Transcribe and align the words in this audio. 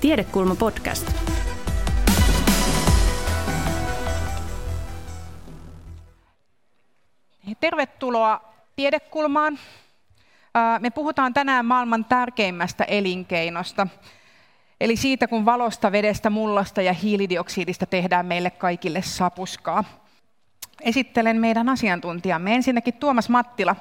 Tiedekulma 0.00 0.54
podcast. 0.54 1.12
Tervetuloa 7.60 8.40
Tiedekulmaan. 8.76 9.58
Me 10.80 10.90
puhutaan 10.90 11.34
tänään 11.34 11.66
maailman 11.66 12.04
tärkeimmästä 12.04 12.84
elinkeinosta, 12.84 13.86
eli 14.80 14.96
siitä, 14.96 15.28
kun 15.28 15.44
valosta, 15.44 15.92
vedestä, 15.92 16.30
mullasta 16.30 16.82
ja 16.82 16.92
hiilidioksidista 16.92 17.86
tehdään 17.86 18.26
meille 18.26 18.50
kaikille 18.50 19.02
sapuskaa. 19.02 19.84
Esittelen 20.80 21.40
meidän 21.40 21.68
asiantuntijamme. 21.68 22.54
Ensinnäkin 22.54 22.94
Tuomas 22.94 23.28
Mattila. 23.28 23.76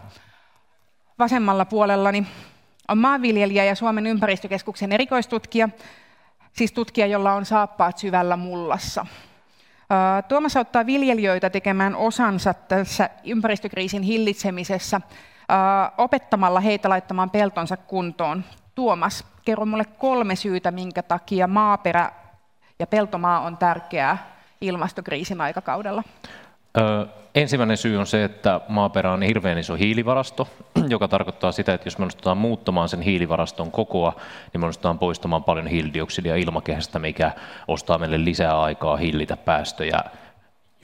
Vasemmalla 1.20 1.66
puolellani 1.66 2.28
on 2.88 2.98
maanviljelijä 2.98 3.64
ja 3.64 3.76
Suomen 3.76 4.08
ympäristökeskuksen 4.08 4.92
erikoistutkija, 4.92 5.70
siis 6.54 6.72
tutkija, 6.72 7.08
jolla 7.08 7.34
on 7.34 7.46
saappaat 7.46 7.98
syvällä 7.98 8.38
mullassa. 8.38 9.06
Tuomas 10.28 10.58
auttaa 10.58 10.86
viljelijöitä 10.86 11.50
tekemään 11.50 11.96
osansa 11.96 12.54
tässä 12.54 13.10
ympäristökriisin 13.24 14.04
hillitsemisessä 14.04 15.02
opettamalla 15.98 16.60
heitä 16.60 16.90
laittamaan 16.90 17.30
peltonsa 17.30 17.78
kuntoon. 17.78 18.44
Tuomas, 18.76 19.26
kerro 19.46 19.66
mulle 19.66 19.86
kolme 19.86 20.36
syytä, 20.36 20.72
minkä 20.72 21.04
takia 21.04 21.48
maaperä 21.48 22.12
ja 22.80 22.88
peltomaa 22.88 23.40
on 23.40 23.58
tärkeää 23.58 24.18
ilmastokriisin 24.62 25.42
aikakaudella. 25.42 26.04
Ensimmäinen 27.36 27.78
syy 27.78 27.98
on 27.98 28.08
se, 28.08 28.24
että 28.24 28.62
maaperä 28.68 29.12
on 29.12 29.22
hirveän 29.22 29.58
iso 29.58 29.76
hiilivarasto, 29.76 30.48
joka 30.90 31.08
tarkoittaa 31.08 31.52
sitä, 31.52 31.74
että 31.74 31.88
jos 31.88 31.98
me 31.98 32.04
onnistutaan 32.04 32.38
muuttamaan 32.38 32.90
sen 32.90 33.02
hiilivaraston 33.02 33.72
kokoa, 33.72 34.14
niin 34.54 34.62
me 34.62 34.66
onnistutaan 34.66 35.00
poistamaan 35.00 35.44
paljon 35.44 35.68
hiilidioksidia 35.68 36.36
ilmakehästä, 36.36 37.00
mikä 37.00 37.32
ostaa 37.68 37.98
meille 37.98 38.26
lisää 38.26 38.62
aikaa 38.62 38.98
hillitä 38.98 39.38
päästöjä 39.38 40.04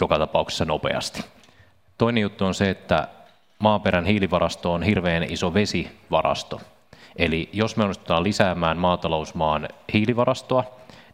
joka 0.02 0.20
tapauksessa 0.20 0.66
nopeasti. 0.66 1.26
Toinen 1.98 2.22
juttu 2.22 2.46
on 2.46 2.54
se, 2.54 2.70
että 2.70 3.08
maaperän 3.60 4.06
hiilivarasto 4.06 4.74
on 4.74 4.84
hirveän 4.84 5.24
iso 5.24 5.54
vesivarasto. 5.54 6.62
Eli 7.16 7.50
jos 7.54 7.78
me 7.78 7.84
onnistutaan 7.84 8.24
lisäämään 8.24 8.78
maatalousmaan 8.78 9.68
hiilivarastoa, 9.94 10.64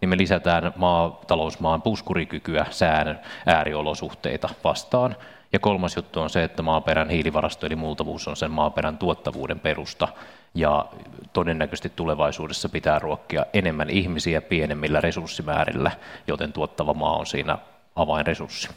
niin 0.02 0.10
me 0.10 0.18
lisätään 0.18 0.74
maatalousmaan 0.76 1.82
puskurikykyä 1.82 2.66
sään 2.70 3.20
ääriolosuhteita 3.46 4.50
vastaan. 4.64 5.16
Ja 5.54 5.60
kolmas 5.60 5.96
juttu 5.96 6.20
on 6.20 6.30
se, 6.30 6.44
että 6.44 6.62
maaperän 6.62 7.10
hiilivarasto 7.10 7.66
eli 7.66 7.76
multavuus 7.76 8.28
on 8.28 8.36
sen 8.36 8.52
maaperän 8.52 8.98
tuottavuuden 8.98 9.60
perusta. 9.60 10.08
Ja 10.54 10.86
todennäköisesti 11.34 11.92
tulevaisuudessa 11.96 12.70
pitää 12.70 13.00
ruokkia 13.00 13.46
enemmän 13.54 13.90
ihmisiä 13.90 14.42
pienemmillä 14.42 15.02
resurssimäärillä, 15.02 15.92
joten 16.28 16.54
tuottava 16.54 16.94
maa 16.94 17.18
on 17.18 17.26
siinä 17.26 17.58
avainresurssi. 17.96 18.70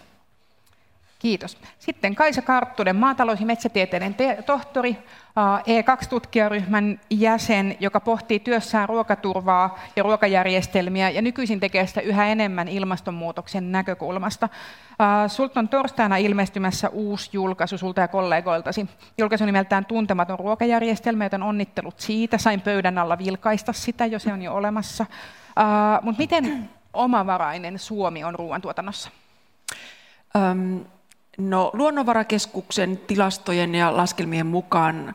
Kiitos. 1.18 1.58
Sitten 1.78 2.14
Kaisa 2.14 2.42
Karttunen, 2.42 2.96
maatalous- 2.96 3.40
ja 3.40 3.46
metsätieteiden 3.46 4.16
tohtori, 4.46 4.96
E2-tutkijaryhmän 5.40 7.00
jäsen, 7.10 7.76
joka 7.80 8.00
pohtii 8.00 8.38
työssään 8.38 8.88
ruokaturvaa 8.88 9.78
ja 9.96 10.02
ruokajärjestelmiä 10.02 11.10
ja 11.10 11.22
nykyisin 11.22 11.60
tekee 11.60 11.86
sitä 11.86 12.00
yhä 12.00 12.26
enemmän 12.26 12.68
ilmastonmuutoksen 12.68 13.72
näkökulmasta. 13.72 14.48
Sulta 15.28 15.60
on 15.60 15.68
torstaina 15.68 16.16
ilmestymässä 16.16 16.88
uusi 16.88 17.30
julkaisu 17.32 17.78
sulta 17.78 18.00
ja 18.00 18.08
kollegoiltasi. 18.08 18.88
Julkaisu 19.18 19.44
nimeltään 19.44 19.84
Tuntematon 19.84 20.38
ruokajärjestelmä, 20.38 21.24
joten 21.24 21.42
onnittelut 21.42 22.00
siitä. 22.00 22.38
Sain 22.38 22.60
pöydän 22.60 22.98
alla 22.98 23.18
vilkaista 23.18 23.72
sitä, 23.72 24.06
jo 24.06 24.18
se 24.18 24.32
on 24.32 24.42
jo 24.42 24.54
olemassa. 24.54 25.06
Mutta 26.02 26.18
miten 26.18 26.70
omavarainen 26.92 27.78
Suomi 27.78 28.24
on 28.24 28.34
ruoantuotannossa? 28.34 29.10
Um 30.52 30.84
No, 31.38 31.70
Luonnonvarakeskuksen 31.72 32.96
tilastojen 32.96 33.74
ja 33.74 33.96
laskelmien 33.96 34.46
mukaan 34.46 35.14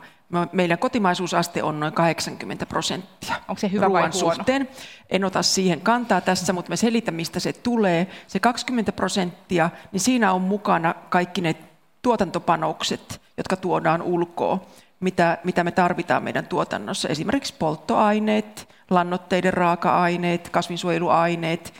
meidän 0.52 0.78
kotimaisuusaste 0.78 1.62
on 1.62 1.80
noin 1.80 1.92
80 1.92 2.66
prosenttia. 2.66 3.34
Onko 3.48 3.60
se 3.60 3.70
hyvä 3.72 3.92
vai 3.92 4.02
huono? 4.02 4.12
suhteen. 4.12 4.68
En 5.10 5.24
ota 5.24 5.42
siihen 5.42 5.80
kantaa 5.80 6.20
tässä, 6.20 6.52
mutta 6.52 6.72
mä 6.72 6.76
selitän, 6.76 7.14
mistä 7.14 7.40
se 7.40 7.52
tulee. 7.52 8.06
Se 8.26 8.40
20 8.40 8.92
prosenttia, 8.92 9.70
niin 9.92 10.00
siinä 10.00 10.32
on 10.32 10.42
mukana 10.42 10.94
kaikki 11.08 11.40
ne 11.40 11.56
tuotantopanokset, 12.02 13.20
jotka 13.36 13.56
tuodaan 13.56 14.02
ulkoa, 14.02 14.66
mitä, 15.00 15.38
mitä 15.44 15.64
me 15.64 15.70
tarvitaan 15.70 16.22
meidän 16.22 16.46
tuotannossa. 16.46 17.08
Esimerkiksi 17.08 17.54
polttoaineet, 17.58 18.68
lannoitteiden 18.90 19.54
raaka-aineet, 19.54 20.48
kasvinsuojeluaineet, 20.48 21.74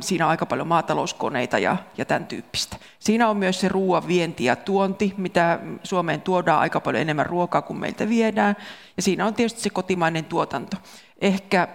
siinä 0.00 0.24
on 0.24 0.30
aika 0.30 0.46
paljon 0.46 0.68
maatalouskoneita 0.68 1.58
ja, 1.58 1.76
ja 1.98 2.04
tämän 2.04 2.26
tyyppistä. 2.26 2.76
Siinä 2.98 3.28
on 3.28 3.36
myös 3.36 3.60
se 3.60 3.68
ruoan 3.68 4.08
vienti 4.08 4.44
ja 4.44 4.56
tuonti, 4.56 5.14
mitä 5.16 5.58
Suomeen 5.82 6.20
tuodaan 6.20 6.60
aika 6.60 6.80
paljon 6.80 7.02
enemmän 7.02 7.26
ruokaa 7.26 7.62
kuin 7.62 7.78
meiltä 7.78 8.08
viedään. 8.08 8.56
Ja 8.96 9.02
siinä 9.02 9.26
on 9.26 9.34
tietysti 9.34 9.60
se 9.60 9.70
kotimainen 9.70 10.24
tuotanto. 10.24 10.76
Ehkä 11.20 11.68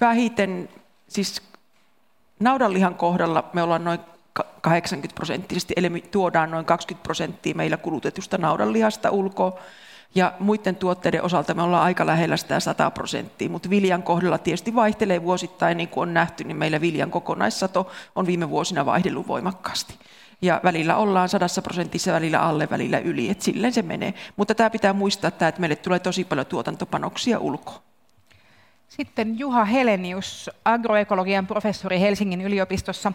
vähiten, 0.00 0.68
siis 1.08 1.42
naudanlihan 2.40 2.94
kohdalla 2.94 3.50
me 3.52 3.62
ollaan 3.62 3.84
noin 3.84 4.00
80 4.60 5.14
prosenttisesti, 5.14 5.74
eli 5.76 5.90
me 5.90 6.00
tuodaan 6.00 6.50
noin 6.50 6.64
20 6.64 7.02
prosenttia 7.02 7.54
meillä 7.54 7.76
kulutetusta 7.76 8.38
naudanlihasta 8.38 9.10
ulkoa. 9.10 9.58
Ja 10.14 10.32
muiden 10.38 10.76
tuotteiden 10.76 11.22
osalta 11.22 11.54
me 11.54 11.62
ollaan 11.62 11.82
aika 11.82 12.06
lähellä 12.06 12.36
sitä 12.36 12.60
100 12.60 12.90
prosenttia, 12.90 13.48
mutta 13.48 13.70
viljan 13.70 14.02
kohdalla 14.02 14.38
tietysti 14.38 14.74
vaihtelee 14.74 15.22
vuosittain, 15.22 15.76
niin 15.76 15.88
kuin 15.88 16.08
on 16.08 16.14
nähty, 16.14 16.44
niin 16.44 16.56
meillä 16.56 16.80
viljan 16.80 17.10
kokonaissato 17.10 17.90
on 18.14 18.26
viime 18.26 18.50
vuosina 18.50 18.86
vaihdellut 18.86 19.28
voimakkaasti. 19.28 19.94
Ja 20.42 20.60
välillä 20.64 20.96
ollaan 20.96 21.28
sadassa 21.28 21.62
prosentissa, 21.62 22.12
välillä 22.12 22.40
alle, 22.40 22.68
välillä 22.70 22.98
yli, 22.98 23.30
että 23.30 23.44
silleen 23.44 23.72
se 23.72 23.82
menee. 23.82 24.14
Mutta 24.36 24.54
tämä 24.54 24.70
pitää 24.70 24.92
muistaa, 24.92 25.28
että 25.28 25.52
meille 25.58 25.76
tulee 25.76 25.98
tosi 25.98 26.24
paljon 26.24 26.46
tuotantopanoksia 26.46 27.38
ulkoa. 27.38 27.82
Sitten 28.88 29.38
Juha 29.38 29.64
Helenius, 29.64 30.50
agroekologian 30.64 31.46
professori 31.46 32.00
Helsingin 32.00 32.40
yliopistossa. 32.40 33.12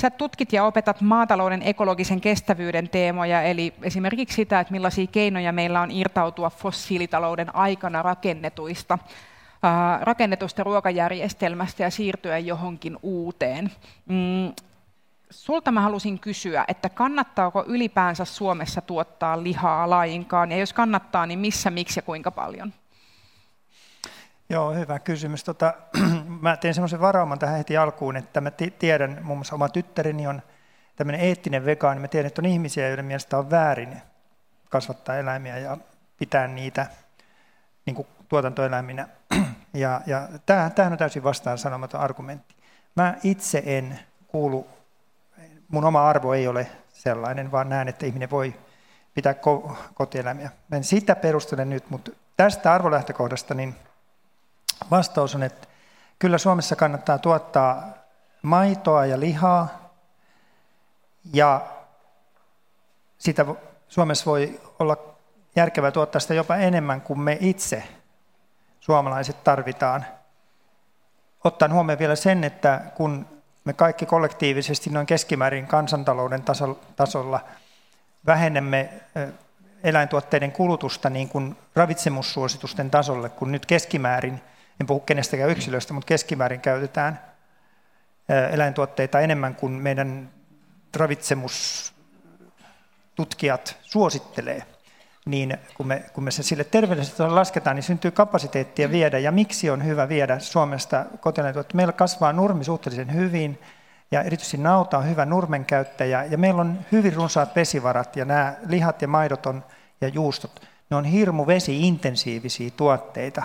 Sä 0.00 0.10
tutkit 0.10 0.52
ja 0.52 0.64
opetat 0.64 1.00
maatalouden 1.00 1.62
ekologisen 1.62 2.20
kestävyyden 2.20 2.88
teemoja, 2.88 3.42
eli 3.42 3.74
esimerkiksi 3.82 4.36
sitä, 4.36 4.60
että 4.60 4.72
millaisia 4.72 5.06
keinoja 5.06 5.52
meillä 5.52 5.80
on 5.80 5.90
irtautua 5.90 6.50
fossiilitalouden 6.50 7.54
aikana 7.54 8.02
rakennetuista, 8.02 8.98
rakennetusta 10.00 10.64
ruokajärjestelmästä 10.64 11.82
ja 11.82 11.90
siirtyä 11.90 12.38
johonkin 12.38 12.96
uuteen. 13.02 13.72
Mm, 14.06 14.52
sulta 15.30 15.72
mä 15.72 15.80
halusin 15.80 16.18
kysyä, 16.18 16.64
että 16.68 16.88
kannattaako 16.88 17.64
ylipäänsä 17.66 18.24
Suomessa 18.24 18.80
tuottaa 18.80 19.42
lihaa 19.42 19.90
lainkaan, 19.90 20.52
ja 20.52 20.58
jos 20.58 20.72
kannattaa, 20.72 21.26
niin 21.26 21.38
missä, 21.38 21.70
miksi 21.70 21.98
ja 21.98 22.02
kuinka 22.02 22.30
paljon? 22.30 22.72
Joo, 24.50 24.74
hyvä 24.74 24.98
kysymys. 24.98 25.44
Tota, 25.44 25.74
mä 26.40 26.56
teen 26.56 26.74
semmoisen 26.74 27.00
varauman 27.00 27.38
tähän 27.38 27.56
heti 27.56 27.76
alkuun, 27.76 28.16
että 28.16 28.40
mä 28.40 28.50
tiedän, 28.78 29.18
muun 29.22 29.38
muassa 29.38 29.54
oma 29.54 29.68
tyttäreni 29.68 30.26
on 30.26 30.42
tämmöinen 30.96 31.20
eettinen 31.20 31.64
vegaani. 31.64 32.00
Mä 32.00 32.08
tiedän, 32.08 32.26
että 32.26 32.40
on 32.40 32.46
ihmisiä, 32.46 32.88
joiden 32.88 33.04
mielestä 33.04 33.38
on 33.38 33.50
väärin 33.50 34.02
kasvattaa 34.68 35.16
eläimiä 35.16 35.58
ja 35.58 35.76
pitää 36.18 36.48
niitä 36.48 36.86
niin 37.86 37.94
kuin 37.94 38.08
tuotantoeläiminä. 38.28 39.08
Ja, 39.74 40.00
ja 40.06 40.28
tämähän 40.46 40.92
on 40.92 40.98
täysin 40.98 41.24
vastaan 41.24 41.58
sanomaton 41.58 42.00
argumentti. 42.00 42.54
Mä 42.96 43.14
itse 43.22 43.62
en 43.66 43.98
kuulu, 44.28 44.66
mun 45.68 45.84
oma 45.84 46.08
arvo 46.08 46.34
ei 46.34 46.48
ole 46.48 46.66
sellainen, 46.92 47.52
vaan 47.52 47.68
näen, 47.68 47.88
että 47.88 48.06
ihminen 48.06 48.30
voi 48.30 48.54
pitää 49.14 49.34
kotieläimiä. 49.94 50.50
Mä 50.68 50.76
en 50.76 50.84
sitä 50.84 51.16
perustele 51.16 51.64
nyt, 51.64 51.90
mutta 51.90 52.10
tästä 52.36 52.72
arvolähtökohdasta 52.72 53.54
niin– 53.54 53.74
Vastaus 54.90 55.34
on, 55.34 55.42
että 55.42 55.67
kyllä 56.18 56.38
Suomessa 56.38 56.76
kannattaa 56.76 57.18
tuottaa 57.18 57.82
maitoa 58.42 59.06
ja 59.06 59.20
lihaa, 59.20 59.92
ja 61.32 61.66
sitä 63.18 63.46
Suomessa 63.88 64.30
voi 64.30 64.60
olla 64.78 64.96
järkevää 65.56 65.90
tuottaa 65.90 66.20
sitä 66.20 66.34
jopa 66.34 66.56
enemmän 66.56 67.00
kuin 67.00 67.20
me 67.20 67.38
itse 67.40 67.82
suomalaiset 68.80 69.44
tarvitaan. 69.44 70.06
Ottaen 71.44 71.72
huomioon 71.72 71.98
vielä 71.98 72.16
sen, 72.16 72.44
että 72.44 72.80
kun 72.94 73.26
me 73.64 73.72
kaikki 73.72 74.06
kollektiivisesti 74.06 74.90
noin 74.90 75.06
keskimäärin 75.06 75.66
kansantalouden 75.66 76.44
tasolla 76.96 77.40
vähennämme 78.26 78.90
eläintuotteiden 79.84 80.52
kulutusta 80.52 81.10
niin 81.10 81.28
kuin 81.28 81.56
ravitsemussuositusten 81.76 82.90
tasolle, 82.90 83.28
kun 83.28 83.52
nyt 83.52 83.66
keskimäärin– 83.66 84.40
en 84.80 84.86
puhu 84.86 85.00
kenestäkään 85.00 85.50
yksilöstä, 85.50 85.94
mutta 85.94 86.06
keskimäärin 86.06 86.60
käytetään 86.60 87.20
eläintuotteita 88.50 89.20
enemmän 89.20 89.54
kuin 89.54 89.72
meidän 89.72 90.30
ravitsemustutkijat 90.96 93.76
suosittelee, 93.82 94.62
niin 95.26 95.58
kun 95.74 95.86
me, 95.86 96.04
kun 96.12 96.24
me 96.24 96.30
se 96.30 96.42
sille 96.42 96.64
terveellisesti 96.64 97.22
lasketaan, 97.22 97.76
niin 97.76 97.84
syntyy 97.84 98.10
kapasiteettia 98.10 98.90
viedä. 98.90 99.18
Ja 99.18 99.32
miksi 99.32 99.70
on 99.70 99.84
hyvä 99.84 100.08
viedä 100.08 100.38
Suomesta 100.38 101.04
kotiläintuotetta? 101.20 101.76
Meillä 101.76 101.92
kasvaa 101.92 102.32
nurmi 102.32 102.64
suhteellisen 102.64 103.14
hyvin, 103.14 103.58
ja 104.10 104.22
erityisesti 104.22 104.56
nauta 104.56 104.98
on 104.98 105.08
hyvä 105.08 105.24
nurmenkäyttäjä, 105.24 106.24
ja 106.24 106.38
meillä 106.38 106.60
on 106.60 106.78
hyvin 106.92 107.14
runsaat 107.14 107.56
vesivarat, 107.56 108.16
ja 108.16 108.24
nämä 108.24 108.54
lihat 108.66 109.02
ja 109.02 109.08
maidot 109.08 109.46
on, 109.46 109.64
ja 110.00 110.08
juustot, 110.08 110.62
ne 110.90 110.96
on 110.96 111.04
hirmu 111.04 111.46
vesi-intensiivisiä 111.46 112.70
tuotteita, 112.76 113.42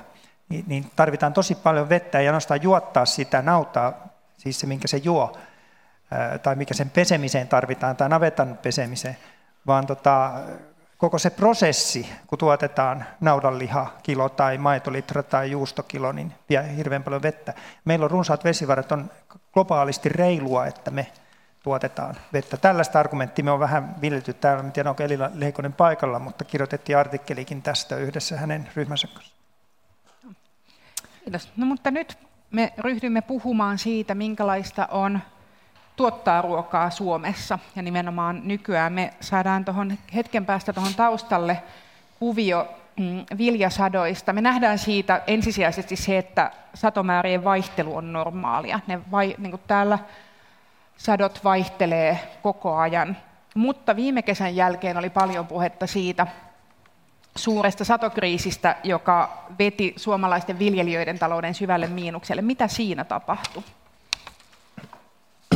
niin, 0.50 0.66
niin 0.68 0.92
tarvitaan 0.96 1.34
tosi 1.34 1.56
paljon 1.56 1.90
vettä, 1.90 2.22
ja 2.22 2.30
ainoastaan 2.30 2.64
juottaa 2.64 3.06
sitä 3.06 3.42
nautaa, 3.42 3.94
siis 4.38 4.60
se 4.60 4.68
minkä 4.68 4.88
se 4.88 4.98
juo, 4.98 5.38
tai 6.44 6.56
mikä 6.56 6.74
sen 6.74 6.90
pesemiseen 6.90 7.48
tarvitaan, 7.48 7.96
tai 7.96 8.10
navetan 8.10 8.60
pesemiseen, 8.62 9.18
vaan 9.68 9.88
tota, 9.88 10.32
koko 10.98 11.20
se 11.20 11.30
prosessi, 11.30 12.10
kun 12.28 12.40
tuotetaan 12.40 13.06
naudanliha 13.22 13.92
kilo 14.04 14.30
tai 14.30 14.58
maitolitra 14.58 15.24
tai 15.24 15.52
juustokilo, 15.52 16.12
niin 16.12 16.34
vie 16.50 16.76
hirveän 16.78 17.04
paljon 17.04 17.22
vettä. 17.22 17.54
Meillä 17.86 18.04
on 18.04 18.12
runsaat 18.12 18.44
vesivarat, 18.44 18.92
on 18.92 19.12
globaalisti 19.54 20.10
reilua, 20.10 20.66
että 20.66 20.92
me 20.92 21.12
tuotetaan 21.64 22.16
vettä. 22.34 22.58
Tällaista 22.58 23.00
argumenttia 23.00 23.46
me 23.46 23.52
on 23.52 23.60
vähän 23.60 23.96
viljelty 24.02 24.34
täällä. 24.34 24.64
En 24.64 24.72
tiedä, 24.72 24.90
onko 24.90 25.04
Elina 25.04 25.30
Leikonen 25.34 25.74
paikalla, 25.74 26.20
mutta 26.20 26.46
kirjoitettiin 26.46 26.98
artikkelikin 26.98 27.62
tästä 27.62 27.96
yhdessä 27.96 28.38
hänen 28.38 28.70
ryhmänsä 28.76 29.08
kanssa. 29.08 29.33
Kiitos. 31.24 31.52
No, 31.58 31.66
mutta 31.66 31.92
nyt 31.92 32.18
me 32.52 32.74
ryhdymme 32.78 33.22
puhumaan 33.22 33.78
siitä, 33.78 34.16
minkälaista 34.16 34.88
on 34.92 35.20
tuottaa 35.96 36.42
ruokaa 36.42 36.90
Suomessa. 36.90 37.60
Ja 37.76 37.82
nimenomaan 37.82 38.42
nykyään 38.44 38.94
me 38.94 39.14
saadaan 39.22 39.66
tuohon 39.66 39.98
hetken 40.16 40.46
päästä 40.46 40.74
tuohon 40.74 40.94
taustalle 40.94 41.64
kuvio 42.20 42.68
mm, 43.00 43.26
viljasadoista. 43.38 44.34
Me 44.34 44.42
nähdään 44.42 44.80
siitä 44.80 45.22
ensisijaisesti 45.28 45.96
se, 45.96 46.18
että 46.18 46.52
satomäärien 46.74 47.44
vaihtelu 47.44 47.96
on 47.96 48.14
normaalia. 48.14 48.80
Ne 48.88 49.00
vai, 49.12 49.36
niin 49.38 49.52
kuin 49.52 49.62
täällä 49.68 50.00
sadot 50.98 51.44
vaihtelee 51.44 52.20
koko 52.42 52.76
ajan. 52.76 53.18
Mutta 53.56 53.96
viime 53.96 54.22
kesän 54.22 54.56
jälkeen 54.56 54.98
oli 54.98 55.10
paljon 55.10 55.48
puhetta 55.48 55.88
siitä 55.88 56.28
suuresta 57.36 57.86
satokriisistä, 57.86 58.76
joka 58.84 59.44
veti 59.60 59.94
suomalaisten 59.98 60.60
viljelijöiden 60.60 61.20
talouden 61.20 61.54
syvälle 61.54 61.88
miinukselle. 61.88 62.42
Mitä 62.42 62.68
siinä 62.68 63.04
tapahtui? 63.04 63.64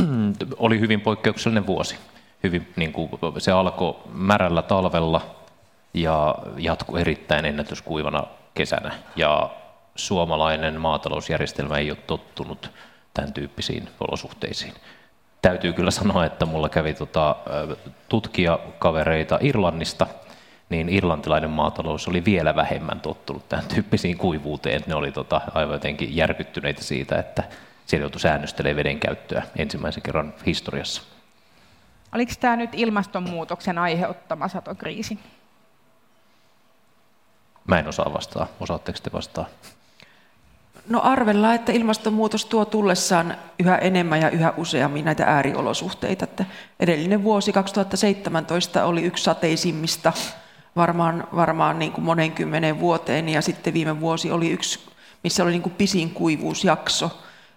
oli 0.56 0.80
hyvin 0.80 1.00
poikkeuksellinen 1.00 1.66
vuosi. 1.66 1.96
Hyvin, 2.42 2.72
niin 2.76 2.92
kuin, 2.92 3.10
se 3.38 3.52
alkoi 3.52 3.96
märällä 4.12 4.62
talvella 4.62 5.20
ja 5.94 6.34
jatkui 6.56 7.00
erittäin 7.00 7.44
ennätyskuivana 7.44 8.24
kesänä. 8.54 8.94
Ja 9.16 9.50
suomalainen 9.96 10.80
maatalousjärjestelmä 10.80 11.78
ei 11.78 11.90
ole 11.90 11.98
tottunut 12.06 12.70
tämän 13.14 13.32
tyyppisiin 13.32 13.88
olosuhteisiin. 14.00 14.74
Täytyy 15.42 15.72
kyllä 15.72 15.90
sanoa, 15.90 16.24
että 16.24 16.46
mulla 16.46 16.68
kävi 16.68 16.94
tota, 16.94 17.36
tutkijakavereita 18.08 19.38
Irlannista, 19.40 20.06
niin 20.68 20.88
irlantilainen 20.88 21.50
maatalous 21.50 22.08
oli 22.08 22.24
vielä 22.24 22.56
vähemmän 22.56 23.00
tottunut 23.00 23.48
tämän 23.48 23.64
tyyppisiin 23.74 24.18
kuivuuteen. 24.18 24.84
Ne 24.86 24.94
oli 24.94 25.12
tota, 25.12 25.40
aivan 25.54 25.72
jotenkin 25.72 26.16
järkyttyneitä 26.16 26.84
siitä, 26.84 27.18
että 27.18 27.44
siellä 27.86 28.04
joutui 28.04 28.20
säännöstelemään 28.20 28.76
veden 28.76 29.00
käyttöä 29.00 29.42
ensimmäisen 29.56 30.02
kerran 30.02 30.34
historiassa. 30.46 31.02
Oliko 32.14 32.32
tämä 32.40 32.56
nyt 32.56 32.70
ilmastonmuutoksen 32.72 33.78
aiheuttama 33.78 34.48
satokriisi? 34.48 35.18
Mä 37.66 37.78
en 37.78 37.88
osaa 37.88 38.12
vastaa. 38.14 38.46
Osaatteko 38.60 38.98
te 39.02 39.12
vastaa? 39.12 39.46
No 40.88 41.00
arvellaan, 41.02 41.54
että 41.54 41.72
ilmastonmuutos 41.72 42.44
tuo 42.44 42.64
tullessaan 42.64 43.36
yhä 43.58 43.76
enemmän 43.76 44.20
ja 44.20 44.30
yhä 44.30 44.52
useammin 44.56 45.04
näitä 45.04 45.24
ääriolosuhteita. 45.24 46.24
Että 46.24 46.44
edellinen 46.80 47.24
vuosi 47.24 47.52
2017 47.52 48.84
oli 48.84 49.02
yksi 49.02 49.24
sateisimmista 49.24 50.12
varmaan, 50.76 51.28
varmaan 51.34 51.78
niin 51.78 51.92
kuin 51.92 52.04
monen 52.04 52.32
kymmenen 52.32 52.80
vuoteen 52.80 53.28
ja 53.28 53.42
sitten 53.42 53.74
viime 53.74 54.00
vuosi 54.00 54.30
oli 54.30 54.50
yksi, 54.50 54.80
missä 55.24 55.42
oli 55.42 55.50
niin 55.50 55.62
kuin 55.62 55.74
pisin 55.74 56.10
kuivuusjakso 56.10 57.10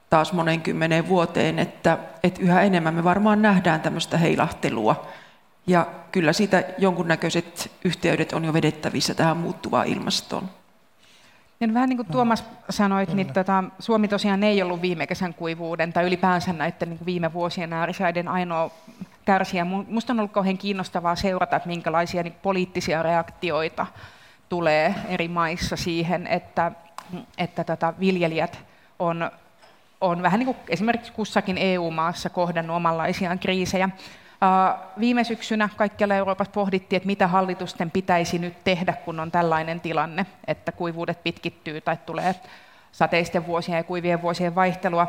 taas 0.10 0.34
monen 0.34 0.62
kymmeneen 0.62 1.08
vuoteen, 1.08 1.60
että, 1.60 1.98
että 2.24 2.42
yhä 2.42 2.62
enemmän 2.62 2.94
me 2.94 3.04
varmaan 3.04 3.42
nähdään 3.42 3.82
tämmöistä 3.82 4.18
heilahtelua. 4.18 5.06
Ja 5.68 5.88
kyllä 6.12 6.34
siitä 6.34 6.64
jonkunnäköiset 6.78 7.72
yhteydet 7.86 8.34
on 8.34 8.46
jo 8.46 8.54
vedettävissä 8.54 9.14
tähän 9.14 9.38
muuttuvaan 9.38 9.88
ilmastoon. 9.88 10.50
Ja 11.60 11.74
vähän 11.74 11.90
niin 11.90 11.98
kuin 11.98 12.12
Tuomas 12.12 12.44
sanoit, 12.70 13.14
niin 13.14 13.34
tota, 13.34 13.64
Suomi 13.80 14.08
tosiaan 14.08 14.44
ei 14.44 14.62
ollut 14.62 14.82
viime 14.82 15.08
kesän 15.08 15.34
kuivuuden 15.34 15.94
tai 15.94 16.06
ylipäänsä 16.06 16.54
näiden 16.54 16.90
niin 16.90 17.06
viime 17.06 17.34
vuosien 17.34 17.74
äärisäiden 17.74 18.28
ainoa 18.28 18.72
kärsijä. 19.32 19.66
Minusta 19.66 20.14
on 20.14 20.20
ollut 20.20 20.32
kauhean 20.32 20.58
kiinnostavaa 20.58 21.16
seurata, 21.16 21.56
että 21.56 21.70
minkälaisia 21.70 22.24
niin 22.24 22.36
poliittisia 22.42 23.04
reaktioita 23.04 23.86
tulee 24.50 24.96
eri 25.08 25.28
maissa 25.28 25.76
siihen, 25.76 26.28
että, 26.28 26.72
että 27.38 27.64
tota, 27.64 27.94
viljelijät 28.00 28.60
on 29.00 29.32
on 30.02 30.22
vähän 30.22 30.40
niin 30.40 30.46
kuin 30.46 30.58
esimerkiksi 30.70 31.12
kussakin 31.12 31.58
EU-maassa 31.58 32.30
kohdannut 32.30 32.76
omanlaisiaan 32.76 33.40
kriisejä. 33.40 33.90
Viime 35.00 35.24
syksynä 35.24 35.70
kaikkialla 35.76 36.16
Euroopassa 36.16 36.52
pohdittiin, 36.52 36.98
että 36.98 37.08
mitä 37.08 37.28
hallitusten 37.28 37.92
pitäisi 37.92 38.40
nyt 38.40 38.64
tehdä, 38.64 38.94
kun 38.94 39.20
on 39.20 39.32
tällainen 39.32 39.82
tilanne, 39.82 40.26
että 40.48 40.72
kuivuudet 40.72 41.24
pitkittyy 41.24 41.82
tai 41.82 41.98
tulee 42.06 42.36
sateisten 42.92 43.48
vuosien 43.48 43.78
ja 43.78 43.84
kuivien 43.84 44.22
vuosien 44.22 44.56
vaihtelua. 44.56 45.08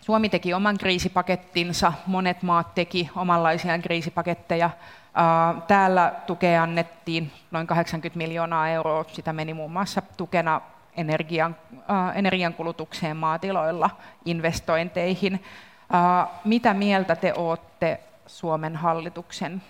Suomi 0.00 0.28
teki 0.28 0.54
oman 0.54 0.78
kriisipakettinsa, 0.78 1.92
monet 2.06 2.42
maat 2.42 2.74
teki 2.74 3.10
omanlaisiaan 3.16 3.82
kriisipaketteja. 3.82 4.70
Täällä 5.66 6.14
tukea 6.26 6.62
annettiin 6.62 7.32
noin 7.50 7.66
80 7.66 8.18
miljoonaa 8.18 8.68
euroa, 8.68 9.04
sitä 9.12 9.32
meni 9.32 9.54
muun 9.54 9.72
muassa 9.72 10.02
tukena 10.16 10.60
energian, 10.96 11.56
energiankulutukseen 12.14 13.16
maatiloilla, 13.16 13.90
investointeihin. 14.24 15.44
Mitä 16.44 16.74
mieltä 16.74 17.16
te 17.16 17.34
olette 17.36 18.00
Suomen 18.26 18.76
hallituksen 18.76 19.62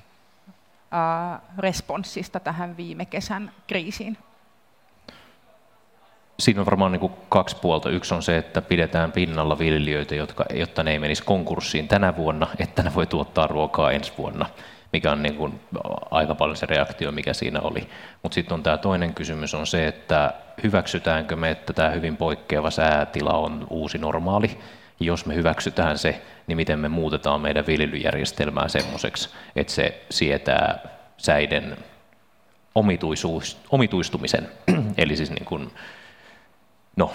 responssista 1.59 2.41
tähän 2.41 2.77
viime 2.77 3.05
kesän 3.05 3.53
kriisiin? 3.67 4.19
Siinä 6.41 6.61
on 6.61 6.67
varmaan 6.67 6.93
niin 6.93 7.01
kuin 7.01 7.13
kaksi 7.29 7.57
puolta. 7.57 7.91
Yksi 7.91 8.15
on 8.15 8.23
se, 8.23 8.37
että 8.37 8.63
pidetään 8.63 9.13
pinnalla 9.13 9.59
viljelijöitä, 9.59 10.15
jotka, 10.15 10.44
jotta 10.55 10.82
ne 10.82 10.91
ei 10.91 10.99
menisi 10.99 11.23
konkurssiin 11.23 11.89
tänä 11.89 12.17
vuonna, 12.17 12.47
että 12.59 12.82
ne 12.82 12.94
voi 12.94 13.06
tuottaa 13.06 13.47
ruokaa 13.47 13.93
ensi 13.93 14.13
vuonna 14.19 14.47
mikä 14.93 15.13
on 15.13 15.23
niin 15.23 15.35
kuin 15.35 15.61
aika 16.11 16.35
paljon 16.35 16.56
se 16.56 16.67
reaktio, 16.67 17.13
mikä 17.13 17.32
siinä 17.32 17.61
oli. 17.61 17.89
Mutta 18.23 18.35
sitten 18.35 18.55
on 18.55 18.63
tämä 18.63 18.79
toinen 18.79 19.15
kysymys 19.15 19.55
on 19.55 19.67
se, 19.67 19.87
että 19.87 20.32
hyväksytäänkö 20.63 21.37
me, 21.37 21.51
että 21.51 21.73
tämä 21.73 21.91
hyvin 21.91 22.17
poikkeava 22.17 22.70
säätila 22.70 23.32
on 23.32 23.67
uusi 23.70 23.99
normaali. 23.99 24.59
Jos 25.01 25.27
me 25.27 25.35
hyväksytään 25.35 25.99
se, 25.99 26.23
niin 26.47 26.56
miten 26.56 26.79
me 26.79 26.89
muutetaan 26.89 27.41
meidän 27.41 27.67
viljelyjärjestelmää 27.67 28.69
semmoiseksi, 28.69 29.29
että 29.56 29.73
se 29.73 30.03
sietää 30.11 30.79
säiden 31.17 31.77
omituistumisen. 33.70 34.49
Eli 34.99 35.17
siis 35.17 35.31
niin 35.31 35.44
kuin, 35.44 35.70
no, 36.97 37.13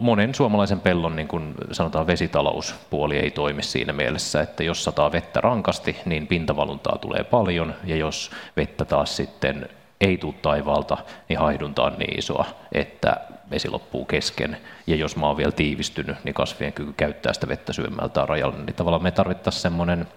monen 0.00 0.34
suomalaisen 0.34 0.80
pellon 0.80 1.16
niin 1.16 1.28
kuin 1.28 1.54
sanotaan 1.72 2.06
vesitalouspuoli 2.06 3.16
ei 3.16 3.30
toimi 3.30 3.62
siinä 3.62 3.92
mielessä, 3.92 4.40
että 4.40 4.64
jos 4.64 4.84
sataa 4.84 5.12
vettä 5.12 5.40
rankasti, 5.40 5.96
niin 6.04 6.26
pintavaluntaa 6.26 6.98
tulee 6.98 7.24
paljon, 7.24 7.74
ja 7.84 7.96
jos 7.96 8.30
vettä 8.56 8.84
taas 8.84 9.16
sitten 9.16 9.68
ei 10.00 10.16
tule 10.16 10.34
taivaalta, 10.42 10.96
niin 11.28 11.38
haihdunta 11.38 11.82
on 11.82 11.94
niin 11.98 12.18
isoa, 12.18 12.44
että 12.72 13.16
vesi 13.50 13.68
loppuu 13.68 14.04
kesken. 14.04 14.56
Ja 14.86 14.96
jos 14.96 15.16
maa 15.16 15.30
on 15.30 15.36
vielä 15.36 15.52
tiivistynyt, 15.52 16.16
niin 16.24 16.34
kasvien 16.34 16.72
kyky 16.72 16.92
käyttää 16.96 17.32
sitä 17.32 17.48
vettä 17.48 17.72
syömältä 17.72 18.22
on 18.22 18.28
rajallinen. 18.28 18.66
Niin 18.66 18.74
tavallaan 18.74 19.02
me 19.02 19.10
tarvittaisiin 19.10 19.62
semmoinen, 19.62 20.08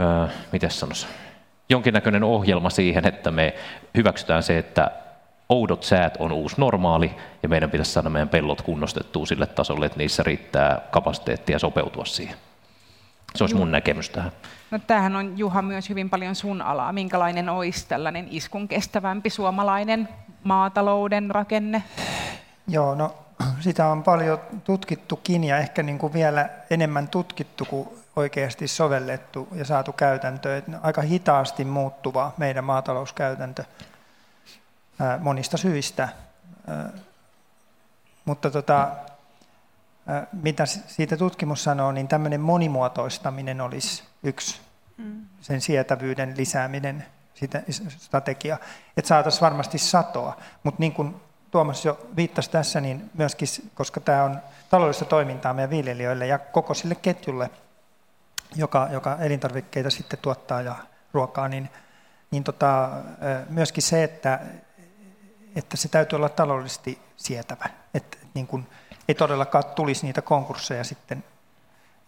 öö, 0.00 0.26
miten 0.52 0.70
sanoisi, 0.70 1.06
jonkinnäköinen 1.68 2.24
ohjelma 2.24 2.70
siihen, 2.70 3.06
että 3.06 3.30
me 3.30 3.54
hyväksytään 3.96 4.42
se, 4.42 4.58
että 4.58 4.90
oudot 5.48 5.82
säät 5.82 6.16
on 6.18 6.32
uusi 6.32 6.56
normaali 6.58 7.14
ja 7.42 7.48
meidän 7.48 7.70
pitäisi 7.70 7.92
saada 7.92 8.10
meidän 8.10 8.28
pellot 8.28 8.62
kunnostettua 8.62 9.26
sille 9.26 9.46
tasolle, 9.46 9.86
että 9.86 9.98
niissä 9.98 10.22
riittää 10.22 10.80
kapasiteettia 10.90 11.58
sopeutua 11.58 12.04
siihen. 12.04 12.36
Se 13.34 13.44
olisi 13.44 13.56
mun 13.56 13.72
näkemys 13.72 14.10
tähän. 14.10 14.32
No, 14.70 14.78
tämähän 14.86 15.16
on 15.16 15.38
Juha 15.38 15.62
myös 15.62 15.88
hyvin 15.88 16.10
paljon 16.10 16.34
sun 16.34 16.62
alaa. 16.62 16.92
Minkälainen 16.92 17.48
olisi 17.48 17.88
tällainen 17.88 18.28
iskun 18.30 18.68
kestävämpi 18.68 19.30
suomalainen 19.30 20.08
maatalouden 20.44 21.30
rakenne? 21.30 21.82
Joo, 22.68 22.94
no 22.94 23.14
sitä 23.60 23.86
on 23.86 24.02
paljon 24.02 24.40
tutkittukin 24.64 25.44
ja 25.44 25.58
ehkä 25.58 25.82
niin 25.82 25.98
kuin 25.98 26.12
vielä 26.12 26.48
enemmän 26.70 27.08
tutkittu 27.08 27.64
kuin 27.64 27.88
oikeasti 28.16 28.68
sovellettu 28.68 29.48
ja 29.54 29.64
saatu 29.64 29.92
käytäntö. 29.92 30.56
Että 30.56 30.78
aika 30.82 31.02
hitaasti 31.02 31.64
muuttuva 31.64 32.32
meidän 32.36 32.64
maatalouskäytäntö 32.64 33.64
monista 35.20 35.56
syistä. 35.56 36.08
Mutta 38.24 38.50
tota, 38.50 38.88
mitä 40.32 40.66
siitä 40.66 41.16
tutkimus 41.16 41.64
sanoo, 41.64 41.92
niin 41.92 42.08
tämmöinen 42.08 42.40
monimuotoistaminen 42.40 43.60
olisi 43.60 44.02
yksi 44.22 44.60
mm. 44.96 45.26
sen 45.40 45.60
sietävyyden 45.60 46.34
lisääminen 46.36 47.06
sitä 47.34 47.62
strategia, 47.88 48.58
että 48.96 49.08
saataisiin 49.08 49.40
varmasti 49.40 49.78
satoa. 49.78 50.36
Mutta 50.62 50.80
niin 50.80 50.92
kuin 50.92 51.16
Tuomas 51.52 51.84
jo 51.84 52.06
viittasi 52.16 52.50
tässä, 52.50 52.80
niin 52.80 53.10
myöskin, 53.14 53.48
koska 53.74 54.00
tämä 54.00 54.24
on 54.24 54.38
taloudellista 54.70 55.04
toimintaa 55.04 55.54
meidän 55.54 55.70
viljelijöille 55.70 56.26
ja 56.26 56.38
koko 56.38 56.74
sille 56.74 56.94
ketjulle, 56.94 57.50
joka, 58.54 58.88
joka 58.90 59.16
elintarvikkeita 59.16 59.90
sitten 59.90 60.18
tuottaa 60.22 60.62
ja 60.62 60.76
ruokaa, 61.12 61.48
niin, 61.48 61.70
niin 62.30 62.44
tota, 62.44 62.90
myöskin 63.48 63.82
se, 63.82 64.04
että, 64.04 64.40
että 65.56 65.76
se 65.76 65.88
täytyy 65.88 66.16
olla 66.16 66.28
taloudellisesti 66.28 66.98
sietävä. 67.16 67.68
Että 67.94 68.18
niin 68.34 68.46
kuin, 68.46 68.66
ei 69.08 69.14
todellakaan 69.14 69.64
tulisi 69.64 70.06
niitä 70.06 70.22
konkursseja 70.22 70.84
sitten 70.84 71.24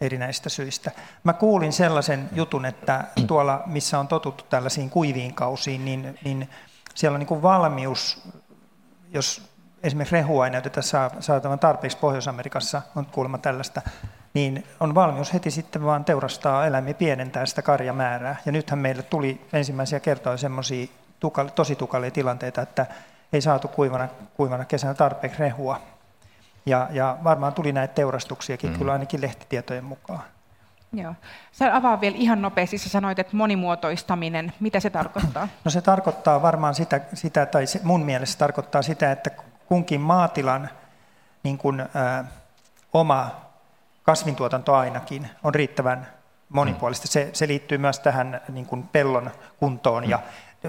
erinäistä 0.01 0.49
syistä. 0.49 0.91
Mä 1.25 1.33
kuulin 1.33 1.73
sellaisen 1.73 2.29
jutun, 2.33 2.65
että 2.65 3.05
tuolla, 3.27 3.63
missä 3.67 3.99
on 3.99 4.09
totuttu 4.09 4.45
tällaisiin 4.51 4.91
kuiviin 4.91 5.35
kausiin, 5.35 5.85
niin, 5.85 6.19
niin 6.25 6.51
siellä 6.95 7.17
on 7.17 7.21
niin 7.21 7.27
kuin 7.27 7.43
valmius, 7.43 8.29
jos 9.11 9.43
esimerkiksi 9.83 10.15
rehua 10.15 10.47
ei 10.47 10.51
näytetä 10.51 10.81
saatavan 11.21 11.59
tarpeeksi 11.59 11.99
Pohjois-Amerikassa, 11.99 12.83
on 12.97 13.07
kuulemma 13.07 13.39
tällaista, 13.39 13.83
niin 14.35 14.67
on 14.81 14.95
valmius 14.95 15.35
heti 15.35 15.51
sitten 15.51 15.85
vaan 15.85 16.05
teurastaa 16.05 16.67
eläimiä, 16.67 16.95
pienentää 16.95 17.47
sitä 17.47 17.63
karjamäärää. 17.63 18.37
Ja 18.47 18.53
nythän 18.53 18.79
meille 18.79 19.03
tuli 19.03 19.47
ensimmäisiä 19.53 20.01
kertoja 20.01 20.37
semmoisia 20.37 20.87
tosi 21.55 21.77
tukalia 21.77 22.11
tilanteita, 22.11 22.63
että 22.63 22.87
ei 23.35 23.41
saatu 23.41 23.69
kuivana, 23.69 24.09
kuivana 24.37 24.65
kesänä 24.65 24.95
tarpeeksi 24.95 25.39
rehua. 25.39 25.81
Ja, 26.67 26.89
ja 26.91 27.19
varmaan 27.25 27.53
tuli 27.53 27.73
näitä 27.73 27.95
teurastuksiakin, 27.95 28.71
mm. 28.71 28.79
kyllä 28.79 28.93
ainakin 28.93 29.21
lehtitietojen 29.21 29.85
mukaan. 29.85 30.23
Joo. 30.93 31.15
Sä 31.53 31.77
avaa 31.77 32.01
vielä 32.01 32.17
ihan 32.19 32.43
nopeasti, 32.43 32.79
sä 32.79 32.89
sanoit, 32.89 33.19
että 33.19 33.37
monimuotoistaminen, 33.37 34.53
mitä 34.61 34.81
se 34.81 34.91
tarkoittaa? 34.91 35.49
No 35.65 35.71
se 35.71 35.83
tarkoittaa 35.83 36.43
varmaan 36.43 36.75
sitä, 36.75 37.01
sitä 37.15 37.47
tai 37.47 37.67
se, 37.67 37.81
mun 37.83 38.05
mielestä 38.05 38.39
tarkoittaa 38.39 38.83
sitä, 38.83 39.13
että 39.13 39.31
kunkin 39.67 40.01
maatilan 40.01 40.71
niin 41.43 41.59
kuin, 41.59 41.81
ä, 41.81 42.25
oma 42.93 43.31
kasvintuotanto 44.03 44.75
ainakin 44.75 45.31
on 45.45 45.55
riittävän 45.55 46.07
monipuolista. 46.49 47.09
Se, 47.09 47.31
se 47.33 47.49
liittyy 47.49 47.79
myös 47.79 47.99
tähän 47.99 48.41
niin 48.49 48.67
kuin 48.67 48.83
pellon 48.83 49.31
kuntoon 49.61 50.09
ja, 50.09 50.19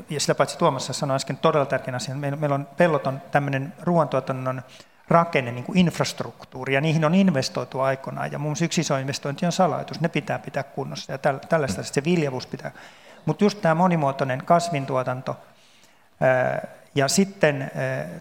ja 0.10 0.20
sillä 0.20 0.36
paitsi 0.36 0.58
Tuomassa 0.58 0.94
sanoi 0.94 1.16
äsken 1.16 1.38
todella 1.38 1.66
tärkeän 1.66 1.96
asian. 1.96 2.18
Meillä, 2.18 2.38
meillä 2.38 2.56
on, 2.56 2.68
pellot 2.78 3.08
on 3.08 3.22
tämmöinen 3.32 3.74
ruoantuotannon 3.82 4.62
rakenne, 5.08 5.52
niin 5.52 5.64
kuin 5.64 5.78
infrastruktuuri, 5.78 6.74
ja 6.74 6.82
niihin 6.82 7.06
on 7.06 7.16
investoitu 7.16 7.80
aikoinaan, 7.80 8.32
ja 8.32 8.40
muun 8.40 8.56
yksi 8.64 8.82
iso 8.82 8.98
investointi 8.98 9.46
on 9.46 9.52
salaitus, 9.52 10.02
ne 10.02 10.10
pitää 10.10 10.40
pitää 10.40 10.64
kunnossa, 10.64 11.12
ja 11.12 11.18
tällaista 11.50 11.84
se 11.84 12.04
viljavuus 12.04 12.48
pitää. 12.48 12.72
Mutta 13.26 13.44
just 13.44 13.62
tämä 13.62 13.76
monimuotoinen 13.76 14.46
kasvintuotanto, 14.46 15.38
ja 16.96 17.08
sitten 17.08 17.72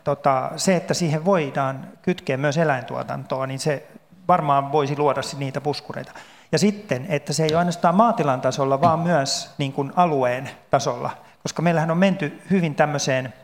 tota, 0.04 0.50
se, 0.56 0.76
että 0.76 0.94
siihen 0.94 1.24
voidaan 1.24 1.88
kytkeä 2.02 2.36
myös 2.36 2.58
eläintuotantoa, 2.58 3.46
niin 3.46 3.58
se 3.58 3.86
varmaan 4.28 4.72
voisi 4.72 4.98
luoda 4.98 5.20
niitä 5.38 5.60
puskureita. 5.60 6.12
Ja 6.52 6.58
sitten, 6.58 7.06
että 7.08 7.32
se 7.32 7.44
ei 7.44 7.50
ole 7.50 7.58
ainoastaan 7.58 7.94
maatilan 7.94 8.40
tasolla, 8.40 8.80
vaan 8.80 8.98
myös 8.98 9.54
niin 9.58 9.72
kuin 9.72 9.92
alueen 9.96 10.50
tasolla, 10.70 11.10
koska 11.44 11.62
meillähän 11.62 11.90
on 11.90 11.98
menty 11.98 12.42
hyvin 12.50 12.74
tämmöiseen 12.74 13.34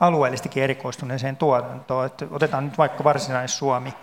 alueellistikin 0.00 0.62
erikoistuneeseen 0.62 1.36
tuotantoon. 1.36 2.06
Että 2.06 2.26
otetaan 2.30 2.64
nyt 2.64 2.78
vaikka 2.78 3.04
Varsinais-Suomi, 3.04 3.94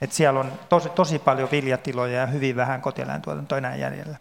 että 0.00 0.16
siellä 0.16 0.40
on 0.40 0.52
tosi, 0.68 0.88
tosi 0.88 1.18
paljon 1.18 1.48
viljatiloja 1.52 2.20
ja 2.20 2.26
hyvin 2.26 2.56
vähän 2.56 2.82
kotieläintuotantoa 2.82 3.58
enää 3.58 3.76
jäljellä. 3.76 4.16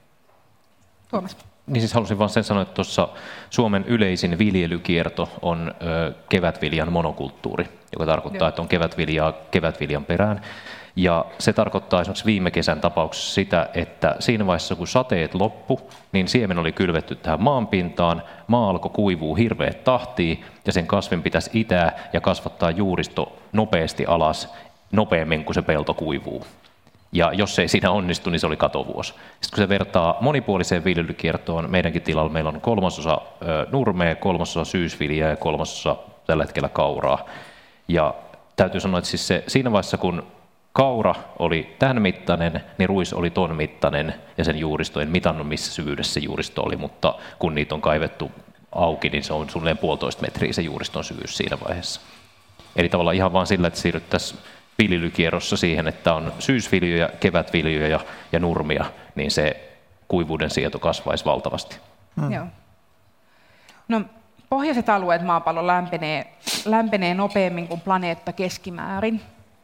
Tuomas. 1.08 1.38
Niin 1.68 1.82
siis 1.82 1.94
halusin 1.94 2.20
vain 2.20 2.30
sen 2.30 2.44
sanoa, 2.44 2.64
että 2.64 2.74
tuossa 2.74 3.10
Suomen 3.50 3.86
yleisin 3.86 4.38
viljelykierto 4.38 5.30
on 5.42 5.76
ö, 5.82 6.14
kevätviljan 6.30 6.92
monokulttuuri, 6.92 7.70
joka 7.94 8.06
tarkoittaa, 8.06 8.46
Joo. 8.46 8.50
että 8.50 8.62
on 8.62 8.68
kevätviljaa 8.68 9.34
kevätviljan 9.52 10.06
perään. 10.06 10.42
Ja 10.96 11.26
se 11.40 11.54
tarkoittaa 11.54 12.02
esimerkiksi 12.02 12.26
viime 12.26 12.52
kesän 12.52 12.82
tapauksessa 12.82 13.34
sitä, 13.34 13.70
että 13.74 14.16
siinä 14.20 14.46
vaiheessa 14.46 14.76
kun 14.76 14.88
sateet 14.88 15.34
loppu, 15.34 15.82
niin 16.12 16.28
siemen 16.28 16.60
oli 16.60 16.72
kylvetty 16.72 17.16
tähän 17.16 17.44
maanpintaan, 17.44 18.24
maa 18.48 18.70
alkoi 18.70 18.92
kuivuu 18.94 19.36
hirveät 19.36 19.84
tahtiin 19.84 20.46
ja 20.66 20.74
sen 20.74 20.88
kasvin 20.88 21.24
pitäisi 21.24 21.50
itää 21.54 22.00
ja 22.14 22.22
kasvattaa 22.22 22.72
juuristo 22.72 23.38
nopeasti 23.54 24.06
alas, 24.06 24.54
nopeammin 24.92 25.46
kuin 25.46 25.56
se 25.56 25.62
pelto 25.62 25.94
kuivuu. 25.94 26.46
Ja 27.12 27.34
jos 27.34 27.60
ei 27.60 27.68
siinä 27.68 27.92
onnistu, 27.92 28.30
niin 28.30 28.40
se 28.40 28.48
oli 28.48 28.58
katovuosi. 28.58 29.14
Sitten 29.14 29.50
kun 29.50 29.58
se 29.58 29.70
vertaa 29.70 30.18
monipuoliseen 30.22 30.84
viljelykiertoon, 30.84 31.72
meidänkin 31.72 32.02
tilalla 32.02 32.30
meillä 32.30 32.50
on 32.50 32.62
kolmasosa 32.62 33.22
nurmea, 33.72 34.16
kolmasosa 34.16 34.72
syysviljaa 34.72 35.30
ja 35.30 35.36
kolmasosa 35.36 35.96
tällä 36.28 36.44
hetkellä 36.44 36.70
kauraa. 36.70 37.26
Ja 37.88 38.14
täytyy 38.56 38.82
sanoa, 38.82 38.98
että 38.98 39.10
siis 39.10 39.28
se, 39.28 39.44
siinä 39.48 39.72
vaiheessa, 39.72 39.98
kun 39.98 40.24
kaura 40.74 41.16
oli 41.40 41.76
tämän 41.80 42.02
mittainen, 42.02 42.64
niin 42.78 42.90
ruis 42.90 43.14
oli 43.14 43.30
ton 43.30 43.56
mittainen 43.56 44.14
ja 44.38 44.44
sen 44.44 44.60
juuristo, 44.60 45.00
en 45.00 45.10
mitannut 45.10 45.48
missä 45.48 45.74
syvyydessä 45.74 46.14
se 46.14 46.20
juuristo 46.20 46.64
oli, 46.64 46.76
mutta 46.76 47.16
kun 47.40 47.56
niitä 47.56 47.76
on 47.76 47.82
kaivettu 47.82 48.32
auki, 48.72 49.10
niin 49.10 49.24
se 49.24 49.34
on 49.34 49.50
suunnilleen 49.50 49.78
puolitoista 49.78 50.22
metriä 50.22 50.54
se 50.54 50.62
juuriston 50.62 51.04
syvyys 51.04 51.38
siinä 51.38 51.58
vaiheessa. 51.68 52.02
Eli 52.76 52.90
tavallaan 52.90 53.16
ihan 53.16 53.34
vain 53.34 53.48
sillä, 53.48 53.68
että 53.68 53.80
siirryttäisiin 53.80 54.40
viljelykierrossa 54.78 55.58
siihen, 55.58 55.88
että 55.88 56.14
on 56.14 56.34
syysviljoja, 56.40 57.10
kevätviljoja 57.20 58.00
ja 58.32 58.40
nurmia, 58.40 58.86
niin 59.16 59.32
se 59.32 59.70
kuivuuden 60.08 60.50
sieto 60.50 60.80
kasvaisi 60.80 61.26
valtavasti. 61.26 61.78
Hmm. 62.22 62.32
Joo. 62.32 62.46
No, 63.88 64.02
pohjoiset 64.50 64.90
alueet 64.90 65.22
maapallo 65.22 65.68
lämpenee, 65.68 66.34
lämpenee 66.66 67.14
nopeammin 67.14 67.68
kuin 67.68 67.82
planeetta 67.82 68.34
keskimäärin 68.34 69.22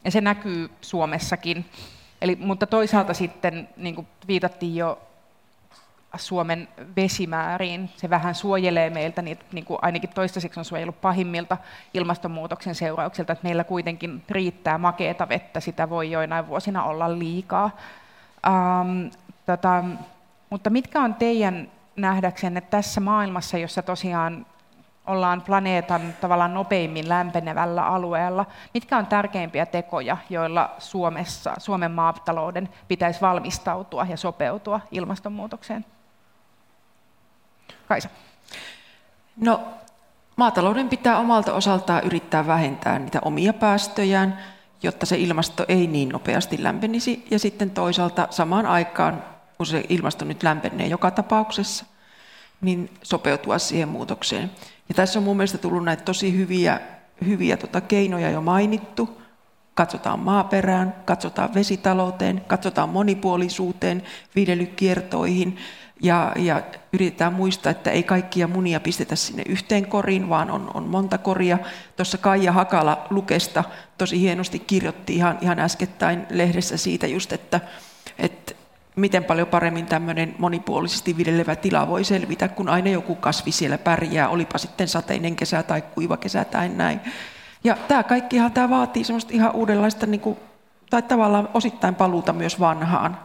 ja 0.08 0.12
se 0.12 0.20
näkyy 0.20 0.70
Suomessakin. 0.80 1.64
Eli, 2.20 2.36
mutta 2.40 2.66
toisaalta 2.66 3.14
sitten, 3.14 3.68
niin 3.76 3.94
kuin 3.94 4.06
viitattiin 4.28 4.76
jo 4.76 4.98
Suomen 6.16 6.68
vesimääriin, 6.96 7.90
se 7.96 8.10
vähän 8.10 8.34
suojelee 8.34 8.90
meiltä, 8.90 9.22
niin, 9.22 9.38
niin 9.52 9.64
kuin 9.64 9.78
ainakin 9.82 10.10
toistaiseksi 10.10 10.60
on 10.60 10.64
suojellut 10.64 11.00
pahimmilta 11.00 11.56
ilmastonmuutoksen 11.94 12.74
seurauksilta, 12.74 13.32
että 13.32 13.42
meillä 13.42 13.64
kuitenkin 13.64 14.22
riittää 14.28 14.78
makeata 14.78 15.28
vettä, 15.28 15.60
sitä 15.60 15.90
voi 15.90 16.10
joinain 16.10 16.48
vuosina 16.48 16.84
olla 16.84 17.18
liikaa. 17.18 17.70
Ähm, 18.46 19.06
tota, 19.46 19.84
mutta 20.50 20.70
mitkä 20.70 21.00
on 21.00 21.14
teidän 21.14 21.70
nähdäksenne 21.96 22.60
tässä 22.60 23.00
maailmassa, 23.00 23.58
jossa 23.58 23.82
tosiaan 23.82 24.46
ollaan 25.08 25.42
planeetan 25.42 26.14
tavallaan 26.20 26.54
nopeimmin 26.54 27.08
lämpenevällä 27.08 27.86
alueella. 27.86 28.46
Mitkä 28.74 28.96
on 28.96 29.06
tärkeimpiä 29.06 29.66
tekoja, 29.66 30.16
joilla 30.30 30.70
Suomessa, 30.78 31.54
Suomen 31.58 31.90
maatalouden 31.90 32.68
pitäisi 32.88 33.20
valmistautua 33.20 34.06
ja 34.08 34.16
sopeutua 34.16 34.80
ilmastonmuutokseen? 34.90 35.84
Kaisa. 37.88 38.08
No, 39.36 39.60
maatalouden 40.36 40.88
pitää 40.88 41.18
omalta 41.18 41.54
osaltaan 41.54 42.04
yrittää 42.04 42.46
vähentää 42.46 42.98
niitä 42.98 43.18
omia 43.22 43.52
päästöjään, 43.52 44.38
jotta 44.82 45.06
se 45.06 45.16
ilmasto 45.16 45.64
ei 45.68 45.86
niin 45.86 46.08
nopeasti 46.08 46.62
lämpenisi. 46.62 47.26
Ja 47.30 47.38
sitten 47.38 47.70
toisaalta 47.70 48.28
samaan 48.30 48.66
aikaan, 48.66 49.24
kun 49.56 49.66
se 49.66 49.84
ilmasto 49.88 50.24
nyt 50.24 50.42
lämpenee 50.42 50.86
joka 50.86 51.10
tapauksessa, 51.10 51.84
niin 52.60 52.90
sopeutua 53.02 53.58
siihen 53.58 53.88
muutokseen. 53.88 54.50
Ja 54.88 54.94
tässä 54.94 55.18
on 55.18 55.24
mun 55.24 55.36
mielestä 55.36 55.58
tullut 55.58 55.84
näitä 55.84 56.02
tosi 56.02 56.36
hyviä, 56.36 56.80
hyviä 57.26 57.56
tota, 57.56 57.80
keinoja 57.80 58.30
jo 58.30 58.40
mainittu. 58.40 59.22
Katsotaan 59.74 60.18
maaperään, 60.20 60.94
katsotaan 61.04 61.54
vesitalouteen, 61.54 62.44
katsotaan 62.46 62.88
monipuolisuuteen, 62.88 64.02
viljelykiertoihin 64.36 65.56
ja, 66.02 66.32
ja 66.36 66.62
yritetään 66.92 67.32
muistaa, 67.32 67.70
että 67.70 67.90
ei 67.90 68.02
kaikkia 68.02 68.48
munia 68.48 68.80
pistetä 68.80 69.16
sinne 69.16 69.42
yhteen 69.48 69.86
koriin, 69.86 70.28
vaan 70.28 70.50
on, 70.50 70.70
on 70.74 70.82
monta 70.82 71.18
koria. 71.18 71.58
Tuossa 71.96 72.18
Kaija 72.18 72.52
Hakala 72.52 73.06
Lukesta 73.10 73.64
tosi 73.98 74.20
hienosti 74.20 74.58
kirjoitti 74.58 75.14
ihan, 75.14 75.38
ihan 75.40 75.58
äskettäin 75.58 76.26
lehdessä 76.30 76.76
siitä 76.76 77.06
just, 77.06 77.32
että, 77.32 77.60
että 78.18 78.54
miten 78.98 79.24
paljon 79.24 79.48
paremmin 79.48 79.86
tämmöinen 79.86 80.34
monipuolisesti 80.38 81.16
viljelevä 81.16 81.56
tila 81.56 81.88
voi 81.88 82.04
selvitä, 82.04 82.48
kun 82.48 82.68
aina 82.68 82.90
joku 82.90 83.14
kasvi 83.14 83.52
siellä 83.52 83.78
pärjää, 83.78 84.28
olipa 84.28 84.58
sitten 84.58 84.88
sateinen 84.88 85.36
kesä 85.36 85.62
tai 85.62 85.82
kuiva 85.82 86.16
kesä 86.16 86.44
tai 86.44 86.68
näin. 86.68 87.00
Ja 87.64 87.76
tämä 87.88 88.02
kaikkihan 88.02 88.52
tämä 88.52 88.70
vaatii 88.70 89.04
semmoista 89.04 89.32
ihan 89.34 89.54
uudenlaista, 89.54 90.06
niin 90.06 90.20
kuin, 90.20 90.38
tai 90.90 91.02
tavallaan 91.02 91.48
osittain 91.54 91.94
paluuta 91.94 92.32
myös 92.32 92.60
vanhaan. 92.60 93.18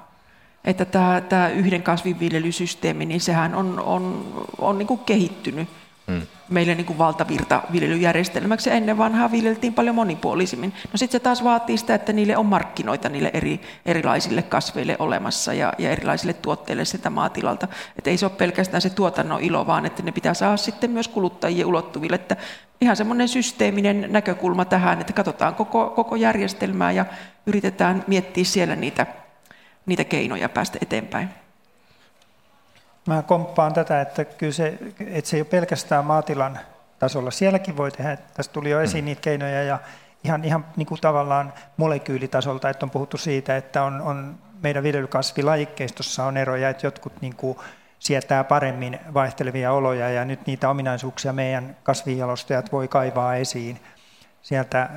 että 0.63 0.85
tämä, 0.85 1.21
tämä 1.21 1.49
yhden 1.49 1.83
kasvinviljelysysteemi, 1.83 3.05
niin 3.05 3.21
sehän 3.21 3.55
on, 3.55 3.79
on, 3.79 4.33
on 4.57 4.77
niin 4.77 4.87
kuin 4.87 4.99
kehittynyt 4.99 5.69
hmm. 6.07 6.21
meille 6.49 6.75
niin 6.75 6.85
kuin 6.85 6.97
valtavirtaviljelyjärjestelmäksi. 6.97 8.69
Ennen 8.69 8.97
vanhaa 8.97 9.31
viljeltiin 9.31 9.73
paljon 9.73 9.95
monipuolisimmin. 9.95 10.73
No 10.91 10.97
sitten 10.97 11.19
se 11.19 11.23
taas 11.23 11.43
vaatii 11.43 11.77
sitä, 11.77 11.95
että 11.95 12.13
niille 12.13 12.37
on 12.37 12.45
markkinoita 12.45 13.09
niille 13.09 13.31
eri, 13.33 13.61
erilaisille 13.85 14.41
kasveille 14.41 14.95
olemassa 14.99 15.53
ja, 15.53 15.73
ja 15.77 15.91
erilaisille 15.91 16.33
tuotteille 16.33 16.85
sitä 16.85 17.09
maatilalta. 17.09 17.67
Että 17.97 18.09
ei 18.09 18.17
se 18.17 18.25
ole 18.25 18.33
pelkästään 18.37 18.81
se 18.81 18.89
tuotannon 18.89 19.41
ilo, 19.41 19.67
vaan 19.67 19.85
että 19.85 20.03
ne 20.03 20.11
pitää 20.11 20.33
saada 20.33 20.57
sitten 20.57 20.91
myös 20.91 21.07
kuluttajien 21.07 21.67
ulottuville. 21.67 22.15
Että 22.15 22.37
ihan 22.81 22.95
semmoinen 22.95 23.27
systeeminen 23.27 24.05
näkökulma 24.09 24.65
tähän, 24.65 25.01
että 25.01 25.13
katsotaan 25.13 25.55
koko, 25.55 25.89
koko 25.89 26.15
järjestelmää 26.15 26.91
ja 26.91 27.05
yritetään 27.45 28.03
miettiä 28.07 28.43
siellä 28.43 28.75
niitä, 28.75 29.05
niitä 29.85 30.03
keinoja 30.03 30.49
päästä 30.49 30.77
eteenpäin. 30.81 31.42
Mä 33.07 33.21
komppaan 33.21 33.73
tätä, 33.73 34.01
että 34.01 34.25
kyllä 34.25 34.53
se, 34.53 34.77
että 35.07 35.29
se 35.29 35.37
ei 35.37 35.41
ole 35.41 35.47
pelkästään 35.47 36.05
maatilan 36.05 36.59
tasolla. 36.99 37.31
Sielläkin 37.31 37.77
voi 37.77 37.91
tehdä, 37.91 38.17
tästä 38.33 38.53
tuli 38.53 38.69
jo 38.69 38.81
esiin 38.81 39.03
mm. 39.03 39.05
niitä 39.05 39.21
keinoja 39.21 39.63
ja 39.63 39.79
ihan, 40.23 40.45
ihan 40.45 40.65
niin 40.75 40.85
kuin 40.85 41.01
tavallaan 41.01 41.53
molekyylitasolta, 41.77 42.69
että 42.69 42.85
on 42.85 42.89
puhuttu 42.89 43.17
siitä, 43.17 43.57
että 43.57 43.83
on, 43.83 44.01
on 44.01 44.35
meidän 44.61 44.83
viljelykasvilajikeistossa 44.83 46.25
on 46.25 46.37
eroja, 46.37 46.69
että 46.69 46.87
jotkut 46.87 47.21
niin 47.21 47.35
kuin 47.35 47.57
sietää 47.99 48.43
paremmin 48.43 48.99
vaihtelevia 49.13 49.71
oloja 49.71 50.09
ja 50.09 50.25
nyt 50.25 50.47
niitä 50.47 50.69
ominaisuuksia 50.69 51.33
meidän 51.33 51.77
kasvijalostajat 51.83 52.71
voi 52.71 52.87
kaivaa 52.87 53.35
esiin 53.35 53.79
sieltä 54.43 54.81
äh, 54.81 54.89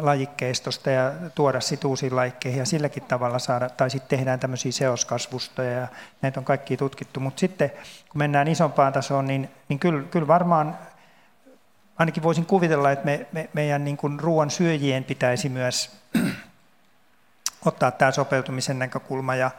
lajikkeistosta 0.00 0.90
ja 0.90 1.12
tuoda 1.34 1.60
sitten 1.60 1.88
uusiin 1.88 2.16
laikkeihin 2.16 2.58
ja 2.58 2.66
silläkin 2.66 3.02
tavalla 3.02 3.38
saada, 3.38 3.70
tai 3.70 3.90
sitten 3.90 4.18
tehdään 4.18 4.40
tämmöisiä 4.40 4.72
seoskasvustoja 4.72 5.70
ja 5.70 5.88
näitä 6.22 6.40
on 6.40 6.44
kaikki 6.44 6.76
tutkittu. 6.76 7.20
Mutta 7.20 7.40
sitten 7.40 7.70
kun 8.08 8.18
mennään 8.18 8.48
isompaan 8.48 8.92
tasoon, 8.92 9.26
niin, 9.26 9.50
niin 9.68 9.78
kyllä, 9.78 10.02
kyllä 10.02 10.26
varmaan 10.26 10.78
ainakin 11.98 12.22
voisin 12.22 12.46
kuvitella, 12.46 12.90
että 12.90 13.04
me, 13.04 13.26
me, 13.32 13.48
meidän 13.52 13.84
niin 13.84 13.96
kuin 13.96 14.20
ruoan 14.20 14.50
syöjien 14.50 15.04
pitäisi 15.04 15.48
myös 15.48 15.96
ottaa 17.66 17.90
tämä 17.90 18.10
sopeutumisen 18.10 18.78
näkökulma 18.78 19.34
ja, 19.34 19.50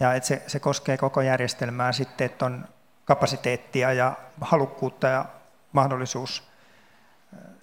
ja 0.00 0.14
että 0.14 0.26
se, 0.26 0.42
se 0.46 0.60
koskee 0.60 0.96
koko 0.96 1.20
järjestelmää 1.20 1.92
sitten, 1.92 2.24
että 2.24 2.46
on 2.46 2.68
kapasiteettia 3.04 3.92
ja 3.92 4.12
halukkuutta 4.40 5.06
ja 5.06 5.24
mahdollisuus 5.72 6.53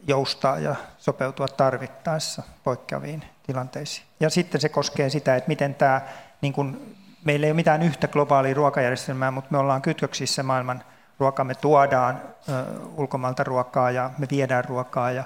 joustaa 0.08 0.60
ja 0.60 0.76
sopeutua 0.98 1.48
tarvittaessa 1.48 2.44
poikkeaviin 2.64 3.26
tilanteisiin. 3.44 4.08
Ja 4.20 4.30
sitten 4.30 4.62
se 4.62 4.70
koskee 4.70 5.10
sitä, 5.10 5.36
että 5.36 5.48
miten 5.48 5.76
tämä, 5.76 6.02
niin 6.42 6.54
kuin, 6.54 6.96
meillä 7.24 7.46
ei 7.46 7.52
ole 7.52 7.56
mitään 7.56 7.82
yhtä 7.82 8.08
globaalia 8.08 8.54
ruokajärjestelmää, 8.54 9.32
mutta 9.32 9.48
me 9.52 9.58
ollaan 9.58 9.82
kytköksissä 9.82 10.44
maailman 10.44 10.84
ruokaa, 11.20 11.46
me 11.46 11.56
tuodaan 11.56 12.22
ö, 12.50 12.64
ulkomailta 12.98 13.44
ruokaa 13.44 13.92
ja 13.92 14.12
me 14.18 14.28
viedään 14.32 14.66
ruokaa 14.66 15.12
ja, 15.12 15.24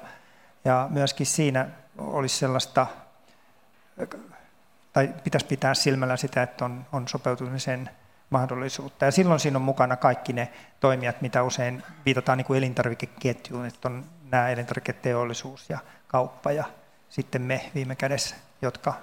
ja 0.66 0.88
myöskin 0.90 1.26
siinä 1.26 1.68
olisi 1.98 2.38
sellaista, 2.38 2.88
tai 4.94 5.14
pitäisi 5.24 5.46
pitää 5.46 5.74
silmällä 5.74 6.18
sitä, 6.18 6.44
että 6.44 6.66
on, 6.66 6.86
on 6.92 7.08
sopeutumisen 7.08 7.90
mahdollisuutta. 8.30 9.06
Ja 9.06 9.12
silloin 9.12 9.40
siinä 9.40 9.58
on 9.58 9.62
mukana 9.62 9.96
kaikki 9.96 10.34
ne 10.34 10.52
toimijat, 10.80 11.22
mitä 11.22 11.44
usein 11.44 11.84
viitataan 12.06 12.38
niin 12.38 12.46
kuin 12.46 12.58
elintarvikeketjuun, 12.58 13.66
että 13.66 13.88
on 13.88 14.06
nämä 14.32 14.50
elintarviketeollisuus 14.50 15.70
ja 15.70 15.80
kauppa 16.08 16.52
ja 16.52 16.64
sitten 17.10 17.42
me 17.42 17.72
viime 17.76 17.96
kädessä, 17.96 18.36
jotka 18.62 18.94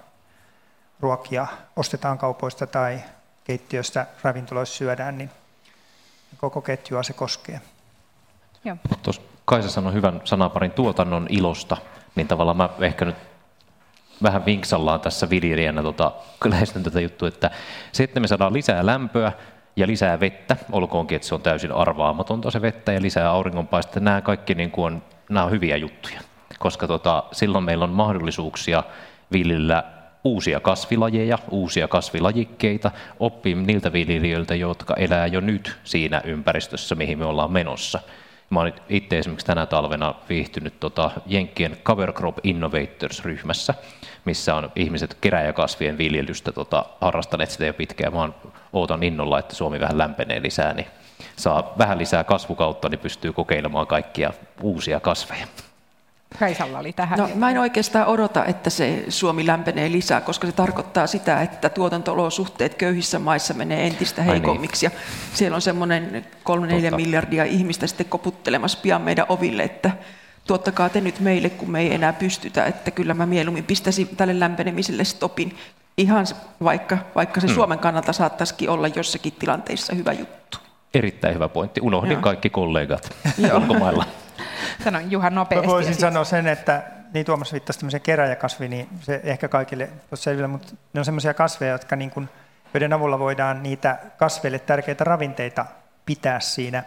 ruokia 1.00 1.46
ostetaan 1.76 2.18
kaupoista 2.18 2.66
tai 2.66 3.00
keittiöstä 3.44 4.06
ravintoloissa 4.22 4.76
syödään, 4.76 5.18
niin 5.18 5.30
koko 6.36 6.60
ketjua 6.60 7.02
se 7.02 7.12
koskee. 7.12 7.60
Joo. 8.64 8.76
Tuossa 9.02 9.22
Kaisa 9.44 9.70
sanoi 9.70 9.92
hyvän 9.92 10.20
sanaparin 10.24 10.70
tuotannon 10.70 11.26
ilosta, 11.30 11.76
niin 12.14 12.28
tavallaan 12.28 12.56
mä 12.56 12.68
ehkä 12.80 13.04
nyt 13.04 13.16
vähän 14.22 14.46
vinksallaan 14.46 15.00
tässä 15.00 15.30
viljelijänä 15.30 15.82
tota, 15.82 16.12
lähestyn 16.50 16.82
tätä 16.82 17.00
juttua, 17.00 17.28
että 17.28 17.50
se, 17.92 18.04
että 18.04 18.20
me 18.20 18.28
saadaan 18.28 18.52
lisää 18.52 18.86
lämpöä 18.86 19.32
ja 19.76 19.86
lisää 19.86 20.20
vettä, 20.20 20.56
olkoonkin, 20.72 21.16
että 21.16 21.28
se 21.28 21.34
on 21.34 21.42
täysin 21.42 21.72
arvaamatonta 21.72 22.50
se 22.50 22.62
vettä 22.62 22.92
ja 22.92 23.02
lisää 23.02 23.30
auringonpaistetta, 23.30 24.00
nämä 24.00 24.20
kaikki 24.20 24.54
niin 24.54 24.70
kuin 24.70 24.94
on, 24.94 25.02
nämä 25.28 25.44
on 25.44 25.50
hyviä 25.50 25.76
juttuja, 25.76 26.20
koska 26.58 26.86
tota, 26.86 27.24
silloin 27.32 27.64
meillä 27.64 27.84
on 27.84 27.90
mahdollisuuksia 27.90 28.82
viljellä 29.32 29.84
uusia 30.24 30.60
kasvilajeja, 30.60 31.38
uusia 31.50 31.88
kasvilajikkeita, 31.88 32.90
oppii 33.20 33.54
niiltä 33.54 33.92
viljelijöiltä, 33.92 34.54
jotka 34.54 34.94
elää 34.96 35.26
jo 35.26 35.40
nyt 35.40 35.76
siinä 35.84 36.22
ympäristössä, 36.24 36.94
mihin 36.94 37.18
me 37.18 37.24
ollaan 37.24 37.52
menossa. 37.52 38.00
Mä 38.52 38.60
olen 38.60 38.74
itse 38.88 39.18
esimerkiksi 39.18 39.46
tänä 39.46 39.66
talvena 39.66 40.14
viihtynyt 40.28 40.80
tota 40.80 41.10
Jenkkien 41.26 41.76
Cover 41.84 42.12
Crop 42.12 42.38
Innovators-ryhmässä, 42.42 43.74
missä 44.24 44.54
on 44.54 44.72
ihmiset 44.76 45.16
keräjäkasvien 45.20 45.98
viljelystä 45.98 46.52
tota, 46.52 46.84
harrastaneet 47.00 47.50
sitä 47.50 47.66
jo 47.66 47.74
pitkään. 47.74 48.12
Mä 48.12 48.28
ootan 48.72 49.02
innolla, 49.02 49.38
että 49.38 49.54
Suomi 49.54 49.80
vähän 49.80 49.98
lämpenee 49.98 50.42
lisää, 50.42 50.74
niin 50.74 50.86
saa 51.36 51.74
vähän 51.78 51.98
lisää 51.98 52.24
kasvukautta, 52.24 52.88
niin 52.88 52.98
pystyy 52.98 53.32
kokeilemaan 53.32 53.86
kaikkia 53.86 54.32
uusia 54.62 55.00
kasveja. 55.00 55.46
Kaisalla 56.38 56.78
oli 56.78 56.92
tähän. 56.92 57.18
No, 57.18 57.28
mä 57.34 57.50
en 57.50 57.58
oikeastaan 57.58 58.06
odota, 58.06 58.44
että 58.44 58.70
se 58.70 59.04
Suomi 59.08 59.46
lämpenee 59.46 59.92
lisää, 59.92 60.20
koska 60.20 60.46
se 60.46 60.52
tarkoittaa 60.52 61.06
sitä, 61.06 61.42
että 61.42 61.68
tuotanto-olosuhteet 61.68 62.74
köyhissä 62.74 63.18
maissa 63.18 63.54
menee 63.54 63.86
entistä 63.86 64.22
heikommiksi. 64.22 64.86
Niin. 64.86 64.94
Ja 64.94 65.00
siellä 65.34 65.54
on 65.54 65.62
semmoinen 65.62 66.26
3-4 66.92 66.96
miljardia 66.96 67.44
ihmistä 67.44 67.86
sitten 67.86 68.06
koputtelemassa 68.06 68.78
pian 68.82 69.02
meidän 69.02 69.26
oville, 69.28 69.62
että 69.62 69.90
tuottakaa 70.46 70.88
te 70.88 71.00
nyt 71.00 71.20
meille, 71.20 71.50
kun 71.50 71.70
me 71.70 71.80
ei 71.80 71.94
enää 71.94 72.12
pystytä, 72.12 72.66
että 72.66 72.90
kyllä 72.90 73.14
mä 73.14 73.26
mieluummin 73.26 73.64
pistäisin 73.64 74.16
tälle 74.16 74.40
lämpenemiselle 74.40 75.04
stopin, 75.04 75.56
ihan 75.96 76.26
vaikka, 76.64 76.98
vaikka 77.14 77.40
se 77.40 77.46
hmm. 77.46 77.54
Suomen 77.54 77.78
kannalta 77.78 78.12
saattaisikin 78.12 78.70
olla 78.70 78.88
jossakin 78.88 79.32
tilanteissa 79.32 79.94
hyvä 79.94 80.12
juttu. 80.12 80.58
Erittäin 80.94 81.34
hyvä 81.34 81.48
pointti. 81.48 81.80
Unohdin 81.80 82.12
Joo. 82.12 82.22
kaikki 82.22 82.50
kollegat 82.50 83.16
ulkomailla. 83.54 84.04
Sanon 84.84 85.10
Juha 85.10 85.30
nopeasti. 85.30 85.66
Mä 85.66 85.72
voisin 85.72 85.94
sanoa 85.94 86.24
sen, 86.24 86.46
että 86.46 86.82
niin 87.14 87.26
Tuomas 87.26 87.52
viittasi 87.52 87.78
tämmöiseen 87.78 88.00
keräjäkasviin, 88.00 88.70
niin 88.70 88.88
se 89.00 89.20
ehkä 89.24 89.48
kaikille 89.48 89.88
on 90.12 90.18
selvillä, 90.18 90.48
mutta 90.48 90.74
ne 90.92 91.00
on 91.00 91.04
semmoisia 91.04 91.34
kasveja, 91.34 91.72
jotka 91.72 91.96
niin 91.96 92.10
kuin, 92.10 92.28
joiden 92.74 92.92
avulla 92.92 93.18
voidaan 93.18 93.62
niitä 93.62 93.98
kasveille 94.16 94.58
tärkeitä 94.58 95.04
ravinteita 95.04 95.66
pitää 96.06 96.40
siinä 96.40 96.82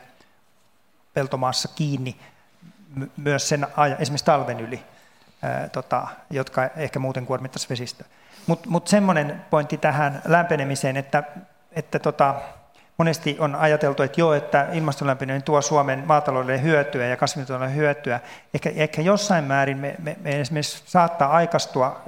peltomaassa 1.14 1.70
kiinni 1.76 2.16
myös 3.18 3.50
sen 3.50 3.68
ajan, 3.78 4.02
esimerkiksi 4.02 4.26
talven 4.26 4.60
yli, 4.60 4.84
ää, 5.42 5.70
tota, 5.70 6.08
jotka 6.30 6.70
ehkä 6.76 7.00
muuten 7.00 7.26
kuormittaisi 7.26 7.70
vesistä. 7.70 8.06
Mutta 8.48 8.70
mut 8.70 8.88
semmoinen 8.88 9.46
pointti 9.50 9.78
tähän 9.78 10.22
lämpenemiseen, 10.26 10.98
että, 10.98 11.24
että 11.72 12.00
tota, 12.00 12.36
monesti 12.98 13.36
on 13.40 13.56
ajateltu, 13.56 14.04
että 14.04 14.22
joo, 14.22 14.34
että 14.34 14.68
ilmastonlämpeneminen 14.74 15.44
tuo 15.44 15.62
Suomen 15.62 16.04
maataloudelle 16.06 16.62
hyötyä 16.62 17.06
ja 17.06 17.18
kasvintuotannolle 17.18 17.76
hyötyä. 17.76 18.20
Ehkä, 18.54 18.72
ehkä 18.76 19.02
jossain 19.02 19.44
määrin 19.44 19.78
me, 19.78 19.96
me, 20.00 20.18
me 20.22 20.42
esimerkiksi 20.42 20.84
saattaa 20.86 21.32
aikastua 21.32 22.02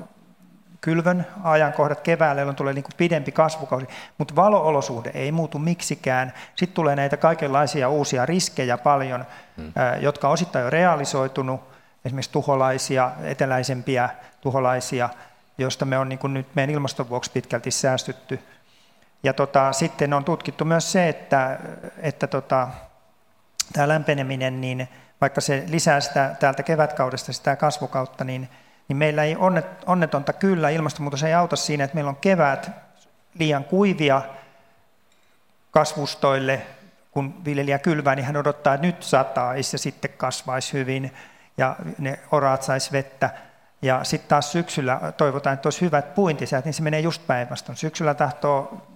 kylvön 0.82 1.28
ajankohdat 1.44 2.02
keväällä, 2.02 2.42
jolloin 2.42 2.56
tulee 2.56 2.74
niin 2.74 2.84
kuin 2.84 2.98
pidempi 2.98 3.32
kasvukausi, 3.32 3.88
mutta 4.18 4.36
valoolosuhde 4.36 5.12
ei 5.14 5.32
muutu 5.32 5.60
miksikään. 5.60 6.34
Sitten 6.56 6.76
tulee 6.76 6.96
näitä 6.96 7.18
kaikenlaisia 7.18 7.90
uusia 7.90 8.26
riskejä 8.26 8.78
paljon, 8.78 9.26
hmm. 9.58 9.74
jotka 10.00 10.30
osittain 10.30 10.64
jo 10.64 10.70
realisoitunut, 10.70 11.62
esimerkiksi 12.06 12.32
tuholaisia, 12.32 13.12
eteläisempiä 13.24 14.10
tuholaisia, 14.42 15.10
joista 15.58 15.86
me 15.86 15.98
on 15.98 16.10
niin 16.10 16.20
kuin 16.20 16.34
nyt 16.34 16.48
meidän 16.56 16.76
ilmaston 16.76 17.10
vuoksi 17.10 17.32
pitkälti 17.32 17.72
säästytty. 17.72 18.40
Ja 19.28 19.34
tota, 19.34 19.74
sitten 19.74 20.14
on 20.14 20.26
tutkittu 20.26 20.66
myös 20.66 20.92
se, 20.92 21.10
että, 21.10 21.60
että 21.98 22.28
tota, 22.28 22.68
tämä 23.74 23.88
lämpeneminen, 23.88 24.62
niin 24.62 24.88
vaikka 25.22 25.42
se 25.42 25.64
lisää 25.68 26.00
sitä 26.00 26.36
täältä 26.40 26.64
kevätkaudesta 26.64 27.34
sitä 27.34 27.56
kasvukautta, 27.56 28.24
niin 28.24 28.50
niin 28.88 28.98
meillä 28.98 29.24
ei 29.24 29.36
onnet, 29.36 29.66
onnetonta 29.86 30.34
kyllä, 30.34 30.70
ilmastonmuutos 30.70 31.24
ei 31.24 31.34
auta 31.34 31.56
siinä, 31.56 31.84
että 31.84 31.96
meillä 31.96 32.10
on 32.10 32.16
kevät 32.16 32.72
liian 33.40 33.64
kuivia 33.64 34.22
kasvustoille, 35.72 36.62
kun 37.12 37.46
viljelijä 37.46 37.80
kylvää, 37.80 38.16
niin 38.16 38.26
hän 38.26 38.38
odottaa, 38.38 38.74
että 38.74 38.88
nyt 38.88 39.04
sataisi 39.04 39.76
ja 39.76 39.80
sitten 39.80 40.12
kasvaisi 40.18 40.74
hyvin 40.74 41.14
ja 41.58 41.76
ne 41.98 42.20
oraat 42.32 42.64
saisi 42.64 42.92
vettä. 42.92 43.30
Ja 43.82 44.04
sitten 44.04 44.30
taas 44.30 44.52
syksyllä 44.52 45.14
toivotaan, 45.18 45.54
että 45.54 45.68
olisi 45.68 45.82
hyvät 45.82 46.16
puintisät, 46.16 46.66
niin 46.66 46.74
se 46.74 46.84
menee 46.84 47.00
just 47.00 47.28
päinvastoin. 47.28 47.78
Syksyllä 47.78 48.14
tahtoo, 48.14 48.88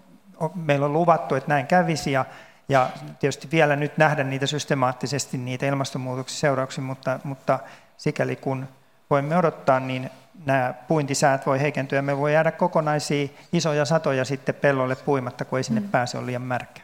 meillä 0.55 0.85
on 0.85 0.93
luvattu, 0.93 1.35
että 1.35 1.49
näin 1.49 1.67
kävisi 1.67 2.11
ja, 2.11 2.25
ja 2.69 2.89
tietysti 3.19 3.47
vielä 3.51 3.75
nyt 3.75 3.97
nähdä 3.97 4.23
niitä 4.23 4.47
systemaattisesti, 4.47 5.37
niitä 5.37 5.65
ilmastonmuutoksen 5.65 6.39
seurauksia, 6.39 6.83
mutta, 6.83 7.19
mutta 7.23 7.59
sikäli 7.97 8.35
kun 8.35 8.67
voimme 9.09 9.37
odottaa, 9.37 9.79
niin 9.79 10.09
nämä 10.45 10.73
puintisäät 10.87 11.45
voi 11.45 11.59
heikentyä 11.61 11.97
ja 11.97 12.03
me 12.03 12.17
voi 12.17 12.33
jäädä 12.33 12.51
kokonaisia 12.51 13.27
isoja 13.53 13.85
satoja 13.85 14.25
sitten 14.25 14.55
pellolle 14.55 14.95
puimatta, 14.95 15.45
kun 15.45 15.59
ei 15.59 15.63
sinne 15.63 15.81
mm. 15.81 15.89
pääse, 15.89 16.17
on 16.17 16.25
liian 16.25 16.41
märkä. 16.41 16.81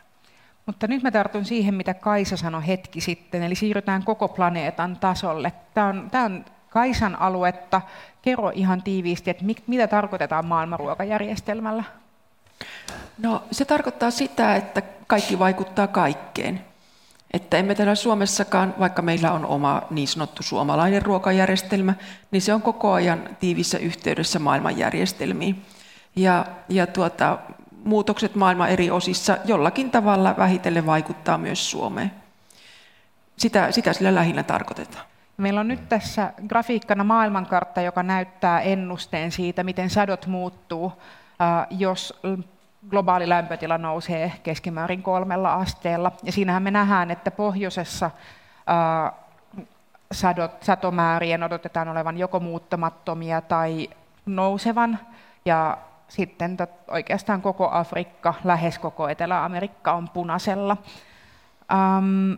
Mutta 0.65 0.87
nyt 0.87 1.03
mä 1.03 1.11
tartun 1.11 1.45
siihen, 1.45 1.75
mitä 1.75 1.93
Kaisa 1.93 2.37
sanoi 2.37 2.67
hetki 2.67 3.01
sitten, 3.01 3.43
eli 3.43 3.55
siirrytään 3.55 4.03
koko 4.03 4.27
planeetan 4.27 4.97
tasolle. 4.97 5.53
Tämä 5.73 5.87
on, 5.87 6.07
tämä 6.11 6.25
on 6.25 6.45
Kaisan 6.69 7.15
aluetta. 7.15 7.81
Kerro 8.21 8.51
ihan 8.55 8.83
tiiviisti, 8.83 9.29
että 9.29 9.45
mitä 9.67 9.87
tarkoitetaan 9.87 10.45
maailmanruokajärjestelmällä? 10.45 11.83
No 13.17 13.43
se 13.52 13.65
tarkoittaa 13.65 14.12
sitä, 14.12 14.56
että 14.56 14.82
kaikki 15.08 15.39
vaikuttaa 15.39 15.88
kaikkeen. 15.88 16.62
Että 17.34 17.58
emme 17.58 17.76
täällä 17.76 17.95
Suomessakaan, 17.95 18.73
vaikka 18.80 19.02
meillä 19.02 19.32
on 19.32 19.45
oma 19.45 19.82
niin 19.89 20.08
sanottu 20.08 20.43
suomalainen 20.43 21.02
ruokajärjestelmä, 21.02 21.93
niin 22.32 22.41
se 22.41 22.54
on 22.54 22.62
koko 22.62 22.93
ajan 22.93 23.30
tiivissä 23.39 23.78
yhteydessä 23.78 24.39
maailmanjärjestelmiin. 24.39 25.65
Ja, 26.15 26.45
ja 26.69 26.88
tuota, 26.88 27.39
muutokset 27.84 28.36
maailman 28.36 28.69
eri 28.69 28.91
osissa 28.91 29.38
jollakin 29.45 29.91
tavalla 29.91 30.36
vähitellen 30.38 30.86
vaikuttaa 30.86 31.38
myös 31.38 31.71
Suomeen. 31.71 32.12
Sitä, 33.38 33.71
sitä 33.71 33.93
sillä 33.93 34.15
lähinnä 34.15 34.43
tarkoitetaan. 34.43 35.06
Meillä 35.38 35.60
on 35.60 35.67
nyt 35.67 35.89
tässä 35.89 36.34
grafiikkana 36.47 37.04
maailmankartta, 37.04 37.82
joka 37.82 38.04
näyttää 38.04 38.62
ennusteen 38.62 39.32
siitä, 39.32 39.63
miten 39.63 39.89
sadot 39.89 40.26
muuttuu, 40.28 40.93
jos 41.69 42.19
globaali 42.89 43.30
lämpötila 43.30 43.78
nousee 43.78 44.32
keskimäärin 44.43 45.04
kolmella 45.04 45.54
asteella. 45.54 46.12
Ja 46.23 46.32
siinähän 46.32 46.63
me 46.63 46.71
nähdään, 46.71 47.12
että 47.12 47.32
pohjoisessa 47.32 48.12
sadot, 50.12 50.63
satomäärien 50.63 51.43
odotetaan 51.43 51.88
olevan 51.88 52.17
joko 52.17 52.39
muuttamattomia 52.39 53.41
tai 53.41 53.89
nousevan, 54.26 55.00
ja 55.45 55.78
sitten 56.08 56.58
tot, 56.58 56.69
oikeastaan 56.88 57.41
koko 57.41 57.69
Afrikka, 57.71 58.34
lähes 58.43 58.80
koko 58.80 59.10
Etelä-Amerikka 59.10 59.93
on 59.93 60.10
punaisella. 60.10 60.78
Um, 61.73 62.38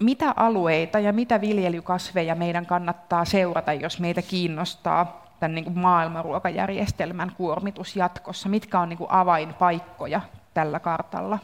mitä 0.00 0.32
alueita 0.36 0.98
ja 0.98 1.12
mitä 1.12 1.40
viljelykasveja 1.40 2.34
meidän 2.34 2.66
kannattaa 2.66 3.24
seurata, 3.24 3.72
jos 3.72 4.00
meitä 4.00 4.22
kiinnostaa 4.22 5.21
tämän 5.42 5.54
niin 5.54 5.64
kuin 5.64 5.78
maailmanruokajärjestelmän 5.78 7.32
kuormitus 7.36 7.96
jatkossa? 7.96 8.48
Mitkä 8.48 8.80
on 8.80 8.88
niin 8.88 8.98
kuin 8.98 9.10
avainpaikkoja 9.10 10.20
tällä 10.54 10.80
kartalla? 10.80 11.38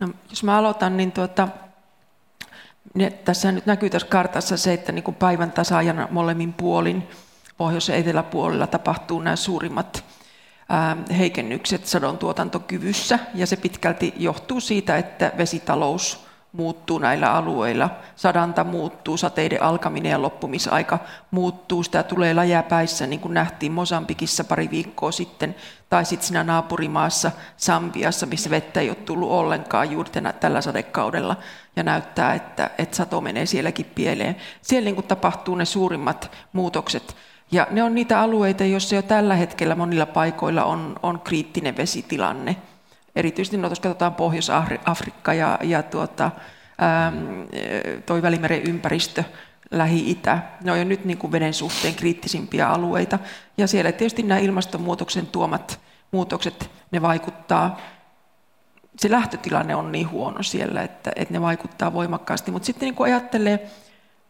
No, 0.00 0.08
jos 0.30 0.42
mä 0.42 0.58
aloitan, 0.58 0.96
niin 0.96 1.12
tuota, 1.12 1.48
tässä 3.24 3.52
nyt 3.52 3.66
näkyy 3.66 3.90
tässä 3.90 4.08
kartassa 4.08 4.56
se, 4.56 4.72
että 4.72 4.92
niin 4.92 5.02
kuin 5.02 5.14
päivän 5.14 5.52
tasaajana 5.52 6.08
molemmin 6.10 6.52
puolin 6.52 7.08
pohjois- 7.56 7.88
ja 7.88 7.94
eteläpuolella 7.94 8.66
tapahtuu 8.66 9.20
nämä 9.20 9.36
suurimmat 9.36 10.04
heikennykset 11.18 11.86
sadon 11.86 12.18
tuotantokyvyssä, 12.18 13.18
ja 13.34 13.46
se 13.46 13.56
pitkälti 13.56 14.14
johtuu 14.16 14.60
siitä, 14.60 14.96
että 14.96 15.32
vesitalous 15.38 16.26
muuttuu 16.52 16.98
näillä 16.98 17.32
alueilla. 17.32 17.90
Sadanta 18.16 18.64
muuttuu, 18.64 19.16
sateiden 19.16 19.62
alkaminen 19.62 20.10
ja 20.10 20.22
loppumisaika 20.22 20.98
muuttuu. 21.30 21.82
Sitä 21.82 22.02
tulee 22.02 22.36
läjäpäissä, 22.36 23.06
niin 23.06 23.20
kuin 23.20 23.34
nähtiin 23.34 23.72
Mosambikissa 23.72 24.44
pari 24.44 24.70
viikkoa 24.70 25.12
sitten, 25.12 25.54
tai 25.90 26.04
sitten 26.04 26.26
siinä 26.26 26.44
naapurimaassa 26.44 27.30
Sambiassa, 27.56 28.26
missä 28.26 28.50
vettä 28.50 28.80
ei 28.80 28.88
ole 28.88 28.96
tullut 28.96 29.30
ollenkaan 29.30 29.90
juuri 29.90 30.10
tällä 30.40 30.60
sadekaudella, 30.60 31.36
ja 31.76 31.82
näyttää, 31.82 32.34
että, 32.34 32.70
että 32.78 32.96
sato 32.96 33.20
menee 33.20 33.46
sielläkin 33.46 33.90
pieleen. 33.94 34.36
Siellä 34.62 34.84
niin 34.84 34.94
kuin 34.94 35.06
tapahtuu 35.06 35.54
ne 35.54 35.64
suurimmat 35.64 36.30
muutokset. 36.52 37.16
Ja 37.52 37.66
ne 37.70 37.82
on 37.82 37.94
niitä 37.94 38.20
alueita, 38.20 38.64
joissa 38.64 38.94
jo 38.94 39.02
tällä 39.02 39.34
hetkellä 39.34 39.74
monilla 39.74 40.06
paikoilla 40.06 40.64
on, 40.64 40.96
on 41.02 41.20
kriittinen 41.20 41.76
vesitilanne– 41.76 42.56
Erityisesti 43.16 43.56
no, 43.56 43.68
jos 43.68 43.80
katsotaan 43.80 44.14
Pohjois-Afrikka 44.14 45.34
ja, 45.34 45.58
ja 45.62 45.82
tuota, 45.82 46.30
ää, 46.78 47.12
toi 48.06 48.22
Välimeren 48.22 48.62
ympäristö, 48.62 49.24
Lähi-Itä, 49.70 50.42
ne 50.64 50.72
on 50.72 50.78
jo 50.78 50.84
nyt 50.84 51.04
niin 51.04 51.18
kuin 51.18 51.32
veden 51.32 51.54
suhteen 51.54 51.94
kriittisimpiä 51.94 52.68
alueita. 52.68 53.18
Ja 53.58 53.66
siellä 53.66 53.92
tietysti 53.92 54.22
nämä 54.22 54.38
ilmastonmuutoksen 54.38 55.26
tuomat 55.26 55.80
muutokset, 56.10 56.70
ne 56.90 57.02
vaikuttaa, 57.02 57.80
se 58.96 59.10
lähtötilanne 59.10 59.74
on 59.74 59.92
niin 59.92 60.10
huono 60.10 60.42
siellä, 60.42 60.82
että, 60.82 61.12
että 61.16 61.34
ne 61.34 61.40
vaikuttaa 61.40 61.92
voimakkaasti. 61.92 62.50
Mutta 62.50 62.66
sitten 62.66 62.86
niin 62.86 62.94
kun 62.94 63.06
ajattelee 63.06 63.70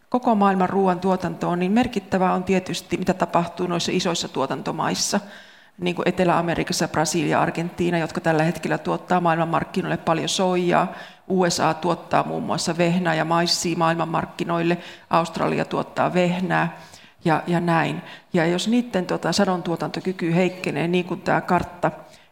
koko 0.08 0.34
maailman 0.34 0.68
ruoantuotantoon, 0.68 1.58
niin 1.58 1.72
merkittävää 1.72 2.32
on 2.32 2.44
tietysti, 2.44 2.96
mitä 2.96 3.14
tapahtuu 3.14 3.66
noissa 3.66 3.92
isoissa 3.94 4.28
tuotantomaissa– 4.28 5.20
niin 5.78 5.96
kuin 5.96 6.08
Etelä-Amerikassa, 6.08 6.88
Brasilia, 6.88 7.40
Argentiina, 7.40 7.98
jotka 7.98 8.20
tällä 8.20 8.42
hetkellä 8.42 8.78
tuottaa 8.78 9.20
maailmanmarkkinoille 9.20 9.96
paljon 9.96 10.28
soijaa. 10.28 10.92
USA 11.28 11.74
tuottaa 11.74 12.24
muun 12.24 12.42
muassa 12.42 12.78
vehnää 12.78 13.14
ja 13.14 13.24
maissia 13.24 13.76
maailmanmarkkinoille. 13.76 14.78
Australia 15.10 15.64
tuottaa 15.64 16.14
vehnää 16.14 16.76
ja, 17.24 17.42
ja 17.46 17.60
näin. 17.60 18.02
Ja 18.32 18.46
jos 18.46 18.68
niiden 18.68 19.06
tota, 19.06 19.32
sadon 19.32 19.62
tuotantokyky 19.62 20.34
heikkenee, 20.34 20.88
niin 20.88 21.04
kuin 21.04 21.20
tämä 21.20 21.40
kartta 21.40 21.90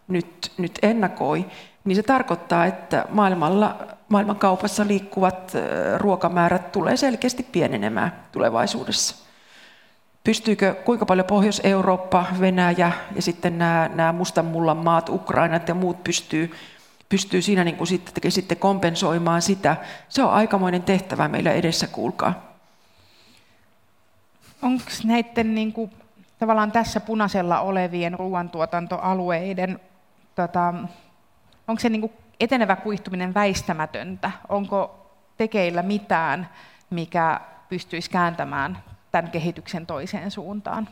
nyt, 0.09 0.53
nyt 0.59 0.79
ennakoi, 0.83 1.47
niin 1.85 1.97
se 1.97 2.03
tarkoittaa, 2.03 2.67
että 2.67 3.05
maailmalla, 3.09 3.77
maailmankaupassa 4.09 4.87
liikkuvat 4.87 5.53
ruokamäärät 5.97 6.73
tulee 6.73 6.97
selkeästi 6.97 7.43
pienenemään 7.43 8.13
tulevaisuudessa 8.33 9.30
pystyykö, 10.25 10.75
kuinka 10.75 11.07
paljon 11.07 11.27
Pohjois-Eurooppa, 11.27 12.27
Venäjä 12.41 12.93
ja 13.17 13.23
sitten 13.23 13.59
nämä, 13.59 13.91
nämä 13.95 14.13
mustan 14.13 14.45
mullan 14.45 14.77
maat, 14.77 15.09
Ukrainat 15.09 15.69
ja 15.69 15.75
muut 15.75 16.05
pystyy, 16.05 16.55
pystyy 17.09 17.43
siinä 17.43 17.65
niin 17.65 17.77
kuin 17.77 17.89
sitten, 17.89 18.33
sitten 18.33 18.59
kompensoimaan 18.59 19.43
sitä. 19.43 19.77
Se 20.09 20.23
on 20.23 20.31
aikamoinen 20.31 20.83
tehtävä 20.83 21.29
meillä 21.29 21.53
edessä, 21.53 21.87
kuulkaa. 21.87 22.51
Onko 24.63 24.85
näiden 25.05 25.55
niin 25.55 25.73
kuin, 25.73 25.91
tavallaan 26.39 26.73
tässä 26.73 27.01
punaisella 27.01 27.61
olevien 27.61 28.19
ruoantuotantoalueiden, 28.19 29.81
tota, 30.35 30.75
onko 31.69 31.81
se 31.81 31.89
niin 31.89 32.01
kuin 32.01 32.13
etenevä 32.41 32.77
kuihtuminen 32.77 33.35
väistämätöntä? 33.35 34.31
Onko 34.49 35.07
tekeillä 35.37 35.83
mitään, 35.83 36.49
mikä 36.91 37.41
pystyisi 37.69 38.11
kääntämään 38.11 38.79
tämän 39.13 39.31
kehityksen 39.31 39.87
toiseen 39.87 40.31
suuntaan? 40.31 40.89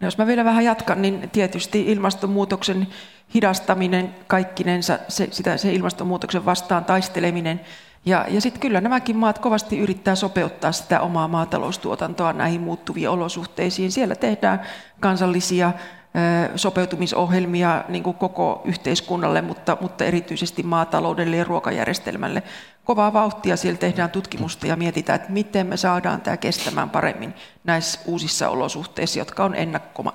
No 0.00 0.06
jos 0.06 0.18
mä 0.18 0.26
vielä 0.26 0.44
vähän 0.44 0.64
jatkan, 0.64 1.02
niin 1.02 1.30
tietysti 1.30 1.92
ilmastonmuutoksen 1.92 2.86
hidastaminen 3.34 4.14
kaikkinensa, 4.26 4.98
se, 5.08 5.28
sitä, 5.30 5.56
se 5.56 5.72
ilmastonmuutoksen 5.72 6.44
vastaan 6.44 6.84
taisteleminen. 6.84 7.60
Ja, 8.04 8.26
ja 8.28 8.40
sitten 8.40 8.60
kyllä 8.60 8.80
nämäkin 8.80 9.16
maat 9.16 9.38
kovasti 9.38 9.78
yrittää 9.78 10.14
sopeuttaa 10.14 10.72
sitä 10.72 11.00
omaa 11.00 11.28
maataloustuotantoa 11.28 12.32
näihin 12.32 12.60
muuttuviin 12.60 13.08
olosuhteisiin. 13.08 13.92
Siellä 13.92 14.14
tehdään 14.14 14.60
kansallisia 15.00 15.72
sopeutumisohjelmia 16.56 17.84
niin 17.88 18.02
kuin 18.02 18.16
koko 18.16 18.62
yhteiskunnalle, 18.64 19.42
mutta, 19.42 19.76
mutta 19.80 20.04
erityisesti 20.04 20.62
maataloudelle 20.62 21.36
ja 21.36 21.44
ruokajärjestelmälle. 21.44 22.42
Kovaa 22.84 23.12
vauhtia 23.12 23.56
siellä 23.56 23.78
tehdään 23.78 24.10
tutkimusta 24.10 24.66
ja 24.66 24.76
mietitään, 24.76 25.16
että 25.20 25.32
miten 25.32 25.66
me 25.66 25.76
saadaan 25.76 26.20
tämä 26.20 26.36
kestämään 26.36 26.90
paremmin 26.90 27.34
näissä 27.64 28.00
uusissa 28.06 28.48
olosuhteissa, 28.48 29.18
jotka 29.18 29.44
on 29.44 29.54
ennakkoma, 29.54 30.14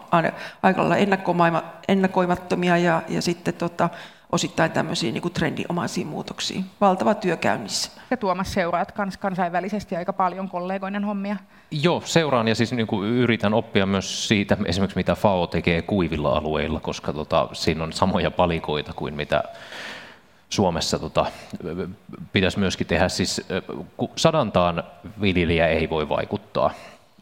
aika 0.61 0.89
lailla 0.89 1.61
ennakoimattomia 1.87 2.77
ja, 2.77 3.01
ja 3.07 3.21
sitten 3.21 3.53
tota, 3.53 3.89
osittain 4.31 4.71
tämmöisiin 4.71 5.13
niin 5.13 5.33
trendinomaisiin 5.33 6.07
muutoksiin. 6.07 6.65
Valtava 6.81 7.13
työ 7.13 7.37
käynnissä. 7.37 7.91
Ja 8.11 8.17
Tuomas 8.17 8.53
seuraat 8.53 8.91
kans 8.91 9.17
kansainvälisesti 9.17 9.95
aika 9.95 10.13
paljon 10.13 10.49
kollegoinen 10.49 11.03
hommia. 11.03 11.35
Joo, 11.71 12.01
seuraan 12.05 12.47
ja 12.47 12.55
siis 12.55 12.73
niin 12.73 12.87
kuin 12.87 13.09
yritän 13.09 13.53
oppia 13.53 13.85
myös 13.85 14.27
siitä, 14.27 14.57
esimerkiksi 14.65 14.97
mitä 14.97 15.15
FAO 15.15 15.47
tekee 15.47 15.81
kuivilla 15.81 16.29
alueilla, 16.29 16.79
koska 16.79 17.13
tota, 17.13 17.49
siinä 17.53 17.83
on 17.83 17.93
samoja 17.93 18.31
palikoita 18.31 18.93
kuin 18.93 19.13
mitä 19.13 19.43
Suomessa 20.49 20.99
tota, 20.99 21.25
pitäisi 22.33 22.59
myöskin 22.59 22.87
tehdä. 22.87 23.09
Siis 23.09 23.47
sadantaan 24.15 24.83
viljelijä 25.21 25.67
ei 25.67 25.89
voi 25.89 26.09
vaikuttaa, 26.09 26.71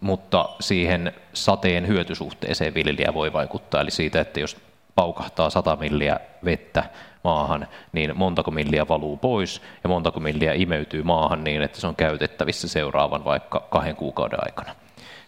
mutta 0.02 0.50
siihen 0.60 1.14
sateen 1.34 1.88
hyötysuhteeseen 1.88 2.74
viljelijä 2.74 3.14
voi 3.14 3.34
vaikuttaa. 3.34 3.82
Eli 3.82 3.92
siitä, 3.92 4.22
että 4.22 4.40
jos 4.40 4.58
paukahtaa 4.96 5.50
100 5.50 5.76
milliä 5.76 6.20
vettä 6.46 6.84
maahan, 7.24 7.68
niin 7.92 8.18
montako 8.18 8.52
milliä 8.52 8.88
valuu 8.88 9.18
pois 9.18 9.62
ja 9.84 9.90
montako 9.90 10.20
milliä 10.20 10.54
imeytyy 10.54 11.04
maahan 11.04 11.44
niin, 11.44 11.62
että 11.62 11.82
se 11.82 11.88
on 11.88 11.96
käytettävissä 11.96 12.68
seuraavan 12.68 13.26
vaikka 13.26 13.68
kahden 13.70 13.96
kuukauden 13.96 14.40
aikana. 14.42 14.76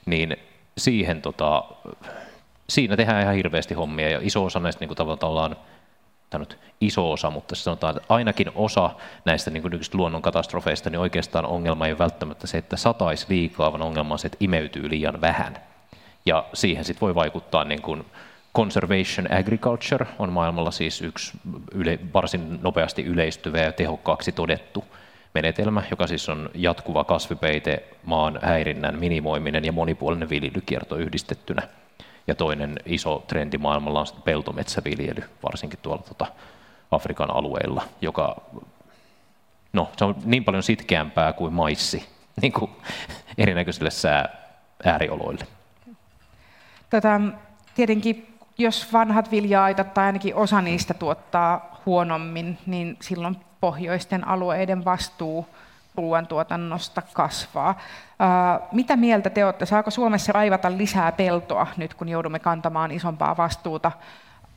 Niin 0.06 0.38
siihen 0.78 1.22
tota, 1.22 1.64
siinä 2.70 2.96
tehdään 2.96 3.22
ihan 3.22 3.36
hirveästi 3.36 3.74
hommia 3.74 4.10
ja 4.10 4.20
iso 4.22 4.46
osa 4.46 4.60
näistä 4.60 4.80
niin 4.80 4.88
kuin 4.88 4.98
tavallaan 4.98 5.56
tai 6.30 6.40
nyt 6.40 6.60
iso 6.82 7.12
osa, 7.12 7.30
mutta 7.30 7.56
sanotaan, 7.56 7.98
että 7.98 8.14
ainakin 8.14 8.52
osa 8.56 8.90
näistä 9.26 9.52
niin 9.52 9.64
luonnonkatastrofeista, 9.94 10.90
niin 10.90 11.00
oikeastaan 11.00 11.46
ongelma 11.46 11.86
ei 11.86 11.92
ole 11.92 12.00
välttämättä 12.00 12.48
se, 12.48 12.58
että 12.58 12.78
sataisi 12.78 13.26
liikaa, 13.30 13.72
vaan 13.72 13.82
ongelma 13.82 14.14
on 14.14 14.20
se, 14.20 14.26
että 14.26 14.38
imeytyy 14.40 14.90
liian 14.90 15.22
vähän. 15.22 15.58
Ja 16.26 16.46
siihen 16.54 16.86
sitten 16.86 17.02
voi 17.02 17.16
vaikuttaa 17.16 17.64
niin 17.64 17.82
kuin 17.82 18.06
conservation 18.58 19.32
agriculture 19.40 20.06
on 20.20 20.32
maailmalla 20.32 20.72
siis 20.72 21.02
yksi 21.02 21.38
yle, 21.72 22.00
varsin 22.14 22.60
nopeasti 22.62 23.04
yleistyvä 23.04 23.58
ja 23.58 23.72
tehokkaaksi 23.72 24.32
todettu 24.32 24.86
menetelmä, 25.34 25.84
joka 25.92 26.08
siis 26.08 26.30
on 26.30 26.50
jatkuva 26.54 27.04
kasvipeite, 27.04 27.84
maan 28.06 28.40
häirinnän 28.42 29.00
minimoiminen 29.00 29.66
ja 29.66 29.72
monipuolinen 29.72 30.30
viljelykierto 30.30 30.96
yhdistettynä. 30.96 31.62
Ja 32.28 32.36
toinen 32.36 32.80
iso 32.86 33.24
trendi 33.28 33.58
maailmalla 33.58 34.00
on 34.00 34.08
peltometsäviljely, 34.26 35.24
varsinkin 35.44 35.80
tuolla 35.82 36.04
tuota 36.04 36.26
Afrikan 36.92 37.32
alueilla, 37.32 37.84
joka 38.02 38.42
no, 39.74 39.92
se 39.98 40.06
on 40.06 40.16
niin 40.26 40.44
paljon 40.44 40.64
sitkeämpää 40.64 41.34
kuin 41.34 41.54
maissi 41.54 42.06
niin 42.42 42.54
kuin 42.54 42.72
erinäköisille 43.38 43.92
sää 43.92 44.30
äärioloille. 44.86 45.48
Tätä, 46.90 47.20
tietenkin, 47.76 48.37
jos 48.58 48.94
vanhat 48.94 49.32
vilja-aitat 49.32 49.94
tai 49.94 50.06
ainakin 50.06 50.36
osa 50.36 50.62
niistä 50.62 50.94
tuottaa 50.94 51.82
huonommin, 51.86 52.58
niin 52.66 52.98
silloin 53.02 53.38
pohjoisten 53.62 54.28
alueiden 54.28 54.86
vastuu 54.86 55.48
ruoantuotannosta 55.96 57.02
kasvaa. 57.14 57.80
Mitä 58.72 58.96
mieltä 58.96 59.30
te 59.30 59.46
olette? 59.46 59.66
Saako 59.66 59.92
Suomessa 59.92 60.34
raivata 60.34 60.78
lisää 60.78 61.12
peltoa 61.12 61.68
nyt, 61.78 61.94
kun 61.94 62.10
joudumme 62.10 62.40
kantamaan 62.40 62.92
isompaa 62.92 63.38
vastuuta 63.38 63.92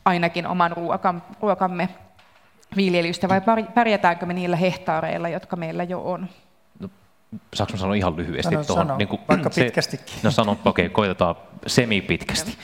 ainakin 0.04 0.46
oman 0.46 0.74
ruokamme 1.40 1.88
viljelystä, 2.76 3.28
vai 3.28 3.40
pärjätäänkö 3.74 4.26
me 4.26 4.32
niillä 4.32 4.56
hehtaareilla, 4.56 5.28
jotka 5.28 5.56
meillä 5.56 5.82
jo 5.82 6.00
on? 6.00 6.28
No, 6.80 6.88
saanko 7.54 7.76
sanoa 7.76 7.94
ihan 7.94 8.16
lyhyesti 8.16 8.54
sano, 8.54 8.64
tuohon? 8.64 8.86
Sano, 8.86 8.98
niin 8.98 9.08
kuin, 9.08 9.20
vaikka 9.28 9.50
se, 9.50 9.64
pitkästikin. 9.64 10.14
No 10.22 10.30
sanon, 10.30 10.58
okei, 10.64 10.86
okay, 10.86 10.94
koitetaan 10.94 11.34
semi-pitkästi. 11.66 12.58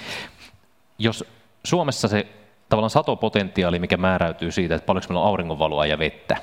Jos 0.99 1.25
Suomessa 1.65 2.09
se 2.09 2.27
tavallaan 2.69 2.91
satopotentiaali, 2.91 3.79
mikä 3.79 3.97
määräytyy 3.97 4.53
siitä, 4.53 4.75
että 4.75 4.87
paljonko 4.87 5.09
meillä 5.09 5.21
on 5.21 5.29
auringonvaloa 5.29 5.87
ja 5.87 5.99
vettä, 5.99 6.37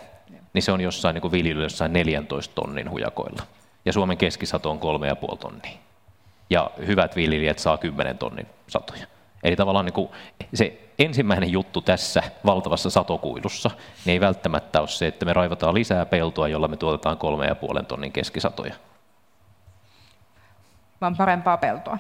niin 0.54 0.64
se 0.64 0.72
on 0.72 0.82
jossain 0.82 1.14
niin 1.14 1.32
viljelyllä 1.32 1.66
jossain 1.66 1.94
14 1.94 2.56
tonnin 2.56 2.92
hujakoilla. 2.92 3.44
Ja 3.86 3.94
Suomen 3.94 4.18
keskisato 4.18 4.72
on 4.72 4.80
3,5 5.32 5.38
tonnia. 5.38 5.78
Ja 6.50 6.72
hyvät 6.88 7.16
viljelijät 7.16 7.60
saa 7.60 7.78
10 7.78 8.18
tonnin 8.18 8.48
satoja. 8.68 9.08
Eli 9.44 9.56
tavallaan 9.56 9.86
niin 9.86 9.94
kuin 9.94 10.10
se 10.54 10.90
ensimmäinen 11.00 11.52
juttu 11.52 11.82
tässä 11.82 12.24
valtavassa 12.46 12.90
satokuilussa 12.90 13.72
niin 14.06 14.14
ei 14.14 14.20
välttämättä 14.20 14.80
ole 14.80 14.88
se, 14.88 15.08
että 15.08 15.26
me 15.26 15.34
raivataan 15.34 15.74
lisää 15.74 16.06
peltoa, 16.06 16.48
jolla 16.48 16.68
me 16.68 16.78
tuotetaan 16.78 17.18
3,5 17.80 17.86
tonnin 17.86 18.12
keskisatoja. 18.12 18.76
Vaan 21.02 21.18
parempaa 21.18 21.58
peltoa. 21.58 21.98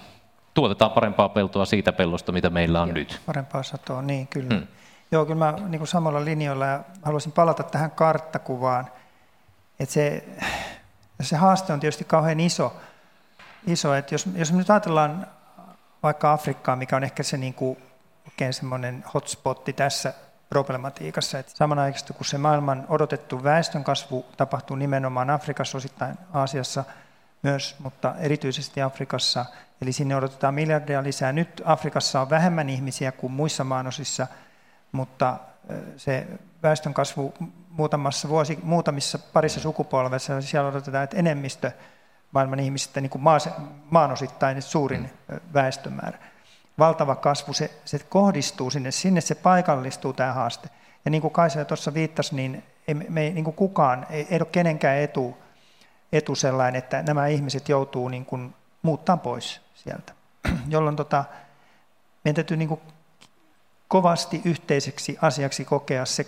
Tuotetaan 0.54 0.92
parempaa 0.92 1.30
peltoa 1.30 1.66
siitä 1.66 1.94
pellosta, 1.94 2.32
mitä 2.32 2.50
meillä 2.50 2.82
on 2.82 2.88
Joo, 2.88 2.96
nyt. 2.96 3.22
Parempaa 3.26 3.64
satoa, 3.64 4.02
niin 4.02 4.28
kyllä. 4.28 4.56
Hmm. 4.56 4.68
Joo, 5.12 5.26
kyllä 5.26 5.46
mä 5.46 5.54
niin 5.68 5.80
kuin 5.80 5.88
samalla 5.88 6.26
linjoilla 6.26 6.66
ja 6.66 6.80
haluaisin 7.02 7.32
palata 7.32 7.64
tähän 7.64 7.92
karttakuvaan. 7.92 8.88
Että 9.80 9.94
se, 9.94 10.24
se 11.22 11.36
haaste 11.36 11.74
on 11.74 11.80
tietysti 11.80 12.04
kauhean 12.04 12.40
iso. 12.40 12.74
iso 13.68 13.94
että 13.94 14.16
jos, 14.16 14.28
jos 14.36 14.52
me 14.52 14.58
nyt 14.58 14.70
ajatellaan 14.70 15.28
vaikka 16.04 16.34
Afrikkaa, 16.34 16.76
mikä 16.76 16.96
on 16.96 17.04
ehkä 17.04 17.24
se 17.24 17.38
niin 17.38 17.54
kuin, 17.54 17.78
oikein 18.28 18.54
semmoinen 18.54 19.04
hotspotti 19.14 19.74
tässä 19.74 20.14
problematiikassa, 20.50 21.40
että 21.40 21.52
samanaikaisesti 21.56 22.14
kun 22.14 22.26
se 22.26 22.38
maailman 22.38 22.86
odotettu 22.90 23.44
väestönkasvu 23.44 24.26
tapahtuu 24.38 24.76
nimenomaan 24.76 25.30
Afrikassa, 25.30 25.78
osittain 25.78 26.18
Aasiassa 26.34 26.84
myös, 27.44 27.76
mutta 27.80 28.16
erityisesti 28.20 28.82
Afrikassa, 28.82 29.46
eli 29.84 29.92
sinne 29.92 30.16
odotetaan 30.16 30.54
miljardia 30.54 31.04
lisää. 31.04 31.32
Nyt 31.32 31.62
Afrikassa 31.66 32.22
on 32.22 32.30
vähemmän 32.30 32.70
ihmisiä 32.70 33.12
kuin 33.12 33.34
muissa 33.34 33.64
maanosissa– 33.64 34.28
mutta 34.94 35.40
se 35.98 36.28
väestönkasvu 36.64 37.34
muutamassa 37.70 38.30
vuosi, 38.30 38.60
muutamissa 38.64 39.20
parissa 39.34 39.60
sukupolvessa, 39.60 40.42
siellä 40.42 40.70
odotetaan, 40.70 41.04
että 41.04 41.18
enemmistö 41.18 41.72
maailman 42.32 42.60
ihmisistä 42.60 43.02
niin 43.02 43.10
kuin 43.10 43.22
maas, 43.22 43.50
maanosittain 43.90 44.62
suurin 44.62 45.10
mm. 45.28 45.40
väestömäärä. 45.54 46.18
Valtava 46.80 47.16
kasvu, 47.16 47.54
se, 47.54 47.72
se 47.86 48.00
kohdistuu 48.00 48.70
sinne, 48.70 48.92
sinne 48.92 49.22
se 49.22 49.36
paikallistuu 49.36 50.14
tämä 50.14 50.34
haaste. 50.34 50.70
Ja 51.06 51.12
niin 51.12 51.22
kuin 51.22 51.34
Kaisa 51.34 51.66
tuossa 51.66 51.94
viittasi, 51.94 52.36
niin 52.36 52.64
ei, 52.88 52.94
me 52.94 53.22
ei 53.22 53.34
niin 53.34 53.46
kuin 53.46 53.56
kukaan, 53.56 54.08
ei, 54.10 54.28
ei 54.30 54.38
ole 54.38 54.48
kenenkään 54.52 54.98
etu, 54.98 55.38
etu 56.12 56.36
sellainen, 56.36 56.80
että 56.80 57.04
nämä 57.04 57.28
ihmiset 57.28 57.70
joutuu 57.70 58.08
niin 58.08 58.26
kuin 58.26 58.56
muuttaa 58.82 59.18
pois 59.18 59.63
sieltä. 59.84 60.14
Jolloin 60.68 60.96
tota, 60.96 61.26
meidän 62.24 62.36
täytyy 62.36 62.58
niin 62.58 62.80
kovasti 63.88 64.42
yhteiseksi 64.46 65.18
asiaksi 65.22 65.66
kokea 65.66 66.06
se, 66.06 66.26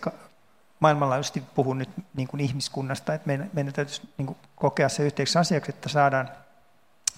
maailmanlaajuisesti 0.79 1.43
puhun 1.55 1.77
nyt 1.77 1.89
niin 2.13 2.27
kuin 2.27 2.41
ihmiskunnasta, 2.41 3.13
että 3.13 3.27
meidän, 3.27 3.49
meidän 3.53 3.73
täytyisi 3.73 4.09
niin 4.17 4.25
kuin 4.25 4.37
kokea 4.55 4.89
se 4.89 5.03
yhteiseksi 5.03 5.37
asiaksi, 5.37 5.71
että 5.71 5.89
saadaan 5.89 6.29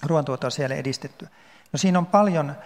ruoantuotoa 0.06 0.50
siellä 0.50 0.76
edistettyä. 0.76 1.28
No 1.72 1.78
siinä 1.78 1.98
on 1.98 2.06
paljon 2.06 2.56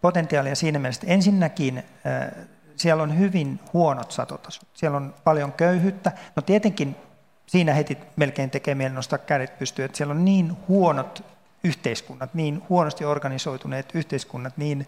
potentiaalia 0.00 0.54
siinä 0.54 0.78
mielessä, 0.78 1.00
että 1.02 1.14
ensinnäkin 1.14 1.78
äh, 1.78 2.46
siellä 2.76 3.02
on 3.02 3.18
hyvin 3.18 3.60
huonot 3.72 4.12
satotasot. 4.12 4.68
Siellä 4.74 4.96
on 4.96 5.14
paljon 5.24 5.52
köyhyyttä. 5.52 6.12
No 6.36 6.42
tietenkin 6.42 6.96
siinä 7.46 7.74
heti 7.74 7.98
melkein 8.16 8.50
tekee 8.50 8.74
mieli 8.74 8.94
nostaa 8.94 9.18
kädet 9.18 9.58
pystyyn, 9.58 9.86
että 9.86 9.96
siellä 9.96 10.12
on 10.12 10.24
niin 10.24 10.56
huonot 10.68 11.24
yhteiskunnat, 11.64 12.34
niin 12.34 12.62
huonosti 12.68 13.04
organisoituneet 13.04 13.90
yhteiskunnat, 13.94 14.56
niin 14.56 14.86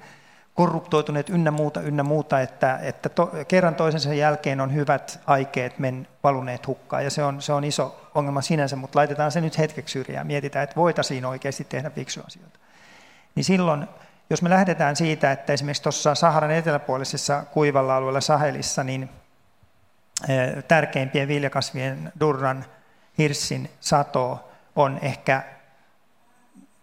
korruptoituneet 0.55 1.31
ynnä 1.31 1.51
muuta, 1.51 1.81
ynnä 1.81 2.03
muuta, 2.03 2.41
että, 2.41 2.79
että 2.83 3.09
to, 3.09 3.31
kerran 3.49 3.75
toisensa 3.75 4.15
jälkeen 4.15 4.61
on 4.61 4.75
hyvät 4.75 5.21
aikeet 5.27 5.79
men 5.79 6.09
valuneet 6.23 6.67
hukkaan, 6.67 7.05
ja 7.05 7.11
se 7.11 7.25
on, 7.25 7.43
se 7.43 7.53
on 7.53 7.65
iso 7.65 8.11
ongelma 8.15 8.43
sinänsä, 8.43 8.77
mutta 8.77 8.99
laitetaan 8.99 9.33
se 9.33 9.41
nyt 9.41 9.59
hetkeksi 9.59 9.93
syrjään, 9.93 10.27
mietitään, 10.27 10.63
että 10.65 10.77
voitaisiin 10.77 11.25
oikeasti 11.25 11.65
tehdä 11.65 11.91
fiksuja 11.91 12.27
asioita. 12.27 12.59
Niin 13.35 13.45
silloin, 13.45 13.87
jos 14.31 14.43
me 14.43 14.51
lähdetään 14.51 14.97
siitä, 14.97 15.33
että 15.33 15.53
esimerkiksi 15.53 15.83
tuossa 15.83 16.15
Saharan 16.15 16.51
eteläpuolisessa 16.51 17.45
kuivalla 17.53 17.97
alueella 17.97 18.21
Sahelissa, 18.21 18.85
niin 18.85 19.11
eh, 20.29 20.65
tärkeimpien 20.65 21.29
viljakasvien 21.29 22.13
durran, 22.21 22.65
hirssin 23.19 23.71
sato 23.81 24.51
on 24.77 24.99
ehkä 25.03 25.43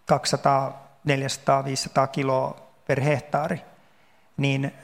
200, 0.06 0.88
400, 1.04 1.64
500 1.64 2.06
kiloa 2.06 2.56
per 2.86 3.00
hehtaari, 3.00 3.60
niin, 4.36 4.74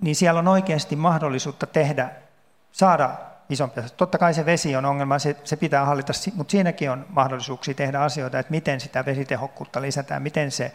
niin 0.00 0.16
siellä 0.16 0.38
on 0.38 0.48
oikeasti 0.48 0.96
mahdollisuutta 0.96 1.66
tehdä, 1.66 2.10
saada 2.72 3.10
isompia. 3.50 3.82
Totta 3.96 4.18
kai 4.18 4.34
se 4.34 4.46
vesi 4.46 4.76
on 4.76 4.84
ongelma, 4.84 5.18
se, 5.18 5.36
se 5.44 5.56
pitää 5.56 5.84
hallita, 5.84 6.12
mutta 6.34 6.50
siinäkin 6.50 6.90
on 6.90 7.06
mahdollisuuksia 7.08 7.74
tehdä 7.74 8.00
asioita, 8.00 8.38
että 8.38 8.50
miten 8.50 8.80
sitä 8.80 9.04
vesitehokkuutta 9.04 9.82
lisätään, 9.82 10.22
miten 10.22 10.50
se 10.50 10.72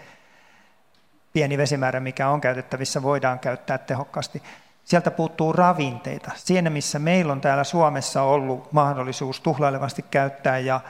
pieni 1.33 1.57
vesimäärä, 1.57 1.99
mikä 1.99 2.29
on 2.29 2.41
käytettävissä, 2.41 3.03
voidaan 3.03 3.39
käyttää 3.39 3.77
tehokkaasti. 3.77 4.43
Sieltä 4.83 5.11
puuttuu 5.11 5.53
ravinteita. 5.53 6.31
Siinä, 6.35 6.69
missä 6.69 6.99
meillä 6.99 7.33
on 7.33 7.41
täällä 7.41 7.63
Suomessa 7.63 8.21
ollut 8.21 8.71
mahdollisuus 8.71 9.39
tuhlailevasti 9.41 10.05
käyttää 10.11 10.59
ja 10.59 10.81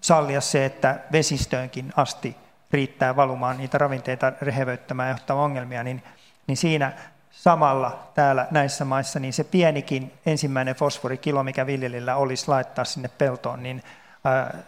sallia 0.00 0.40
se, 0.40 0.64
että 0.64 1.00
vesistöönkin 1.12 1.92
asti 1.96 2.36
riittää 2.70 3.16
valumaan 3.16 3.56
niitä 3.56 3.78
ravinteita 3.78 4.32
rehevöittämään 4.40 5.18
ja 5.28 5.34
ongelmia, 5.34 5.82
niin, 5.82 6.02
niin 6.46 6.56
siinä 6.56 6.92
samalla 7.30 7.98
täällä 8.14 8.46
näissä 8.50 8.84
maissa, 8.84 9.20
niin 9.20 9.32
se 9.32 9.44
pienikin 9.44 10.12
ensimmäinen 10.26 10.74
fosforikilo, 10.74 11.42
mikä 11.42 11.66
viljelijällä 11.66 12.16
olisi 12.16 12.48
laittaa 12.48 12.84
sinne 12.84 13.10
peltoon, 13.18 13.62
niin 13.62 13.82
ää, 14.24 14.58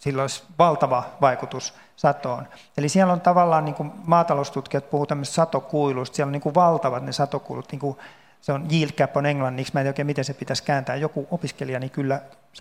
sillä 0.00 0.22
olisi 0.22 0.42
valtava 0.58 1.04
vaikutus 1.20 1.74
satoon. 1.96 2.48
Eli 2.76 2.88
siellä 2.88 3.12
on 3.12 3.20
tavallaan, 3.20 3.64
niin 3.64 3.74
kuin 3.74 3.92
maataloustutkijat 4.04 4.90
puhuvat 4.90 5.08
tämmöistä 5.08 5.34
satokuiluista, 5.34 6.16
siellä 6.16 6.28
on 6.28 6.32
niin 6.32 6.42
kuin 6.42 6.54
valtavat 6.54 7.02
ne 7.02 7.12
satokuilut, 7.12 7.72
niin 7.72 7.80
kuin 7.80 7.98
se 8.40 8.52
on 8.52 8.66
yield 8.72 8.90
cap 8.90 9.16
on 9.16 9.26
englanniksi, 9.26 9.72
mä 9.74 9.80
en 9.80 9.84
tiedä 9.84 9.90
oikein 9.90 10.06
miten 10.06 10.24
se 10.24 10.34
pitäisi 10.34 10.62
kääntää. 10.62 10.96
Joku 10.96 11.28
opiskelija 11.30 11.78
niin 11.78 11.90
kyllä 11.90 12.20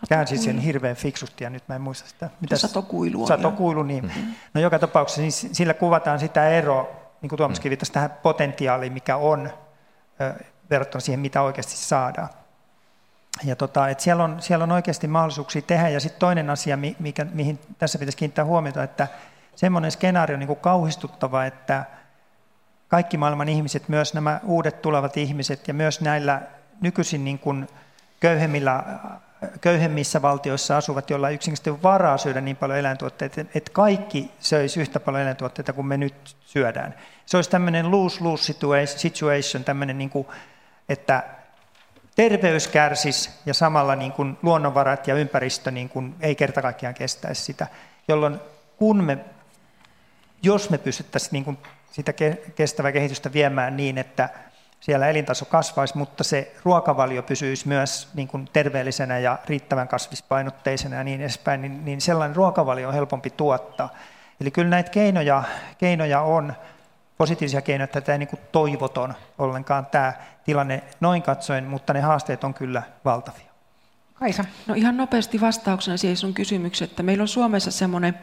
käänsi 0.10 0.38
sen 0.38 0.60
hirveän 0.60 0.96
fiksusti 0.96 1.44
ja 1.44 1.50
nyt 1.50 1.64
mä 1.68 1.76
en 1.76 1.82
muista 1.82 2.10
sitä. 2.10 2.30
Mitä 2.42 2.58
satokuilu 2.58 3.22
on. 3.22 3.28
Satokuilu, 3.28 3.84
niin. 3.84 4.04
Mm-hmm. 4.04 4.34
No 4.54 4.62
joka 4.62 4.80
tapauksessa 4.80 5.22
niin 5.22 5.32
sillä 5.32 5.74
kuvataan 5.74 6.20
sitä 6.20 6.50
eroa, 6.50 6.88
niin 7.22 7.30
kuin 7.30 7.38
Tuomaskin 7.38 7.70
viittasi 7.70 7.92
tähän 7.92 8.14
potentiaaliin, 8.24 8.94
mikä 8.94 9.18
on 9.18 9.50
verrattuna 10.70 11.00
siihen, 11.00 11.20
mitä 11.20 11.42
oikeasti 11.42 11.78
saadaan. 11.78 12.30
Ja 13.44 13.56
tota, 13.56 13.90
et 13.90 14.00
siellä, 14.00 14.24
on, 14.24 14.42
siellä 14.42 14.64
on 14.64 14.72
oikeasti 14.72 15.08
mahdollisuuksia 15.08 15.62
tehdä. 15.62 15.90
Ja 15.90 16.00
sitten 16.00 16.20
toinen 16.20 16.50
asia, 16.50 16.78
mikä, 17.00 17.26
mihin 17.34 17.60
tässä 17.78 18.00
pitäisi 18.00 18.18
kiinnittää 18.18 18.46
huomiota, 18.46 18.84
että 18.84 19.08
semmoinen 19.56 19.92
skenaario 19.92 20.36
on 20.36 20.40
niin 20.40 20.48
kuin 20.48 20.60
kauhistuttava, 20.60 21.46
että 21.46 21.86
kaikki 22.90 23.18
maailman 23.18 23.50
ihmiset, 23.50 23.90
myös 23.90 24.14
nämä 24.14 24.40
uudet 24.44 24.82
tulevat 24.82 25.18
ihmiset 25.18 25.68
ja 25.68 25.74
myös 25.74 26.02
näillä 26.02 26.42
nykyisin 26.82 27.26
niin 27.26 27.40
kuin 27.40 27.68
köyhemmillä, 28.20 28.84
köyhemmissä 29.62 30.22
valtioissa 30.22 30.78
asuvat, 30.78 31.10
joilla 31.10 31.30
yksinkertaisesti 31.30 31.84
varaa 31.84 32.18
syödä 32.18 32.42
niin 32.42 32.56
paljon 32.56 32.80
eläintuotteita, 32.80 33.42
että 33.42 33.72
kaikki 33.72 34.32
söisi 34.40 34.82
yhtä 34.82 35.00
paljon 35.00 35.24
eläintuotteita 35.24 35.74
kuin 35.74 35.88
me 35.88 35.98
nyt 35.98 36.36
syödään. 36.46 36.96
Se 37.26 37.38
olisi 37.38 37.50
tämmöinen 37.50 37.92
lose-lose 37.92 38.56
situation, 38.86 39.64
tämmöinen, 39.64 39.98
niin 39.98 40.10
kuin, 40.10 40.28
että 40.90 41.24
terveys 42.16 42.68
kärsisi 42.68 43.30
ja 43.46 43.54
samalla 43.54 43.96
niin 43.96 44.12
kuin 44.12 44.38
luonnonvarat 44.42 45.08
ja 45.08 45.16
ympäristö 45.16 45.72
niin 45.72 45.90
kuin 45.90 46.16
ei 46.22 46.36
kerta 46.36 46.62
kaikkiaan 46.62 46.96
kestäisi 46.96 47.42
sitä, 47.42 47.68
jolloin 48.08 48.40
kun 48.78 49.04
me, 49.04 49.18
jos 50.44 50.70
me 50.70 50.78
pystyttäisiin 50.78 51.32
niin 51.32 51.46
kuin 51.46 51.58
sitä 51.92 52.14
kestävää 52.56 52.92
kehitystä 52.92 53.34
viemään 53.34 53.78
niin, 53.78 53.98
että 53.98 54.30
siellä 54.80 55.08
elintaso 55.08 55.46
kasvaisi, 55.46 55.98
mutta 55.98 56.24
se 56.24 56.56
ruokavalio 56.64 57.24
pysyisi 57.24 57.68
myös 57.68 58.10
niin 58.14 58.28
kuin 58.28 58.50
terveellisenä 58.54 59.20
ja 59.20 59.38
riittävän 59.46 59.88
kasvispainotteisena 59.88 60.96
ja 60.96 61.04
niin 61.04 61.22
edespäin, 61.22 61.62
niin, 61.62 61.86
niin 61.86 62.02
sellainen 62.02 62.36
ruokavalio 62.36 62.88
on 62.88 62.94
helpompi 62.94 63.30
tuottaa. 63.30 63.90
Eli 64.42 64.52
kyllä 64.52 64.70
näitä 64.70 64.92
keinoja, 64.92 65.44
keinoja 65.78 66.22
on, 66.22 66.54
positiivisia 67.18 67.62
keinoja, 67.62 67.84
että 67.84 68.02
tämä 68.02 68.14
ei 68.14 68.20
niin 68.20 68.40
toivoton 68.52 69.14
ollenkaan 69.38 69.86
tämä 69.86 70.14
tilanne 70.44 70.84
noin 71.00 71.22
katsoen, 71.22 71.64
mutta 71.64 71.94
ne 71.94 72.02
haasteet 72.02 72.44
on 72.44 72.54
kyllä 72.54 72.84
valtavia. 73.06 73.49
Kaisa. 74.20 74.46
No 74.68 74.74
ihan 74.74 74.98
nopeasti 74.98 75.42
vastauksena 75.42 75.98
siihen 75.98 76.18
sun 76.18 76.34
kysymykseen, 76.34 76.90
että 76.90 77.04
meillä 77.04 77.22
on 77.22 77.28
Suomessa 77.28 77.72
semmoinen 77.72 78.14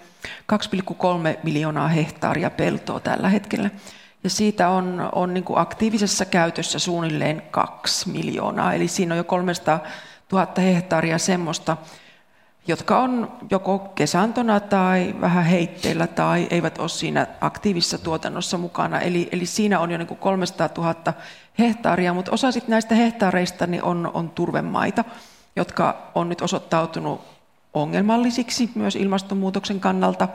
2,3 0.53 1.39
miljoonaa 1.43 1.89
hehtaaria 1.89 2.51
peltoa 2.51 3.01
tällä 3.01 3.29
hetkellä. 3.29 3.71
Ja 4.25 4.31
siitä 4.31 4.69
on, 4.69 5.09
on 5.13 5.35
niin 5.35 5.45
kuin 5.45 5.59
aktiivisessa 5.59 6.25
käytössä 6.25 6.79
suunnilleen 6.79 7.43
2 7.51 8.11
miljoonaa, 8.11 8.75
eli 8.75 8.89
siinä 8.89 9.15
on 9.15 9.19
jo 9.19 9.25
300 9.25 9.81
000 10.33 10.49
hehtaaria 10.59 11.19
semmoista, 11.19 11.77
jotka 12.67 12.99
on 12.99 13.33
joko 13.51 13.79
kesantona 13.79 14.61
tai 14.61 15.15
vähän 15.21 15.45
heitteillä 15.45 16.07
tai 16.07 16.47
eivät 16.51 16.79
ole 16.79 16.89
siinä 16.89 17.27
aktiivisessa 17.41 17.99
tuotannossa 17.99 18.59
mukana. 18.59 19.01
Eli, 19.01 19.29
eli 19.33 19.47
siinä 19.47 19.81
on 19.81 19.91
jo 19.91 19.99
niin 19.99 20.09
kuin 20.09 20.19
300 20.19 20.69
000 20.79 20.95
hehtaaria, 21.59 22.15
mutta 22.15 22.33
osa 22.33 22.49
näistä 22.69 22.95
hehtaareista 22.95 23.67
niin 23.67 23.83
on, 23.83 24.11
on 24.15 24.31
turvemaita 24.31 25.05
jotka 25.57 26.11
on 26.15 26.29
nyt 26.29 26.43
osoittautunut 26.43 27.21
ongelmallisiksi 27.75 28.71
myös 28.75 28.97
ilmastonmuutoksen 28.97 29.81
kannalta. 29.81 30.29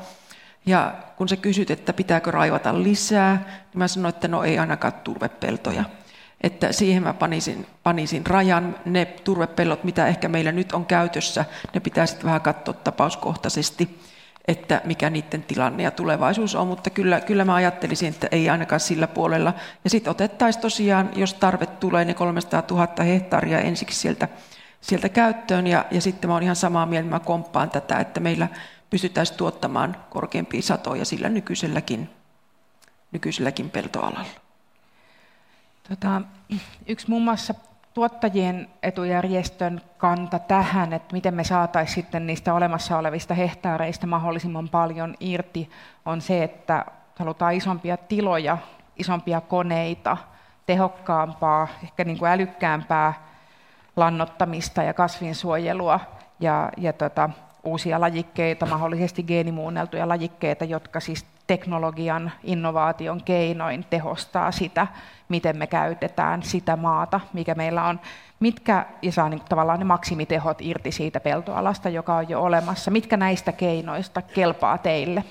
Ja 0.66 0.94
kun 1.18 1.30
sä 1.30 1.36
kysyt, 1.36 1.72
että 1.72 1.94
pitääkö 1.94 2.32
raivata 2.32 2.84
lisää, 2.84 3.36
niin 3.46 3.80
mä 3.80 3.88
sanoin, 3.88 4.14
että 4.16 4.28
no 4.28 4.44
ei 4.44 4.60
ainakaan 4.60 4.94
turvepeltoja. 4.94 5.84
Että 6.42 6.72
siihen 6.72 7.04
mä 7.04 7.14
panisin, 7.14 7.68
panisin 7.84 8.26
rajan. 8.26 8.76
Ne 8.86 9.06
turvepellot, 9.06 9.84
mitä 9.84 10.08
ehkä 10.08 10.28
meillä 10.28 10.52
nyt 10.52 10.72
on 10.72 10.86
käytössä, 10.86 11.46
ne 11.74 11.80
pitää 11.80 12.06
sitten 12.06 12.26
vähän 12.26 12.42
katsoa 12.42 12.74
tapauskohtaisesti, 12.74 14.00
että 14.48 14.82
mikä 14.86 15.10
niiden 15.10 15.44
tilanne 15.44 15.84
ja 15.84 15.92
tulevaisuus 15.92 16.56
on. 16.56 16.68
Mutta 16.68 16.90
kyllä, 16.90 17.22
kyllä 17.22 17.46
mä 17.46 17.56
ajattelisin, 17.56 18.10
että 18.10 18.28
ei 18.32 18.50
ainakaan 18.50 18.80
sillä 18.80 19.08
puolella. 19.08 19.54
Ja 19.84 19.90
sitten 19.90 20.12
otettaisiin 20.12 20.62
tosiaan, 20.62 21.10
jos 21.16 21.34
tarve 21.34 21.66
tulee, 21.66 22.06
ne 22.06 22.14
300 22.14 22.64
000 22.72 23.04
hehtaaria 23.04 23.60
ensiksi 23.60 24.00
sieltä 24.00 24.28
sieltä 24.82 25.10
käyttöön. 25.10 25.68
Ja, 25.68 25.86
ja 25.92 26.02
sitten 26.02 26.30
mä 26.30 26.34
olen 26.34 26.44
ihan 26.44 26.56
samaa 26.56 26.86
mieltä, 26.86 27.10
mä 27.10 27.20
komppaan 27.20 27.70
tätä, 27.70 28.00
että 28.00 28.20
meillä 28.20 28.48
pystyttäisiin 28.90 29.38
tuottamaan 29.38 29.98
korkeampia 30.10 30.62
satoja 30.62 31.06
sillä 31.06 31.30
nykyiselläkin, 31.30 32.10
nykyiselläkin 33.12 33.70
peltoalalla. 33.70 34.26
Tota, 35.90 36.22
yksi 36.88 37.10
muun 37.10 37.24
muassa 37.24 37.54
tuottajien 37.94 38.70
etujärjestön 38.84 39.82
kanta 39.98 40.40
tähän, 40.40 40.94
että 40.94 41.14
miten 41.14 41.34
me 41.34 41.44
saataisiin 41.44 41.96
sitten 41.96 42.28
niistä 42.28 42.54
olemassa 42.54 42.98
olevista 42.98 43.34
hehtaareista 43.34 44.08
mahdollisimman 44.08 44.70
paljon 44.70 45.16
irti, 45.20 45.70
on 46.06 46.22
se, 46.22 46.44
että 46.44 46.86
halutaan 47.20 47.54
isompia 47.54 47.98
tiloja, 47.98 48.58
isompia 48.98 49.42
koneita, 49.42 50.18
tehokkaampaa, 50.66 51.68
ehkä 51.84 52.04
niin 52.04 52.18
kuin 52.18 52.32
älykkäämpää 52.32 53.31
lannottamista 53.96 54.84
ja 54.84 54.94
kasvinsuojelua 54.94 56.00
ja, 56.40 56.70
ja 56.78 56.94
tota, 56.94 57.30
uusia 57.64 58.02
lajikkeita, 58.02 58.66
mahdollisesti 58.66 59.24
geenimuunneltuja 59.24 60.08
lajikkeita, 60.08 60.66
jotka 60.66 61.00
siis 61.00 61.26
teknologian 61.48 62.32
innovaation 62.44 63.24
keinoin 63.24 63.86
tehostaa 63.90 64.52
sitä, 64.52 64.88
miten 65.30 65.58
me 65.58 65.68
käytetään 65.68 66.44
sitä 66.44 66.76
maata, 66.76 67.20
mikä 67.34 67.56
meillä 67.56 67.84
on, 67.84 68.00
mitkä, 68.40 68.86
ja 69.02 69.12
saa 69.12 69.30
niin 69.30 69.42
tavallaan 69.50 69.80
ne 69.80 69.86
maksimitehot 69.86 70.62
irti 70.62 70.92
siitä 70.92 71.20
peltoalasta, 71.20 71.90
joka 71.90 72.16
on 72.16 72.30
jo 72.30 72.42
olemassa. 72.42 72.92
Mitkä 72.92 73.18
näistä 73.18 73.52
keinoista 73.52 74.22
kelpaa 74.22 74.78
teille? 74.78 75.24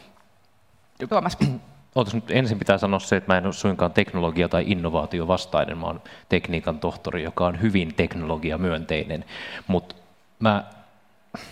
Tuomas. 1.09 1.39
Ootas 1.95 2.15
nyt 2.15 2.31
ensin 2.31 2.59
pitää 2.59 2.79
sanoa 2.79 3.01
se, 3.01 3.17
että 3.17 3.33
mä 3.33 3.39
en 3.39 3.47
ole 3.47 3.53
suinkaan 3.53 3.93
teknologia- 3.93 4.49
tai 4.49 4.65
innovaatio 4.67 5.29
vastainen. 5.29 5.79
Mä 5.79 5.87
oon 5.87 6.03
tekniikan 6.29 6.79
tohtori, 6.79 7.23
joka 7.23 7.47
on 7.47 7.61
hyvin 7.61 7.95
teknologiamyönteinen. 7.95 9.25
Mutta 9.67 9.95
mä, 10.39 10.65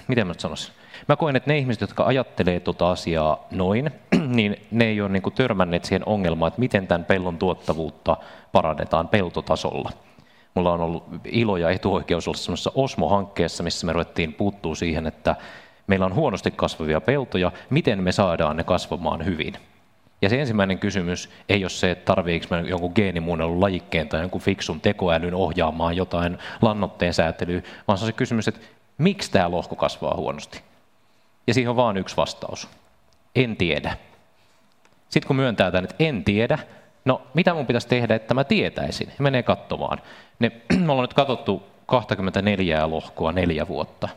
miten 0.09 0.27
mä 0.27 0.33
nyt 0.33 0.41
sanoisin? 0.41 0.75
Mä 1.09 1.17
koen, 1.17 1.37
että 1.37 1.51
ne 1.51 1.59
ihmiset, 1.59 1.81
jotka 1.81 2.05
ajattelee 2.05 2.61
tuota 2.61 2.91
asiaa 2.91 3.47
noin, 3.51 3.91
niin 4.37 4.57
ne 4.71 4.85
ei 4.85 5.01
ole 5.01 5.09
niinku 5.09 5.31
törmänneet 5.31 5.85
siihen 5.85 6.09
ongelmaan, 6.09 6.49
että 6.49 6.61
miten 6.61 6.87
tämän 6.87 7.05
pellon 7.05 7.39
tuottavuutta 7.39 8.17
parannetaan 8.53 9.09
peltotasolla. 9.09 9.91
Mulla 10.55 10.73
on 10.73 10.81
ollut 10.81 11.05
ilo 11.25 11.57
ja 11.57 11.71
etuoikeus 11.71 12.29
olla 12.29 12.39
semmoisessa 12.39 12.73
Osmo-hankkeessa, 12.75 13.63
missä 13.63 13.87
me 13.87 13.93
ruvettiin 13.93 14.35
puuttuu 14.35 14.75
siihen, 14.75 15.07
että 15.07 15.37
meillä 15.87 16.07
on 16.07 16.15
huonosti 16.15 16.51
kasvavia 16.51 17.01
peltoja, 17.01 17.53
miten 17.71 18.03
me 18.03 18.13
saadaan 18.13 18.57
ne 18.57 18.65
kasvamaan 18.65 19.25
hyvin. 19.25 19.55
Ja 20.23 20.29
se 20.29 20.41
ensimmäinen 20.41 20.79
kysymys 20.79 21.31
ei 21.49 21.65
ole 21.65 21.71
se, 21.71 21.91
että 21.91 22.05
tarviiko 22.05 22.57
jonkun 22.57 22.93
geenimuunnellun 22.95 23.61
lajikkeen 23.61 24.09
tai 24.09 24.21
jonkun 24.21 24.41
fiksun 24.41 24.81
tekoälyn 24.81 25.35
ohjaamaan 25.35 25.97
jotain 25.97 26.39
lannotteen 26.63 27.15
säätelyä, 27.15 27.63
vaan 27.89 27.99
se 27.99 28.05
on 28.05 28.09
se 28.09 28.13
kysymys, 28.13 28.49
että 28.49 28.61
miksi 28.99 29.31
tämä 29.31 29.51
lohko 29.51 29.77
kasvaa 29.77 30.17
huonosti? 30.17 30.63
Ja 31.47 31.55
siihen 31.55 31.71
on 31.71 31.77
vain 31.77 31.97
yksi 31.97 32.17
vastaus. 32.17 32.69
En 33.35 33.57
tiedä. 33.57 33.97
Sitten 35.09 35.27
kun 35.27 35.37
myöntää 35.37 35.71
tämän, 35.71 35.85
että 35.85 36.05
en 36.05 36.25
tiedä, 36.25 36.59
no 37.05 37.23
mitä 37.35 37.55
mun 37.55 37.67
pitäisi 37.67 37.89
tehdä, 37.89 38.15
että 38.15 38.35
mä 38.35 38.45
tietäisin? 38.45 39.13
Menee 39.19 39.43
katsomaan. 39.43 39.99
Ne, 40.39 40.53
me 40.85 40.93
ollaan 40.93 41.05
nyt 41.05 41.15
katsottu 41.15 41.63
24 41.87 42.91
lohkoa 42.91 43.33
neljä 43.33 43.69
vuotta 43.69 44.09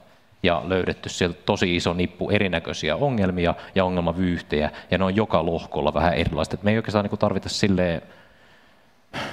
ja 0.43 0.62
löydetty 0.65 1.10
sieltä 1.10 1.39
tosi 1.45 1.75
iso 1.75 1.93
nippu 1.93 2.30
erinäköisiä 2.30 2.95
ongelmia 2.95 3.56
ja 3.75 3.86
ongelmavyyhtejä, 3.86 4.71
ja 4.91 4.97
ne 4.97 5.04
on 5.04 5.15
joka 5.15 5.45
lohkolla 5.45 5.93
vähän 5.93 6.13
erilaiset. 6.13 6.54
Et 6.54 6.63
me 6.63 6.71
ei 6.71 6.77
oikeastaan 6.77 7.06
niin 7.06 7.19
tarvita 7.19 7.49
silleen, 7.49 8.01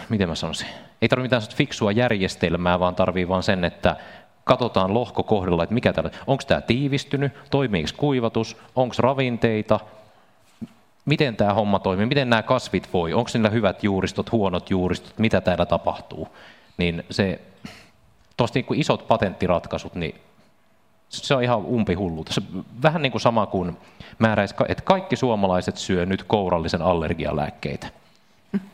miten 0.08 0.28
mä 0.28 0.34
sanoisin, 0.34 0.68
ei 1.02 1.08
tarvitse 1.08 1.36
mitään 1.36 1.56
fiksua 1.56 1.92
järjestelmää, 1.92 2.80
vaan 2.80 2.94
tarvii 2.94 3.28
vaan 3.28 3.42
sen, 3.42 3.64
että 3.64 3.96
katsotaan 4.44 4.94
lohko 4.94 5.22
kohdalla, 5.22 5.62
että 5.62 5.74
mikä 5.74 5.92
täällä, 5.92 6.10
onko 6.26 6.42
tämä 6.46 6.60
tiivistynyt, 6.60 7.32
toimiiko 7.50 7.90
kuivatus, 7.96 8.56
onko 8.76 8.94
ravinteita, 8.98 9.80
miten 11.04 11.36
tämä 11.36 11.54
homma 11.54 11.78
toimii, 11.78 12.06
miten 12.06 12.30
nämä 12.30 12.42
kasvit 12.42 12.92
voi, 12.92 13.12
onko 13.12 13.30
niillä 13.34 13.50
hyvät 13.50 13.84
juuristot, 13.84 14.32
huonot 14.32 14.70
juuristot, 14.70 15.18
mitä 15.18 15.40
täällä 15.40 15.66
tapahtuu. 15.66 16.28
Niin 16.78 17.04
se, 17.10 17.40
tuosta 18.36 18.58
niin 18.58 18.80
isot 18.80 19.08
patenttiratkaisut, 19.08 19.94
niin 19.94 20.14
se 21.08 21.34
on 21.34 21.42
ihan 21.42 21.64
umpihullu. 21.64 22.24
Se 22.30 22.42
vähän 22.82 23.02
niin 23.02 23.12
kuin 23.12 23.22
sama 23.22 23.46
kuin 23.46 23.76
määräisi, 24.18 24.54
että 24.68 24.84
kaikki 24.84 25.16
suomalaiset 25.16 25.76
syö 25.76 26.06
nyt 26.06 26.22
kourallisen 26.22 26.82
allergialääkkeitä. 26.82 27.86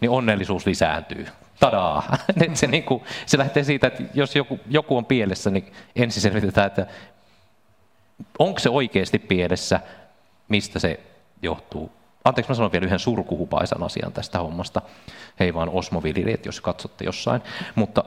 Niin 0.01 0.11
onnellisuus 0.11 0.66
lisääntyy. 0.66 1.27
Tadaa! 1.61 2.16
se, 2.55 2.66
niin 2.66 2.85
kuin, 2.85 3.03
se 3.27 3.38
lähtee 3.38 3.64
siitä, 3.64 3.87
että 3.87 4.03
jos 4.14 4.37
joku, 4.37 4.61
joku 4.68 4.97
on 4.97 5.05
pielessä, 5.05 5.51
niin 5.51 5.73
ensin 5.97 6.23
selvitetään, 6.23 6.66
että 6.66 6.87
onko 8.38 8.59
se 8.59 8.70
oikeasti 8.70 9.18
pielessä, 9.18 9.81
mistä 10.49 10.79
se 10.79 11.01
johtuu. 11.42 11.92
Anteeksi, 12.25 12.51
mä 12.51 12.55
sanon 12.55 12.73
vielä 12.73 12.87
yhden 12.87 12.99
surkuhupaisan 12.99 13.83
asian 13.83 14.12
tästä 14.12 14.38
hommasta. 14.38 14.83
Hei 15.40 15.55
vaan 15.55 15.68
osmoviljelijät, 15.68 16.47
jos 16.47 16.61
katsotte 16.61 17.05
jossain. 17.05 17.42
Mutta 17.75 18.05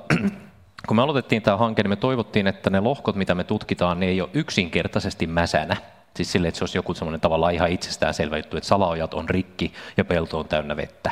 kun 0.88 0.97
me 0.97 1.02
aloitettiin 1.02 1.41
tämä 1.41 1.58
hanke, 1.58 1.84
niin 1.84 1.89
me 1.89 1.95
toivottiin, 1.95 2.47
että 2.47 2.70
ne 2.70 2.80
lohkot, 2.80 3.16
mitä 3.16 3.36
me 3.36 3.43
tutkitaan, 3.43 3.99
ne 3.99 4.05
ei 4.05 4.22
ole 4.22 4.30
yksinkertaisesti 4.34 5.28
mäsänä. 5.28 5.78
Siis 6.16 6.32
sille, 6.32 6.47
että 6.47 6.57
se 6.57 6.64
olisi 6.64 6.78
joku 6.78 6.93
semmoinen 6.93 7.22
tavallaan 7.22 7.53
ihan 7.53 7.70
itsestäänselvä 7.70 8.38
juttu, 8.38 8.57
että 8.57 8.68
salaojat 8.70 9.14
on 9.14 9.30
rikki 9.30 9.74
ja 9.97 10.05
pelto 10.05 10.39
on 10.39 10.47
täynnä 10.47 10.76
vettä. 10.76 11.12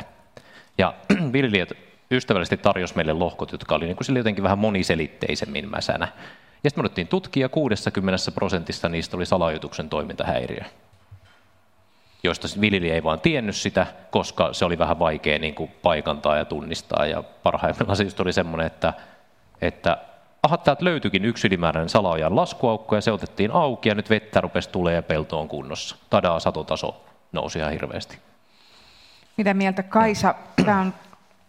Ja 0.78 0.94
viljelijät 1.32 1.72
ystävällisesti 2.10 2.56
tarjosi 2.56 2.96
meille 2.96 3.12
lohkot, 3.12 3.52
jotka 3.52 3.74
oli 3.74 3.84
niin 3.84 3.96
kuin 3.96 4.04
sille 4.04 4.18
jotenkin 4.18 4.44
vähän 4.44 4.58
moniselitteisemmin 4.58 5.70
mäsänä. 5.70 6.08
Ja 6.64 6.70
sitten 6.70 6.84
me 6.84 6.86
otettiin 6.86 7.08
tutkia, 7.08 7.48
60 7.48 8.30
prosentissa 8.34 8.88
niistä 8.88 9.16
oli 9.16 9.26
salaojoituksen 9.26 9.88
toimintahäiriö. 9.88 10.64
joista 12.22 12.48
viljelijä 12.60 12.94
ei 12.94 13.02
vaan 13.02 13.20
tiennyt 13.20 13.56
sitä, 13.56 13.86
koska 14.10 14.52
se 14.52 14.64
oli 14.64 14.78
vähän 14.78 14.98
vaikea 14.98 15.38
niin 15.38 15.54
kuin 15.54 15.70
paikantaa 15.82 16.36
ja 16.36 16.44
tunnistaa. 16.44 17.06
Ja 17.06 17.22
parhaimmillaan 17.22 17.96
siis 17.96 18.20
oli 18.20 18.32
semmoinen, 18.32 18.66
että, 18.66 18.92
että 19.60 19.98
aha, 20.42 20.56
täältä 20.56 20.84
löytyikin 20.84 21.24
yksi 21.24 21.46
ylimääräinen 21.46 21.88
salaojan 21.88 22.36
laskuaukko 22.36 22.94
ja 22.94 23.00
se 23.00 23.12
otettiin 23.12 23.50
auki 23.50 23.88
ja 23.88 23.94
nyt 23.94 24.10
vettä 24.10 24.40
rupesi 24.40 24.70
tulee 24.70 24.94
ja 24.94 25.02
pelto 25.02 25.40
on 25.40 25.48
kunnossa. 25.48 25.96
Tadaa, 26.10 26.40
satotaso 26.40 27.04
nousi 27.32 27.58
ihan 27.58 27.72
hirveästi. 27.72 28.18
Mitä 29.36 29.54
mieltä 29.54 29.82
Kaisa? 29.82 30.34
Tämä 30.64 30.80
on 30.80 30.92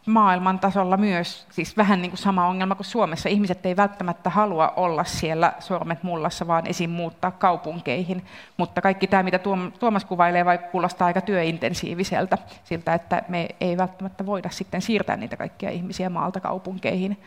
maailman 0.07 0.59
tasolla 0.59 0.97
myös 0.97 1.47
siis 1.49 1.77
vähän 1.77 2.01
niin 2.01 2.11
kuin 2.11 2.19
sama 2.19 2.47
ongelma 2.47 2.75
kuin 2.75 2.85
Suomessa. 2.85 3.29
Ihmiset 3.29 3.65
ei 3.65 3.75
välttämättä 3.75 4.29
halua 4.29 4.73
olla 4.75 5.03
siellä 5.03 5.53
sormet 5.59 6.03
mullassa, 6.03 6.47
vaan 6.47 6.67
esim. 6.67 6.89
muuttaa 6.89 7.31
kaupunkeihin. 7.31 8.25
Mutta 8.57 8.81
kaikki 8.81 9.07
tämä, 9.07 9.23
mitä 9.23 9.39
Tuomas 9.79 10.05
kuvailee, 10.05 10.45
vaikka 10.45 10.67
kuulostaa 10.67 11.05
aika 11.05 11.21
työintensiiviseltä, 11.21 12.37
siltä, 12.63 12.93
että 12.93 13.23
me 13.27 13.47
ei 13.61 13.77
välttämättä 13.77 14.25
voida 14.25 14.49
sitten 14.49 14.81
siirtää 14.81 15.17
niitä 15.17 15.37
kaikkia 15.37 15.69
ihmisiä 15.69 16.09
maalta 16.09 16.39
kaupunkeihin, 16.39 17.17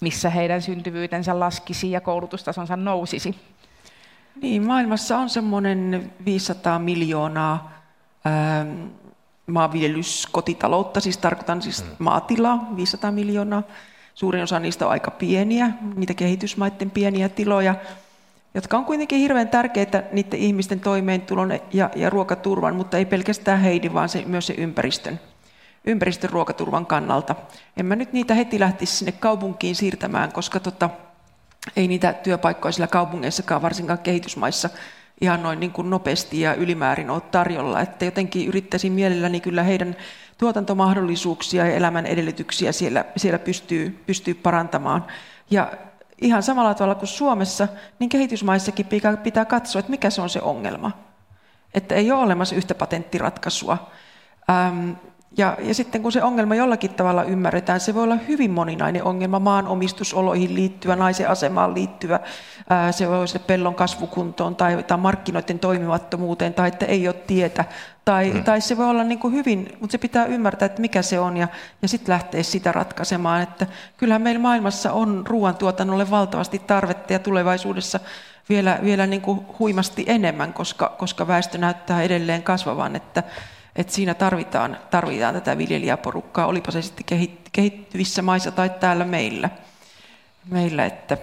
missä 0.00 0.30
heidän 0.30 0.62
syntyvyytensä 0.62 1.40
laskisi 1.40 1.90
ja 1.90 2.00
koulutustasonsa 2.00 2.76
nousisi. 2.76 3.34
Niin, 4.42 4.66
maailmassa 4.66 5.18
on 5.18 5.30
semmoinen 5.30 6.12
500 6.24 6.78
miljoonaa 6.78 7.72
ähm, 8.26 8.86
maanviljelyskotitaloutta, 9.46 11.00
siis 11.00 11.18
tarkoitan 11.18 11.62
siis 11.62 11.84
mm. 11.84 11.90
maatilaa, 11.98 12.68
500 12.76 13.12
miljoonaa. 13.12 13.62
Suurin 14.14 14.42
osa 14.42 14.58
niistä 14.58 14.86
on 14.86 14.92
aika 14.92 15.10
pieniä, 15.10 15.70
niitä 15.96 16.14
kehitysmaiden 16.14 16.90
pieniä 16.90 17.28
tiloja, 17.28 17.74
jotka 18.54 18.76
on 18.76 18.84
kuitenkin 18.84 19.18
hirveän 19.18 19.48
tärkeitä 19.48 20.02
niiden 20.12 20.40
ihmisten 20.40 20.80
toimeentulon 20.80 21.52
ja, 21.72 21.90
ja 21.96 22.10
ruokaturvan, 22.10 22.76
mutta 22.76 22.98
ei 22.98 23.04
pelkästään 23.04 23.60
heidän, 23.60 23.94
vaan 23.94 24.08
se, 24.08 24.24
myös 24.26 24.46
se 24.46 24.54
ympäristön, 24.58 25.20
ympäristön 25.86 26.30
ruokaturvan 26.30 26.86
kannalta. 26.86 27.34
En 27.76 27.86
mä 27.86 27.96
nyt 27.96 28.12
niitä 28.12 28.34
heti 28.34 28.60
lähtisi 28.60 28.96
sinne 28.96 29.12
kaupunkiin 29.12 29.74
siirtämään, 29.74 30.32
koska 30.32 30.60
tota, 30.60 30.90
ei 31.76 31.88
niitä 31.88 32.12
työpaikkoja 32.12 32.72
siellä 32.72 32.86
kaupungeissakaan, 32.86 33.62
varsinkaan 33.62 33.98
kehitysmaissa, 33.98 34.70
ihan 35.20 35.42
noin 35.42 35.60
niin 35.60 35.72
kuin 35.72 35.90
nopeasti 35.90 36.40
ja 36.40 36.54
ylimäärin 36.54 37.10
ole 37.10 37.20
tarjolla. 37.20 37.80
Että 37.80 38.04
jotenkin 38.04 38.48
yrittäisin 38.48 38.92
mielelläni 38.92 39.40
kyllä 39.40 39.62
heidän 39.62 39.96
tuotantomahdollisuuksia 40.38 41.66
ja 41.66 41.74
elämän 41.74 42.06
edellytyksiä 42.06 42.72
siellä, 42.72 43.04
siellä 43.16 43.38
pystyy, 43.38 44.02
pystyy 44.06 44.34
parantamaan. 44.34 45.06
Ja 45.50 45.72
ihan 46.20 46.42
samalla 46.42 46.74
tavalla 46.74 46.94
kuin 46.94 47.08
Suomessa, 47.08 47.68
niin 47.98 48.08
kehitysmaissakin 48.08 48.86
pitää, 48.86 49.16
pitää 49.16 49.44
katsoa, 49.44 49.80
että 49.80 49.90
mikä 49.90 50.10
se 50.10 50.22
on 50.22 50.30
se 50.30 50.40
ongelma. 50.42 50.92
Että 51.74 51.94
ei 51.94 52.12
ole 52.12 52.22
olemassa 52.22 52.54
yhtä 52.54 52.74
patenttiratkaisua. 52.74 53.90
Ähm, 54.50 54.90
ja, 55.36 55.56
ja 55.60 55.74
sitten 55.74 56.02
kun 56.02 56.12
se 56.12 56.22
ongelma 56.22 56.54
jollakin 56.54 56.94
tavalla 56.94 57.24
ymmärretään, 57.24 57.80
se 57.80 57.94
voi 57.94 58.02
olla 58.02 58.16
hyvin 58.28 58.50
moninainen 58.50 59.04
ongelma 59.04 59.38
maanomistusoloihin 59.38 60.54
liittyvä, 60.54 60.96
naisen 60.96 61.28
asemaan 61.28 61.74
liittyvä, 61.74 62.20
ää, 62.70 62.92
se 62.92 63.08
voi 63.08 63.16
olla 63.16 63.26
se 63.26 63.38
pellon 63.38 63.74
kasvukuntoon 63.74 64.56
tai, 64.56 64.82
tai 64.82 64.98
markkinoiden 64.98 65.58
toimimattomuuteen 65.58 66.54
tai 66.54 66.68
että 66.68 66.86
ei 66.86 67.08
ole 67.08 67.16
tietä. 67.26 67.64
Tai, 68.04 68.32
hmm. 68.32 68.44
tai 68.44 68.60
se 68.60 68.76
voi 68.76 68.86
olla 68.86 69.04
niin 69.04 69.18
kuin 69.18 69.34
hyvin, 69.34 69.76
mutta 69.80 69.92
se 69.92 69.98
pitää 69.98 70.26
ymmärtää, 70.26 70.66
että 70.66 70.80
mikä 70.80 71.02
se 71.02 71.18
on 71.18 71.36
ja, 71.36 71.48
ja 71.82 71.88
sitten 71.88 72.12
lähteä 72.12 72.42
sitä 72.42 72.72
ratkaisemaan. 72.72 73.42
Että 73.42 73.66
kyllähän 73.96 74.22
meillä 74.22 74.40
maailmassa 74.40 74.92
on 74.92 75.24
ruoantuotannolle 75.26 76.10
valtavasti 76.10 76.58
tarvetta 76.58 77.12
ja 77.12 77.18
tulevaisuudessa 77.18 78.00
vielä, 78.48 78.78
vielä 78.84 79.06
niin 79.06 79.22
kuin 79.22 79.40
huimasti 79.58 80.04
enemmän, 80.06 80.52
koska, 80.52 80.94
koska 80.98 81.26
väestö 81.26 81.58
näyttää 81.58 82.02
edelleen 82.02 82.42
kasvavan. 82.42 82.96
Että, 82.96 83.22
että 83.76 83.92
siinä 83.92 84.14
tarvitaan, 84.14 84.78
tarvitaan 84.90 85.34
tätä 85.34 85.58
viljelijäporukkaa, 85.58 86.46
olipa 86.46 86.70
se 86.70 86.82
sitten 86.82 87.28
kehittyvissä 87.52 88.22
maissa 88.22 88.50
tai 88.50 88.70
täällä 88.70 89.04
meillä. 89.04 89.50
meillä 90.50 90.84
että. 90.84 91.18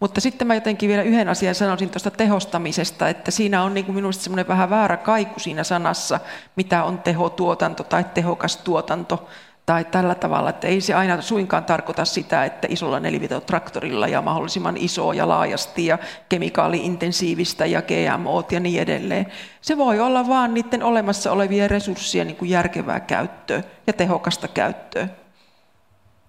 Mutta 0.00 0.20
sitten 0.20 0.46
mä 0.46 0.54
jotenkin 0.54 0.88
vielä 0.88 1.02
yhden 1.02 1.28
asian 1.28 1.54
sanoisin 1.54 1.90
tuosta 1.90 2.10
tehostamisesta, 2.10 3.08
että 3.08 3.30
siinä 3.30 3.62
on 3.62 3.74
niin 3.74 3.84
kuin 3.86 3.96
minusta 3.96 4.22
semmoinen 4.22 4.48
vähän 4.48 4.70
väärä 4.70 4.96
kaiku 4.96 5.40
siinä 5.40 5.64
sanassa, 5.64 6.20
mitä 6.56 6.84
on 6.84 6.98
tehotuotanto 6.98 7.84
tai 7.84 8.04
tehokas 8.14 8.56
tuotanto 8.56 9.28
tai 9.70 9.84
tällä 9.84 10.14
tavalla, 10.14 10.50
että 10.50 10.66
ei 10.66 10.80
se 10.80 10.94
aina 10.94 11.22
suinkaan 11.22 11.64
tarkoita 11.64 12.04
sitä, 12.04 12.44
että 12.44 12.68
isolla 12.70 13.00
nelivitotraktorilla 13.00 14.08
ja 14.08 14.22
mahdollisimman 14.22 14.76
iso 14.76 15.12
ja 15.12 15.28
laajasti 15.28 15.86
ja 15.86 15.98
kemikaali-intensiivistä 16.28 17.66
ja 17.66 17.82
GMO 17.82 18.44
ja 18.50 18.60
niin 18.60 18.82
edelleen. 18.82 19.26
Se 19.60 19.76
voi 19.76 20.00
olla 20.00 20.28
vain 20.28 20.54
niiden 20.54 20.82
olemassa 20.82 21.32
olevien 21.32 21.70
resurssien 21.70 22.26
niin 22.26 22.36
kuin 22.36 22.50
järkevää 22.50 23.00
käyttöä 23.00 23.62
ja 23.86 23.92
tehokasta 23.92 24.48
käyttöä. 24.48 25.08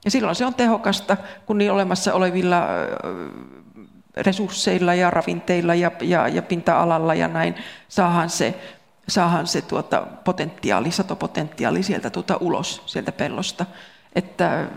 Ja 0.05 0.11
silloin 0.11 0.35
se 0.35 0.45
on 0.45 0.53
tehokasta, 0.53 1.17
kun 1.45 1.57
niin 1.57 1.71
olemassa 1.71 2.13
olevilla 2.13 2.67
resursseilla 4.17 4.93
ja 4.93 5.09
ravinteilla 5.09 5.75
ja, 5.75 5.91
ja, 6.01 6.27
ja 6.27 6.41
pinta-alalla 6.41 7.13
ja 7.13 7.27
näin 7.27 7.55
saahan 7.87 8.29
se 8.29 8.55
saahan 9.11 9.47
se 9.47 9.61
tuota 9.61 10.07
potentiaali, 10.23 10.91
satopotentiaali 10.91 11.83
sieltä 11.83 12.09
tuota 12.09 12.37
ulos 12.39 12.83
sieltä 12.85 13.11
pellosta. 13.11 13.65
Että 14.15 14.67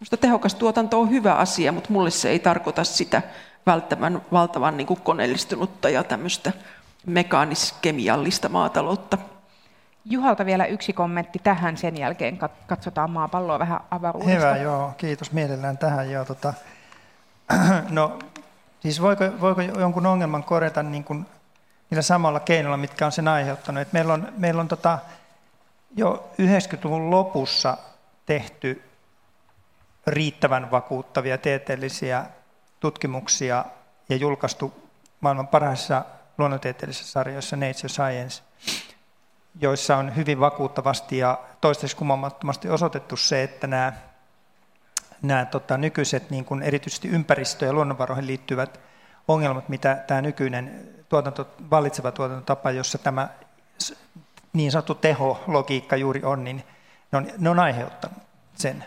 minusta 0.00 0.16
tehokas 0.16 0.54
tuotanto 0.54 1.00
on 1.00 1.10
hyvä 1.10 1.34
asia, 1.34 1.72
mutta 1.72 1.92
mulle 1.92 2.10
se 2.10 2.30
ei 2.30 2.38
tarkoita 2.38 2.84
sitä 2.84 3.22
välttämän 3.66 4.22
valtavan 4.32 4.76
niin 4.76 4.86
kuin 4.86 5.00
koneellistunutta 5.00 5.88
ja 5.88 6.04
tämmöistä 6.04 6.52
mekaanis-kemiallista 7.06 8.48
maataloutta. 8.48 9.18
Juhalta 10.04 10.46
vielä 10.46 10.66
yksi 10.66 10.92
kommentti 10.92 11.38
tähän, 11.38 11.76
sen 11.76 11.96
jälkeen 11.96 12.38
katsotaan 12.66 13.10
maapalloa 13.10 13.58
vähän 13.58 13.80
avaruudesta. 13.90 14.46
Hyvä, 14.46 14.56
joo, 14.56 14.92
kiitos 14.96 15.32
mielellään 15.32 15.78
tähän. 15.78 16.10
Joo, 16.10 16.24
tota, 16.24 16.54
no, 17.90 18.18
siis 18.80 19.02
voiko, 19.02 19.24
voiko 19.40 19.60
jonkun 19.60 20.06
ongelman 20.06 20.44
korjata 20.44 20.82
niin 20.82 21.04
kuin 21.04 21.26
niillä 21.90 22.02
samalla 22.02 22.40
keinoilla, 22.40 22.76
mitkä 22.76 23.06
on 23.06 23.12
sen 23.12 23.28
aiheuttanut. 23.28 23.82
Et 23.82 23.92
meillä 23.92 24.12
on, 24.12 24.32
meillä 24.36 24.60
on 24.60 24.68
tota, 24.68 24.98
jo 25.96 26.30
90-luvun 26.42 27.10
lopussa 27.10 27.76
tehty 28.26 28.82
riittävän 30.06 30.70
vakuuttavia 30.70 31.38
tieteellisiä 31.38 32.24
tutkimuksia 32.80 33.64
ja 34.08 34.16
julkaistu 34.16 34.90
maailman 35.20 35.48
parhaissa 35.48 36.04
luonnontieteellisissä 36.38 37.12
sarjoissa 37.12 37.56
Nature 37.56 37.88
Science, 37.88 38.42
joissa 39.60 39.96
on 39.96 40.16
hyvin 40.16 40.40
vakuuttavasti 40.40 41.18
ja 41.18 41.38
toistaiseksi 41.60 41.96
kumoamattomasti 41.96 42.68
osoitettu 42.68 43.16
se, 43.16 43.42
että 43.42 43.66
nämä, 43.66 43.92
nämä 45.22 45.44
tota, 45.44 45.78
nykyiset 45.78 46.30
niin 46.30 46.44
kuin 46.44 46.62
erityisesti 46.62 47.08
ympäristö- 47.08 47.66
ja 47.66 47.72
luonnonvaroihin 47.72 48.26
liittyvät 48.26 48.80
ongelmat, 49.28 49.68
mitä 49.68 50.04
tämä 50.06 50.22
nykyinen 50.22 50.99
tuotanto, 51.10 51.46
vallitseva 51.70 52.12
tuotantotapa, 52.12 52.70
jossa 52.70 52.98
tämä 52.98 53.28
niin 54.52 54.72
sanottu 54.72 54.94
tehologiikka 54.94 55.96
juuri 55.96 56.22
on, 56.24 56.44
niin 56.44 56.64
ne 57.12 57.18
on, 57.18 57.26
ne 57.38 57.50
on 57.50 57.58
aiheuttanut 57.58 58.18
sen. 58.54 58.84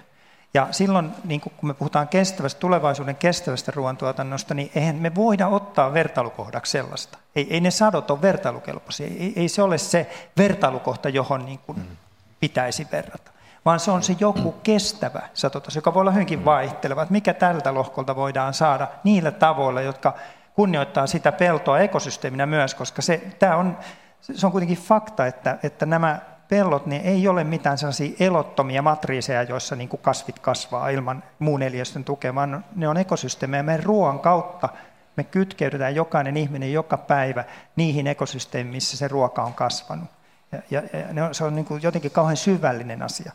Ja 0.53 0.67
silloin, 0.71 1.11
niin 1.23 1.41
kun 1.41 1.51
me 1.61 1.73
puhutaan 1.73 2.07
kestävästä, 2.07 2.59
tulevaisuuden 2.59 3.15
kestävästä 3.15 3.71
ruoantuotannosta, 3.75 4.53
niin 4.53 4.71
eihän 4.75 4.95
me 4.95 5.15
voida 5.15 5.47
ottaa 5.47 5.93
vertailukohdaksi 5.93 6.71
sellaista. 6.71 7.17
Ei, 7.35 7.47
ei 7.49 7.61
ne 7.61 7.71
sadot 7.71 8.11
ole 8.11 8.21
vertailukelpoisia. 8.21 9.07
Ei, 9.07 9.33
ei 9.35 9.49
se 9.49 9.61
ole 9.61 9.77
se 9.77 10.09
vertailukohta, 10.37 11.09
johon 11.09 11.45
niin 11.45 11.59
kuin 11.59 11.77
mm. 11.77 11.97
pitäisi 12.39 12.87
verrata. 12.91 13.31
Vaan 13.65 13.79
se 13.79 13.91
on 13.91 14.03
se 14.03 14.15
joku 14.19 14.51
kestävä 14.51 15.21
satotaso, 15.33 15.77
joka 15.77 15.93
voi 15.93 16.01
olla 16.01 16.11
hyvinkin 16.11 16.45
vaihteleva. 16.45 17.01
Että 17.01 17.11
mikä 17.11 17.33
tältä 17.33 17.73
lohkolta 17.73 18.15
voidaan 18.15 18.53
saada 18.53 18.87
niillä 19.03 19.31
tavoilla, 19.31 19.81
jotka 19.81 20.13
kunnioittaa 20.55 21.07
sitä 21.07 21.31
peltoa 21.31 21.79
ekosysteeminä 21.79 22.45
myös, 22.45 22.75
koska 22.75 23.01
se, 23.01 23.21
tämä 23.39 23.55
on, 23.55 23.77
se 24.21 24.45
on 24.45 24.51
kuitenkin 24.51 24.77
fakta, 24.77 25.25
että, 25.25 25.57
että 25.63 25.85
nämä 25.85 26.19
pellot 26.49 26.85
niin 26.85 27.01
ei 27.01 27.27
ole 27.27 27.43
mitään 27.43 27.77
sellaisia 27.77 28.15
elottomia 28.19 28.81
matriiseja, 28.81 29.43
joissa 29.43 29.75
niin 29.75 29.89
kuin 29.89 30.01
kasvit 30.01 30.39
kasvaa 30.39 30.89
ilman 30.89 31.23
muun 31.39 31.61
eliöstön 31.61 32.03
tukea, 32.03 32.35
vaan 32.35 32.65
ne 32.75 32.87
on 32.87 32.97
ekosysteemejä. 32.97 33.63
Meidän 33.63 33.83
ruoan 33.83 34.19
kautta 34.19 34.69
me 35.15 35.23
kytkeydytään 35.23 35.95
jokainen 35.95 36.37
ihminen 36.37 36.73
joka 36.73 36.97
päivä 36.97 37.43
niihin 37.75 38.07
ekosysteemiin, 38.07 38.73
missä 38.73 38.97
se 38.97 39.07
ruoka 39.07 39.43
on 39.43 39.53
kasvanut. 39.53 40.09
Ja, 40.51 40.61
ja, 40.71 40.81
ja 41.13 41.33
se 41.33 41.43
on 41.43 41.55
niin 41.55 41.65
kuin 41.65 41.83
jotenkin 41.83 42.11
kauhean 42.11 42.37
syvällinen 42.37 43.01
asia. 43.01 43.31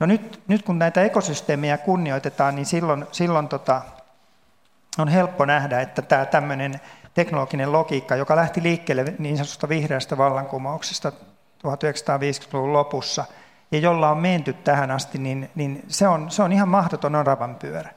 No 0.00 0.06
nyt, 0.06 0.42
nyt 0.48 0.62
kun 0.62 0.78
näitä 0.78 1.02
ekosysteemejä 1.02 1.78
kunnioitetaan, 1.78 2.54
niin 2.54 2.66
silloin, 2.66 3.06
silloin 3.12 3.48
tota, 3.48 3.82
on 4.98 5.08
helppo 5.08 5.44
nähdä, 5.44 5.80
että 5.80 6.02
tämä 6.02 6.26
tämmöinen 6.26 6.80
teknologinen 7.14 7.72
logiikka, 7.72 8.16
joka 8.16 8.36
lähti 8.36 8.62
liikkeelle 8.62 9.14
niin 9.18 9.36
sanotusta 9.36 9.68
vihreästä 9.68 10.18
vallankumouksesta 10.18 11.12
1950-luvun 11.66 12.72
lopussa, 12.72 13.24
ja 13.72 13.78
jolla 13.78 14.10
on 14.10 14.18
menty 14.18 14.52
tähän 14.52 14.90
asti, 14.90 15.18
niin, 15.18 15.50
niin 15.54 15.84
se, 15.88 16.08
on, 16.08 16.30
se 16.30 16.42
on 16.42 16.52
ihan 16.52 16.68
mahdoton 16.68 17.14
oravan 17.14 17.54
pyörä. 17.54 17.90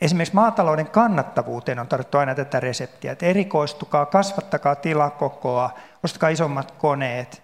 esimerkiksi 0.00 0.34
maatalouden 0.34 0.86
kannattavuuteen 0.86 1.78
on 1.78 1.88
tarvittu 1.88 2.18
aina 2.18 2.34
tätä 2.34 2.60
reseptiä, 2.60 3.12
että 3.12 3.26
erikoistukaa, 3.26 4.06
kasvattakaa 4.06 4.74
tilakokoa, 4.74 5.70
ostakaa 6.04 6.28
isommat 6.28 6.70
koneet, 6.70 7.42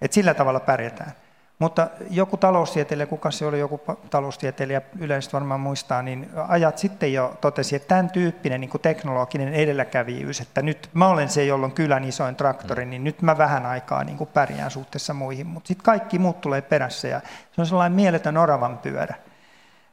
että 0.00 0.14
sillä 0.14 0.34
tavalla 0.34 0.60
pärjätään. 0.60 1.12
Mutta 1.58 1.88
joku 2.10 2.36
taloustieteilijä, 2.36 3.06
kuka 3.06 3.30
se 3.30 3.46
oli, 3.46 3.58
joku 3.58 3.80
taloustieteilijä 4.10 4.82
yleisesti 4.98 5.32
varmaan 5.32 5.60
muistaa, 5.60 6.02
niin 6.02 6.30
ajat 6.48 6.78
sitten 6.78 7.12
jo 7.12 7.36
totesi, 7.40 7.76
että 7.76 7.88
tämän 7.88 8.10
tyyppinen 8.10 8.60
niin 8.60 8.70
kuin 8.70 8.80
teknologinen 8.80 9.54
edelläkävijyys, 9.54 10.40
että 10.40 10.62
nyt 10.62 10.90
mä 10.94 11.08
olen 11.08 11.28
se, 11.28 11.44
jolla 11.44 11.66
on 11.66 11.72
kylän 11.72 12.04
isoin 12.04 12.36
traktori, 12.36 12.84
niin 12.84 13.04
nyt 13.04 13.22
mä 13.22 13.38
vähän 13.38 13.66
aikaa 13.66 14.04
niin 14.04 14.18
kuin 14.18 14.30
pärjään 14.34 14.70
suhteessa 14.70 15.14
muihin, 15.14 15.46
mutta 15.46 15.68
sitten 15.68 15.84
kaikki 15.84 16.18
muut 16.18 16.40
tulee 16.40 16.62
perässä 16.62 17.08
ja 17.08 17.20
se 17.52 17.60
on 17.60 17.66
sellainen 17.66 17.96
mieletön 17.96 18.36
oravan 18.36 18.78
pyörä. 18.78 19.14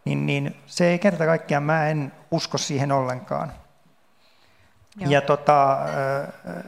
Niin, 0.05 0.25
niin 0.25 0.55
se 0.65 0.85
ei 0.87 0.99
kerta 0.99 1.25
kaikkiaan, 1.25 1.63
mä 1.63 1.87
en 1.87 2.11
usko 2.31 2.57
siihen 2.57 2.91
ollenkaan. 2.91 3.51
Joo. 4.97 5.11
Ja 5.11 5.21
tota, 5.21 5.73
äh, 5.73 6.63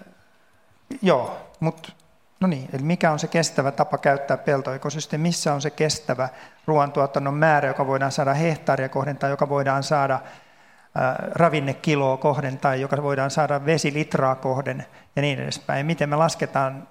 joo, 1.02 1.38
mutta 1.60 1.92
No 2.40 2.48
niin, 2.48 2.70
eli 2.74 2.84
mikä 2.84 3.12
on 3.12 3.20
se 3.20 3.28
kestävä 3.28 3.72
tapa 3.72 3.98
käyttää 3.98 4.38
peltoekosysteemi, 4.38 5.22
missä 5.22 5.54
on 5.54 5.62
se 5.62 5.70
kestävä 5.70 6.30
ruoantuotannon 6.66 7.34
määrä, 7.34 7.68
joka 7.68 7.88
voidaan 7.88 8.12
saada 8.12 8.34
hehtaaria 8.34 8.90
kohden 8.90 9.18
tai 9.18 9.30
joka 9.30 9.50
voidaan 9.50 9.84
saada 9.84 10.20
ravinnekiloa 11.32 12.18
kohden 12.18 12.58
tai 12.58 12.82
joka 12.82 13.04
voidaan 13.04 13.32
saada 13.32 13.66
vesilitraa 13.66 14.36
kohden 14.36 14.86
ja 15.16 15.22
niin 15.22 15.40
edespäin. 15.40 15.86
Miten 15.86 16.10
me 16.10 16.16
lasketaan, 16.16 16.88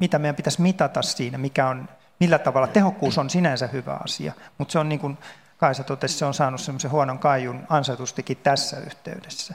mitä 0.00 0.18
meidän 0.18 0.36
pitäisi 0.36 0.62
mitata 0.62 1.02
siinä, 1.02 1.38
mikä 1.38 1.68
on, 1.68 1.88
millä 2.20 2.38
tavalla 2.38 2.66
tehokkuus 2.66 3.18
on 3.18 3.30
sinänsä 3.30 3.66
hyvä 3.66 3.98
asia, 4.04 4.32
mutta 4.58 4.72
se 4.72 4.78
on 4.78 4.88
niin 4.88 5.00
kuin 5.00 5.18
Kaisa 5.60 5.84
totesi, 5.84 6.18
se 6.18 6.24
on 6.24 6.34
saanut 6.34 6.60
semmoisen 6.60 6.90
huonon 6.90 7.18
kaijun 7.18 7.66
ansaitustikin 7.68 8.36
tässä 8.36 8.80
yhteydessä. 8.80 9.54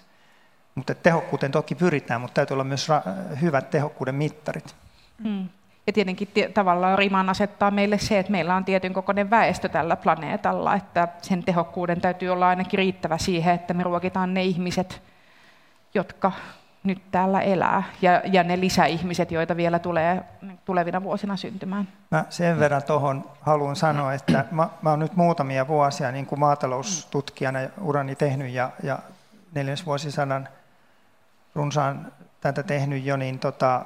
Mutta 0.75 0.95
tehokkuuteen 0.95 1.51
toki 1.51 1.75
pyritään, 1.75 2.21
mutta 2.21 2.33
täytyy 2.33 2.55
olla 2.55 2.63
myös 2.63 2.87
hyvät 3.41 3.69
tehokkuuden 3.69 4.15
mittarit. 4.15 4.75
Mm. 5.23 5.49
Ja 5.87 5.93
tietenkin 5.93 6.27
tavallaan 6.53 6.97
riman 6.97 7.29
asettaa 7.29 7.71
meille 7.71 7.97
se, 7.97 8.19
että 8.19 8.31
meillä 8.31 8.55
on 8.55 8.65
tietyn 8.65 8.93
kokoinen 8.93 9.29
väestö 9.29 9.69
tällä 9.69 9.95
planeetalla, 9.95 10.75
että 10.75 11.07
sen 11.21 11.43
tehokkuuden 11.43 12.01
täytyy 12.01 12.29
olla 12.29 12.47
ainakin 12.47 12.77
riittävä 12.77 13.17
siihen, 13.17 13.55
että 13.55 13.73
me 13.73 13.83
ruokitaan 13.83 14.33
ne 14.33 14.43
ihmiset, 14.43 15.01
jotka 15.93 16.31
nyt 16.83 17.01
täällä 17.11 17.41
elää, 17.41 17.83
ja, 18.01 18.21
ja 18.25 18.43
ne 18.43 18.59
lisäihmiset, 18.59 19.31
joita 19.31 19.57
vielä 19.57 19.79
tulee 19.79 20.23
tulevina 20.65 21.03
vuosina 21.03 21.37
syntymään. 21.37 21.87
Mä 22.11 22.25
sen 22.29 22.59
verran 22.59 22.83
tuohon 22.83 23.31
haluan 23.41 23.75
sanoa, 23.75 24.13
että 24.13 24.45
mä, 24.51 24.69
mä 24.81 24.89
olen 24.89 24.99
nyt 24.99 25.15
muutamia 25.15 25.67
vuosia 25.67 26.11
niin 26.11 26.25
kuin 26.25 26.39
maataloustutkijana 26.39 27.59
urani 27.81 28.15
tehnyt 28.15 28.51
ja, 28.51 28.69
ja 28.83 28.99
neljäsvuosisadan 29.53 30.47
runsaan 31.55 32.11
tätä 32.41 32.63
tehnyt 32.63 33.05
jo, 33.05 33.17
niin 33.17 33.39
tota, 33.39 33.85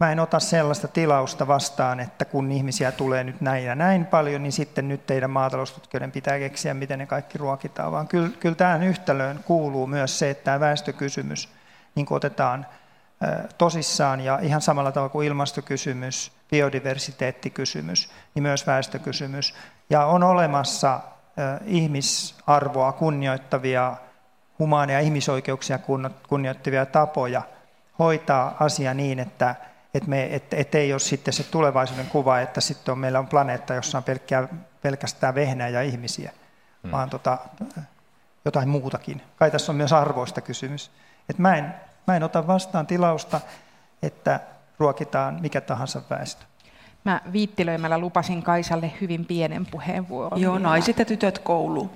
Mä 0.00 0.12
en 0.12 0.20
ota 0.20 0.40
sellaista 0.40 0.88
tilausta 0.88 1.46
vastaan, 1.46 2.00
että 2.00 2.24
kun 2.24 2.52
ihmisiä 2.52 2.92
tulee 2.92 3.24
nyt 3.24 3.40
näin 3.40 3.64
ja 3.64 3.74
näin 3.74 4.06
paljon, 4.06 4.42
niin 4.42 4.52
sitten 4.52 4.88
nyt 4.88 5.06
teidän 5.06 5.30
maataloustutkijoiden 5.30 6.12
pitää 6.12 6.38
keksiä, 6.38 6.74
miten 6.74 6.98
ne 6.98 7.06
kaikki 7.06 7.38
ruokitaan. 7.38 7.92
Vaan 7.92 8.08
kyllä, 8.08 8.28
kyllä 8.40 8.54
tähän 8.54 8.82
yhtälöön 8.82 9.40
kuuluu 9.44 9.86
myös 9.86 10.18
se, 10.18 10.30
että 10.30 10.44
tämä 10.44 10.60
väestökysymys 10.60 11.48
niin 11.94 12.06
otetaan 12.10 12.66
tosissaan 13.58 14.20
ja 14.20 14.38
ihan 14.42 14.60
samalla 14.60 14.92
tavalla 14.92 15.12
kuin 15.12 15.26
ilmastokysymys, 15.26 16.32
biodiversiteettikysymys, 16.50 18.10
niin 18.34 18.42
myös 18.42 18.66
väestökysymys. 18.66 19.54
Ja 19.90 20.06
on 20.06 20.22
olemassa 20.22 21.00
ihmisarvoa 21.64 22.92
kunnioittavia, 22.92 23.96
humaaneja 24.58 25.00
ihmisoikeuksia 25.00 25.78
kunnioittavia 26.28 26.86
tapoja 26.86 27.42
hoitaa 27.98 28.56
asia 28.60 28.94
niin, 28.94 29.18
että 29.18 29.54
että 29.94 30.08
me, 30.08 30.34
et, 30.34 30.54
et 30.54 30.74
ei 30.74 30.92
ole 30.92 31.00
sitten 31.00 31.34
se 31.34 31.42
tulevaisuuden 31.42 32.06
kuva, 32.06 32.40
että 32.40 32.60
sitten 32.60 32.92
on, 32.92 32.98
meillä 32.98 33.18
on 33.18 33.26
planeetta, 33.26 33.74
jossa 33.74 33.98
on 33.98 34.04
pelkkää, 34.04 34.48
pelkästään 34.82 35.34
vehnää 35.34 35.68
ja 35.68 35.82
ihmisiä, 35.82 36.32
hmm. 36.82 36.90
vaan 36.90 37.10
tota, 37.10 37.38
jotain 38.44 38.68
muutakin. 38.68 39.22
Kai 39.36 39.50
tässä 39.50 39.72
on 39.72 39.76
myös 39.76 39.92
arvoista 39.92 40.40
kysymys. 40.40 40.90
Et 41.28 41.38
mä, 41.38 41.56
en, 41.56 41.74
mä 42.06 42.16
en 42.16 42.22
ota 42.22 42.46
vastaan 42.46 42.86
tilausta, 42.86 43.40
että 44.02 44.40
ruokitaan 44.78 45.38
mikä 45.40 45.60
tahansa 45.60 46.02
väestö. 46.10 46.44
Mä 47.04 47.20
viittilöimällä 47.32 47.98
lupasin 47.98 48.42
Kaisalle 48.42 48.92
hyvin 49.00 49.24
pienen 49.24 49.66
puheenvuoron. 49.66 50.40
Joo, 50.40 50.58
naiset 50.58 50.98
ja 50.98 51.04
tytöt 51.04 51.38
kouluun. 51.38 51.90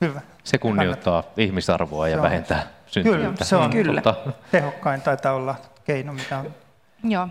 Hyvä. 0.00 0.20
Se 0.44 0.58
kunnioittaa 0.58 1.22
Kannattaa. 1.22 1.44
ihmisarvoa 1.44 2.08
ja 2.08 2.44
se 2.48 2.54
vähentää 2.96 3.12
Kyllä, 3.12 3.44
se 3.44 3.56
on 3.56 3.70
Kyllä. 3.70 4.02
tehokkain 4.50 5.00
taitaa 5.00 5.32
olla 5.32 5.54
keino, 5.84 6.12
mitä 6.12 6.38
on. 6.38 6.54
Joo. 7.04 7.28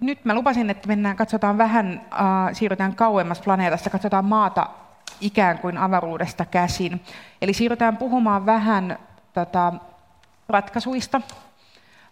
Nyt 0.00 0.24
mä 0.24 0.34
lupasin, 0.34 0.70
että 0.70 0.88
mennään, 0.88 1.16
katsotaan 1.16 1.58
vähän, 1.58 2.00
äh, 2.12 2.20
siirrytään 2.52 2.94
kauemmas 2.94 3.40
planeetasta, 3.40 3.90
katsotaan 3.90 4.24
maata 4.24 4.68
ikään 5.20 5.58
kuin 5.58 5.78
avaruudesta 5.78 6.44
käsin. 6.44 7.00
Eli 7.42 7.52
siirrytään 7.52 7.96
puhumaan 7.96 8.46
vähän 8.46 8.98
tota, 9.32 9.72
ratkaisuista. 10.48 11.20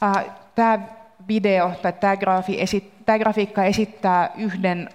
Äh, 0.02 0.24
tämä 0.54 0.78
video 1.28 1.72
tai 1.82 1.92
tämä, 1.92 2.16
graafi 2.16 2.60
esit, 2.60 3.06
tämä 3.06 3.18
grafiikka 3.18 3.64
esittää 3.64 4.30
yhden 4.36 4.88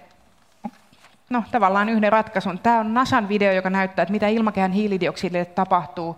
no, 1.30 1.44
tavallaan 1.50 1.88
yhden 1.88 2.12
ratkaisun. 2.12 2.58
Tämä 2.58 2.80
on 2.80 2.94
NASAn 2.94 3.28
video, 3.28 3.52
joka 3.52 3.70
näyttää, 3.70 4.02
että 4.02 4.12
mitä 4.12 4.28
ilmakehän 4.28 4.72
hiilidioksidille 4.72 5.44
tapahtuu, 5.44 6.16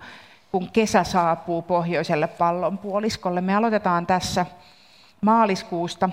kun 0.53 0.71
kesä 0.71 1.05
saapuu 1.05 1.63
pohjoiselle 1.63 2.27
pallonpuoliskolle. 2.27 3.41
Me 3.41 3.55
aloitetaan 3.55 4.07
tässä 4.07 4.47
maaliskuusta. 5.21 6.11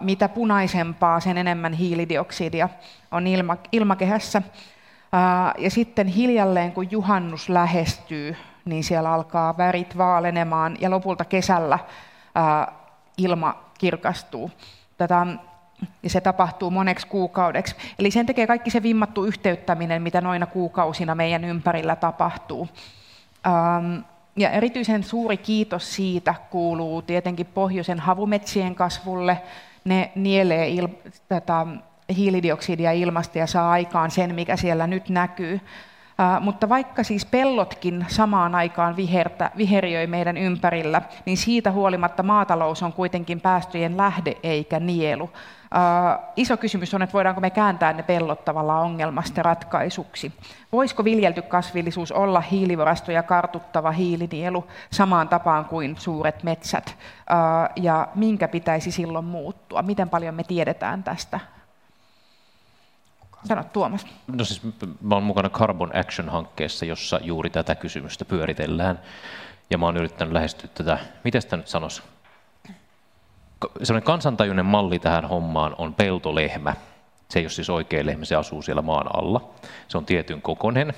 Mitä 0.00 0.28
punaisempaa, 0.28 1.20
sen 1.20 1.38
enemmän 1.38 1.72
hiilidioksidia 1.72 2.68
on 3.10 3.26
ilma, 3.26 3.56
ilmakehässä. 3.72 4.42
Ja 5.58 5.70
sitten 5.70 6.06
hiljalleen, 6.06 6.72
kun 6.72 6.90
juhannus 6.90 7.48
lähestyy, 7.48 8.36
niin 8.64 8.84
siellä 8.84 9.12
alkaa 9.12 9.56
värit 9.56 9.98
vaalenemaan 9.98 10.76
ja 10.80 10.90
lopulta 10.90 11.24
kesällä 11.24 11.78
ilma 13.18 13.54
kirkastuu. 13.78 14.50
Tätä 14.98 15.26
ja 16.02 16.10
se 16.10 16.20
tapahtuu 16.20 16.70
moneksi 16.70 17.06
kuukaudeksi. 17.06 17.76
Eli 17.98 18.10
sen 18.10 18.26
tekee 18.26 18.46
kaikki 18.46 18.70
se 18.70 18.82
vimmattu 18.82 19.24
yhteyttäminen, 19.24 20.02
mitä 20.02 20.20
noina 20.20 20.46
kuukausina 20.46 21.14
meidän 21.14 21.44
ympärillä 21.44 21.96
tapahtuu. 21.96 22.68
Ähm, 23.46 23.96
ja 24.36 24.50
erityisen 24.50 25.02
suuri 25.02 25.36
kiitos 25.36 25.94
siitä 25.94 26.34
kuuluu 26.50 27.02
tietenkin 27.02 27.46
pohjoisen 27.46 28.00
havumetsien 28.00 28.74
kasvulle. 28.74 29.40
Ne 29.84 30.12
nielee 30.14 30.68
il- 30.68 31.10
tätä 31.28 31.66
hiilidioksidia 32.16 32.92
ilmasta 32.92 33.38
ja 33.38 33.46
saa 33.46 33.70
aikaan 33.70 34.10
sen, 34.10 34.34
mikä 34.34 34.56
siellä 34.56 34.86
nyt 34.86 35.08
näkyy. 35.08 35.60
Mutta 36.40 36.68
vaikka 36.68 37.02
siis 37.02 37.26
pellotkin 37.26 38.06
samaan 38.08 38.54
aikaan 38.54 38.96
vihertä, 38.96 39.50
viheriöi 39.56 40.06
meidän 40.06 40.36
ympärillä, 40.36 41.02
niin 41.26 41.36
siitä 41.36 41.70
huolimatta 41.70 42.22
maatalous 42.22 42.82
on 42.82 42.92
kuitenkin 42.92 43.40
päästöjen 43.40 43.96
lähde 43.96 44.36
eikä 44.42 44.80
nielu. 44.80 45.30
Iso 46.36 46.56
kysymys 46.56 46.94
on, 46.94 47.02
että 47.02 47.12
voidaanko 47.12 47.40
me 47.40 47.50
kääntää 47.50 47.92
ne 47.92 48.02
pellot 48.02 48.44
tavallaan 48.44 48.82
ongelmasta 48.82 49.42
ratkaisuksi. 49.42 50.32
Voisiko 50.72 51.04
viljelty 51.04 51.42
kasvillisuus 51.42 52.12
olla 52.12 52.40
hiilivarastoja 52.40 53.22
kartuttava 53.22 53.90
hiilinielu 53.90 54.64
samaan 54.90 55.28
tapaan 55.28 55.64
kuin 55.64 55.96
suuret 55.98 56.42
metsät? 56.42 56.96
Ja 57.76 58.08
minkä 58.14 58.48
pitäisi 58.48 58.90
silloin 58.90 59.24
muuttua? 59.24 59.82
Miten 59.82 60.08
paljon 60.08 60.34
me 60.34 60.44
tiedetään 60.44 61.02
tästä? 61.02 61.40
Sano 63.44 63.64
Tuomas. 63.72 64.06
No 64.26 64.44
siis 64.44 64.62
mä 65.00 65.14
olen 65.14 65.24
mukana 65.24 65.50
Carbon 65.50 65.96
Action-hankkeessa, 65.96 66.84
jossa 66.84 67.20
juuri 67.22 67.50
tätä 67.50 67.74
kysymystä 67.74 68.24
pyöritellään. 68.24 69.00
Ja 69.70 69.78
mä 69.78 69.86
oon 69.86 69.96
yrittänyt 69.96 70.32
lähestyä 70.32 70.70
tätä, 70.74 70.98
miten 71.24 71.42
sitä 71.42 71.56
nyt 71.56 71.68
sanoisi, 71.68 72.02
sellainen 73.82 74.06
kansantajuinen 74.06 74.66
malli 74.66 74.98
tähän 74.98 75.24
hommaan 75.24 75.74
on 75.78 75.94
peltolehmä. 75.94 76.74
Se 77.28 77.38
ei 77.38 77.44
ole 77.44 77.50
siis 77.50 77.70
oikea 77.70 78.06
lehmä, 78.06 78.24
se 78.24 78.36
asuu 78.36 78.62
siellä 78.62 78.82
maan 78.82 79.16
alla. 79.16 79.50
Se 79.88 79.98
on 79.98 80.06
tietyn 80.06 80.42
kokoinen. 80.42 80.94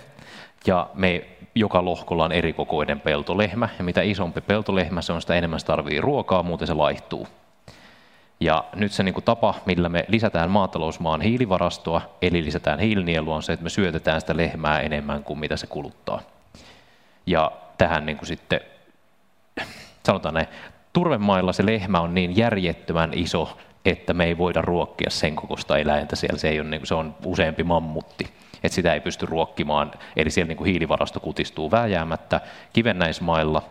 Ja 0.66 0.90
me 0.94 1.24
joka 1.54 1.84
lohkolla 1.84 2.24
on 2.24 2.32
eri 2.32 2.52
kokoinen 2.52 3.00
peltolehmä. 3.00 3.68
Ja 3.78 3.84
mitä 3.84 4.02
isompi 4.02 4.40
peltolehmä, 4.40 5.02
se 5.02 5.12
on 5.12 5.20
sitä 5.20 5.34
enemmän 5.34 5.60
se 5.60 5.66
tarvii 5.66 6.00
ruokaa, 6.00 6.42
muuten 6.42 6.66
se 6.66 6.74
laihtuu. 6.74 7.28
Ja 8.40 8.64
nyt 8.74 8.92
se 8.92 9.02
niin 9.02 9.14
kuin 9.14 9.24
tapa, 9.24 9.54
millä 9.66 9.88
me 9.88 10.04
lisätään 10.08 10.50
maatalousmaan 10.50 11.20
hiilivarastoa, 11.20 12.00
eli 12.22 12.44
lisätään 12.44 12.78
hiilinielua, 12.78 13.34
on 13.34 13.42
se, 13.42 13.52
että 13.52 13.64
me 13.64 13.70
syötetään 13.70 14.20
sitä 14.20 14.36
lehmää 14.36 14.80
enemmän 14.80 15.24
kuin 15.24 15.38
mitä 15.38 15.56
se 15.56 15.66
kuluttaa. 15.66 16.20
Ja 17.26 17.52
tähän 17.78 18.06
niin 18.06 18.16
kuin 18.16 18.26
sitten, 18.26 18.60
sanotaan 20.06 20.34
näin, 20.34 20.46
turvemailla 20.92 21.52
se 21.52 21.66
lehmä 21.66 22.00
on 22.00 22.14
niin 22.14 22.36
järjettömän 22.36 23.10
iso, 23.14 23.58
että 23.84 24.14
me 24.14 24.24
ei 24.24 24.38
voida 24.38 24.62
ruokkia 24.62 25.10
sen 25.10 25.36
kokoista 25.36 25.78
eläintä 25.78 26.16
siellä. 26.16 26.38
Se, 26.38 26.48
ei 26.48 26.60
ole, 26.60 26.68
niin 26.68 26.86
se 26.86 26.94
on 26.94 27.14
useampi 27.24 27.62
mammutti. 27.62 28.24
että 28.62 28.74
sitä 28.74 28.94
ei 28.94 29.00
pysty 29.00 29.26
ruokkimaan, 29.26 29.92
eli 30.16 30.30
siellä 30.30 30.48
niin 30.48 30.56
kuin 30.56 30.70
hiilivarasto 30.70 31.20
kutistuu 31.20 31.70
vääjäämättä. 31.70 32.40
Kivennäismailla, 32.72 33.62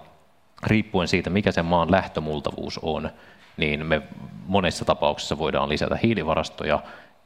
riippuen 0.63 1.07
siitä, 1.07 1.29
mikä 1.29 1.51
sen 1.51 1.65
maan 1.65 1.91
lähtömultavuus 1.91 2.79
on, 2.81 3.09
niin 3.57 3.85
me 3.85 4.01
monessa 4.45 4.85
tapauksessa 4.85 5.37
voidaan 5.37 5.69
lisätä 5.69 5.97
hiilivarastoja, 6.03 6.79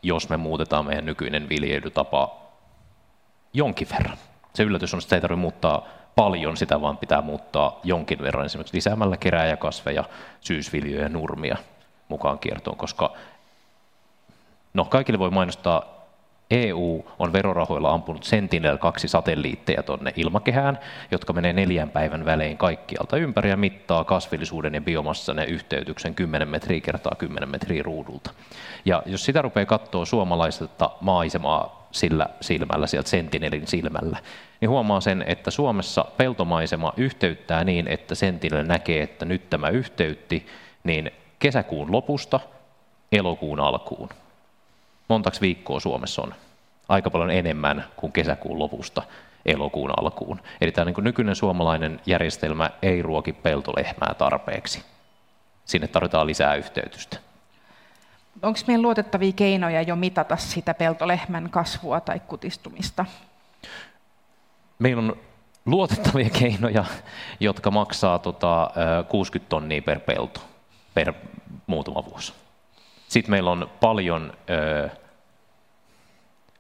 jos 0.04 0.30
me 0.30 0.38
muutetaan 0.38 0.86
meidän 0.86 1.06
nykyinen 1.06 1.50
viljelytapa 1.50 2.36
jonkin 3.54 3.88
verran. 3.98 4.18
Se 4.54 4.64
yllätys 4.64 4.94
on, 4.94 5.00
että 5.04 5.16
ei 5.16 5.22
tarvitse 5.22 5.42
muuttaa 5.42 5.88
paljon, 6.16 6.58
sitä 6.58 6.82
vaan 6.82 6.98
pitää 6.98 7.22
muuttaa 7.22 7.80
jonkin 7.84 8.22
verran, 8.22 8.46
esimerkiksi 8.46 8.76
lisäämällä 8.76 9.18
kerääjäkasveja, 9.18 10.04
syysviljoja 10.42 11.04
ja 11.04 11.10
nurmia 11.10 11.58
mukaan 12.08 12.40
kiertoon, 12.40 12.78
koska 12.78 13.14
no, 14.74 14.86
kaikille 14.86 15.20
voi 15.20 15.32
mainostaa 15.32 15.99
EU 16.52 17.06
on 17.20 17.34
verorahoilla 17.34 17.92
ampunut 17.92 18.24
Sentinel-2 18.26 19.08
satelliitteja 19.08 19.84
tuonne 19.84 20.14
ilmakehään, 20.16 20.80
jotka 21.12 21.34
menee 21.34 21.54
neljän 21.54 21.90
päivän 21.90 22.26
välein 22.26 22.58
kaikkialta 22.58 23.18
ympäri 23.18 23.50
ja 23.50 23.58
mittaa 23.58 24.04
kasvillisuuden 24.04 24.74
ja 24.74 24.82
biomassan 24.82 25.40
yhteytyksen 25.40 26.16
10 26.16 26.48
metriä 26.48 26.82
kertaa 26.82 27.16
10 27.18 27.50
metriä 27.50 27.84
ruudulta. 27.84 28.32
Ja 28.86 29.04
jos 29.06 29.26
sitä 29.26 29.42
rupeaa 29.42 29.66
katsoa 29.66 30.06
suomalaisesta 30.06 30.90
maisemaa 31.02 31.88
sillä 31.92 32.26
silmällä, 32.42 32.88
sieltä 32.88 33.10
Sentinelin 33.10 33.68
silmällä, 33.68 34.18
niin 34.62 34.70
huomaa 34.70 35.02
sen, 35.02 35.24
että 35.28 35.52
Suomessa 35.52 36.06
peltomaisema 36.18 36.94
yhteyttää 36.98 37.64
niin, 37.64 37.88
että 37.88 38.16
Sentinel 38.16 38.66
näkee, 38.66 39.04
että 39.04 39.26
nyt 39.26 39.50
tämä 39.50 39.70
yhteytti, 39.70 40.48
niin 40.84 41.12
kesäkuun 41.40 41.92
lopusta 41.92 42.40
elokuun 43.12 43.60
alkuun 43.60 44.10
montaksi 45.10 45.42
viikkoa 45.42 45.80
Suomessa 45.80 46.22
on? 46.22 46.36
Aika 46.90 47.10
paljon 47.10 47.32
enemmän 47.32 47.86
kuin 47.96 48.12
kesäkuun 48.12 48.60
lopusta 48.60 49.04
elokuun 49.46 49.92
alkuun. 50.00 50.42
Eli 50.62 50.72
tämä 50.72 50.86
niin 50.86 51.04
nykyinen 51.04 51.36
suomalainen 51.36 52.00
järjestelmä 52.06 52.70
ei 52.82 53.02
ruoki 53.02 53.34
peltolehmää 53.34 54.14
tarpeeksi. 54.18 54.84
Sinne 55.66 55.88
tarvitaan 55.88 56.28
lisää 56.28 56.56
yhteytystä. 56.56 57.18
Onko 58.42 58.60
meillä 58.68 58.82
luotettavia 58.82 59.32
keinoja 59.32 59.82
jo 59.82 59.96
mitata 59.96 60.38
sitä 60.38 60.74
peltolehmän 60.74 61.50
kasvua 61.50 62.02
tai 62.02 62.20
kutistumista? 62.20 63.06
Meillä 64.80 65.02
on 65.02 65.16
luotettavia 65.66 66.30
keinoja, 66.30 66.86
jotka 67.40 67.72
maksaa 67.72 68.20
tota, 68.20 68.72
60 69.08 69.50
tonnia 69.50 69.82
per 69.82 70.00
pelto 70.00 70.40
per 70.94 71.14
muutama 71.68 72.06
vuosi. 72.06 72.34
Sitten 73.10 73.32
meillä 73.32 73.52
on 73.52 73.70
paljon 73.80 74.34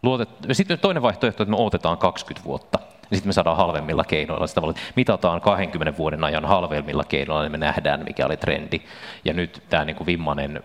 luotet... 0.03 0.29
Sitten 0.51 0.79
toinen 0.79 1.03
vaihtoehto, 1.03 1.43
että 1.43 1.51
me 1.51 1.57
odotetaan 1.57 1.97
20 1.97 2.45
vuotta. 2.47 2.79
Sitten 3.01 3.29
me 3.29 3.33
saadaan 3.33 3.57
halvemmilla 3.57 4.03
keinoilla. 4.03 4.47
Sitä 4.47 4.61
mitataan 4.95 5.41
20 5.41 5.97
vuoden 5.97 6.23
ajan 6.23 6.45
halvemmilla 6.45 7.03
keinoilla, 7.03 7.43
niin 7.43 7.51
me 7.51 7.57
nähdään, 7.57 8.03
mikä 8.03 8.25
oli 8.25 8.37
trendi. 8.37 8.81
Ja 9.25 9.33
nyt 9.33 9.63
tämä 9.69 9.85
niin 9.85 9.95
kuin 9.95 10.07
vimmainen 10.07 10.63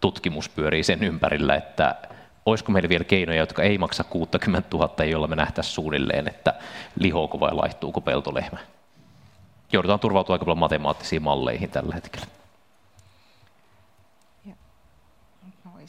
tutkimus 0.00 0.48
pyörii 0.48 0.82
sen 0.82 1.04
ympärillä, 1.04 1.54
että 1.54 1.94
olisiko 2.46 2.72
meillä 2.72 2.88
vielä 2.88 3.04
keinoja, 3.04 3.38
jotka 3.38 3.62
ei 3.62 3.78
maksa 3.78 4.04
60 4.04 4.76
000, 4.76 5.04
joilla 5.04 5.26
me 5.26 5.36
nähtäisiin 5.36 5.74
suunnilleen, 5.74 6.28
että 6.28 6.54
lihooko 6.98 7.40
vai 7.40 7.54
laihtuuko 7.54 8.00
peltolehmä. 8.00 8.58
Joudutaan 9.72 10.00
turvautua 10.00 10.34
aika 10.34 10.44
paljon 10.44 10.58
matemaattisiin 10.58 11.22
malleihin 11.22 11.70
tällä 11.70 11.94
hetkellä. 11.94 12.26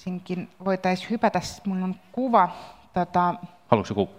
Voisinkin, 0.06 0.50
voitaisiin 0.66 1.10
hypätä, 1.10 1.42
minulla 1.66 1.86
on 1.86 1.96
kuva. 2.12 2.50
Tota... 2.94 3.36
Haluatko 3.68 3.92
joku 3.92 4.10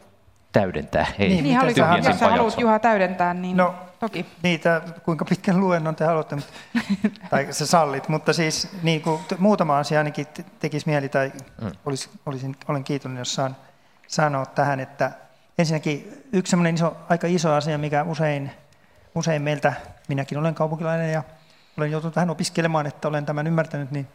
täydentää? 0.53 1.07
Ei, 1.18 1.28
niin, 1.28 1.45
niin 1.45 1.57
haluat, 1.57 2.05
jos 2.05 2.18
sä 2.18 2.28
haluat 2.28 2.61
Juha 2.61 2.78
täydentää, 2.78 3.35
niin 3.35 3.57
no, 3.57 3.74
toki. 4.01 4.26
Niitä, 4.43 4.82
kuinka 5.05 5.24
pitkän 5.24 5.61
luennon 5.61 5.97
te 5.97 6.05
haluatte, 6.05 6.37
tai 7.30 7.47
sä 7.51 7.66
sallit, 7.66 8.09
mutta 8.09 8.32
siis 8.32 8.68
niin 8.82 9.03
kuin, 9.03 9.20
muutama 9.39 9.78
asia 9.78 9.99
ainakin 9.99 10.26
tekisi 10.59 10.87
mieli, 10.87 11.09
tai 11.09 11.32
mm. 11.62 11.70
olis, 11.87 12.11
olisin, 12.26 12.57
olen 12.68 12.85
kiitollinen, 12.85 13.20
jos 13.20 13.35
saan 13.35 13.57
sanoa 14.09 14.47
tähän, 14.47 14.80
että 14.80 15.11
ensinnäkin 15.59 16.24
yksi 16.32 16.57
iso, 16.74 16.97
aika 17.09 17.26
iso 17.26 17.53
asia, 17.53 17.78
mikä 17.78 18.03
usein, 18.03 18.51
usein 19.14 19.43
meiltä, 19.43 19.72
minäkin 20.09 20.39
olen 20.39 20.55
kaupunkilainen 20.55 21.12
ja 21.12 21.22
olen 21.78 21.91
joutunut 21.91 22.16
vähän 22.16 22.30
opiskelemaan, 22.30 22.87
että 22.87 23.09
olen 23.09 23.26
tämän 23.26 23.47
ymmärtänyt, 23.47 23.91
niin 23.91 24.09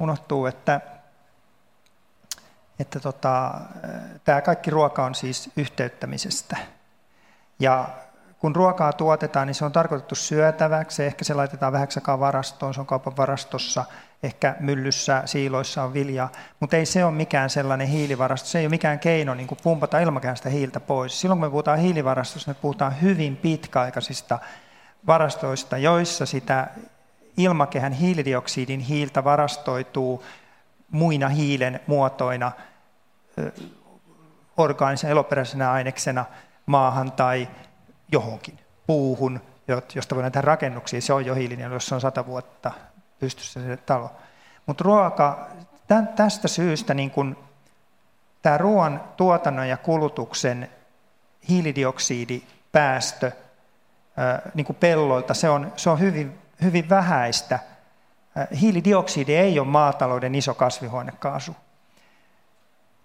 unohtuu, 0.00 0.46
että, 0.46 0.80
että 2.78 3.00
tota, 3.00 3.54
tämä 4.24 4.40
kaikki 4.40 4.70
ruoka 4.70 5.04
on 5.04 5.14
siis 5.14 5.50
yhteyttämisestä. 5.56 6.56
Ja 7.58 7.88
kun 8.38 8.56
ruokaa 8.56 8.92
tuotetaan, 8.92 9.46
niin 9.46 9.54
se 9.54 9.64
on 9.64 9.72
tarkoitettu 9.72 10.14
syötäväksi. 10.14 11.04
Ehkä 11.04 11.24
se 11.24 11.34
laitetaan 11.34 11.72
vähäksi 11.72 11.98
aikaa 11.98 12.20
varastoon, 12.20 12.74
se 12.74 12.80
on 12.80 12.86
kaupan 12.86 13.16
varastossa, 13.16 13.84
ehkä 14.22 14.56
myllyssä, 14.60 15.22
siiloissa 15.24 15.82
on 15.82 15.94
vilja, 15.94 16.28
mutta 16.60 16.76
ei 16.76 16.86
se 16.86 17.04
ole 17.04 17.14
mikään 17.14 17.50
sellainen 17.50 17.86
hiilivarasto, 17.86 18.48
se 18.48 18.58
ei 18.58 18.64
ole 18.64 18.70
mikään 18.70 18.98
keino 18.98 19.34
niin 19.34 19.46
kuin 19.46 19.58
pumpata 19.62 19.98
ilmakehästä 19.98 20.48
hiiltä 20.48 20.80
pois. 20.80 21.20
Silloin 21.20 21.40
kun 21.40 21.46
me 21.46 21.50
puhutaan 21.50 21.78
hiilivarastosta, 21.78 22.50
me 22.50 22.54
puhutaan 22.54 23.02
hyvin 23.02 23.36
pitkäaikaisista 23.36 24.38
varastoista, 25.06 25.78
joissa 25.78 26.26
sitä 26.26 26.66
ilmakehän 27.42 27.92
hiilidioksidin 27.92 28.80
hiiltä 28.80 29.24
varastoituu 29.24 30.24
muina 30.90 31.28
hiilen 31.28 31.80
muotoina 31.86 32.52
orgaanisen 34.56 35.10
eloperäisenä 35.10 35.72
aineksena 35.72 36.24
maahan 36.66 37.12
tai 37.12 37.48
johonkin 38.12 38.58
puuhun, 38.86 39.40
josta 39.94 40.14
voidaan 40.14 40.32
tehdä 40.32 40.46
rakennuksia. 40.46 41.00
Se 41.00 41.12
on 41.12 41.26
jo 41.26 41.34
hiilinielu, 41.34 41.74
jos 41.74 41.92
on 41.92 42.00
sata 42.00 42.26
vuotta 42.26 42.72
pystyssä 43.18 43.60
se 43.60 43.76
talo. 43.76 44.10
Mutta 44.66 44.84
ruoka, 44.84 45.48
tästä 46.16 46.48
syystä 46.48 46.94
niin 46.94 47.10
kun, 47.10 47.36
tämä 48.42 48.58
ruoan 48.58 49.00
tuotannon 49.16 49.68
ja 49.68 49.76
kulutuksen 49.76 50.70
hiilidioksidipäästö 51.48 53.32
niin 54.54 54.64
kuin 54.66 54.76
pelloilta, 54.76 55.34
se 55.34 55.48
on, 55.48 55.72
se 55.76 55.90
on 55.90 56.00
hyvin 56.00 56.39
hyvin 56.62 56.88
vähäistä. 56.88 57.54
Äh, 57.54 58.48
hiilidioksidi 58.60 59.34
ei 59.34 59.58
ole 59.58 59.68
maatalouden 59.68 60.34
iso 60.34 60.54
kasvihuonekaasu. 60.54 61.56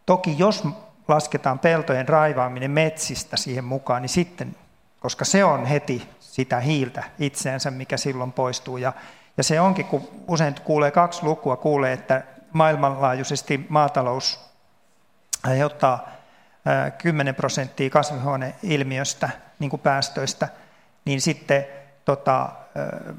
Toki 0.06 0.36
jos 0.38 0.64
lasketaan 1.08 1.60
peltojen 1.60 2.10
raivaaminen 2.10 2.72
metsistä 2.72 3.38
siihen 3.38 3.64
mukaan, 3.64 4.02
niin 4.02 4.10
sitten, 4.10 4.56
koska 5.00 5.26
se 5.26 5.44
on 5.44 5.66
heti 5.66 6.10
sitä 6.20 6.60
hiiltä 6.60 7.04
itseensä, 7.20 7.72
mikä 7.72 7.98
silloin 7.98 8.32
poistuu. 8.32 8.78
Ja, 8.78 8.94
ja 9.38 9.44
se 9.44 9.60
onkin, 9.60 9.86
kun 9.86 10.08
usein 10.28 10.56
kuulee 10.64 10.92
kaksi 10.92 11.24
lukua, 11.24 11.58
kuulee, 11.58 11.94
että 11.94 12.24
maailmanlaajuisesti 12.54 13.66
maatalous 13.70 14.40
aiheuttaa 15.44 16.08
10 16.98 17.32
äh, 17.32 17.36
prosenttia 17.36 17.90
kasvihuoneilmiöstä, 17.90 19.30
niin 19.60 19.70
kuin 19.70 19.80
päästöistä, 19.80 20.48
niin 21.06 21.22
sitten 21.22 21.68
tota, 22.06 22.42
äh, 22.44 23.16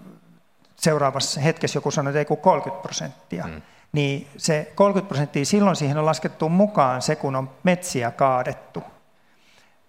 seuraavassa 0.76 1.40
hetkessä 1.40 1.76
joku 1.76 1.90
sanoi, 1.90 2.10
että 2.10 2.18
ei 2.18 2.24
kuin 2.24 2.40
30 2.40 2.82
prosenttia. 2.82 3.44
Mm. 3.44 3.62
Niin 3.92 4.28
se 4.36 4.72
30 4.74 5.08
prosenttia, 5.08 5.44
silloin 5.44 5.76
siihen 5.76 5.98
on 5.98 6.06
laskettu 6.06 6.48
mukaan 6.48 7.02
se, 7.02 7.16
kun 7.16 7.36
on 7.36 7.50
metsiä 7.62 8.10
kaadettu 8.10 8.82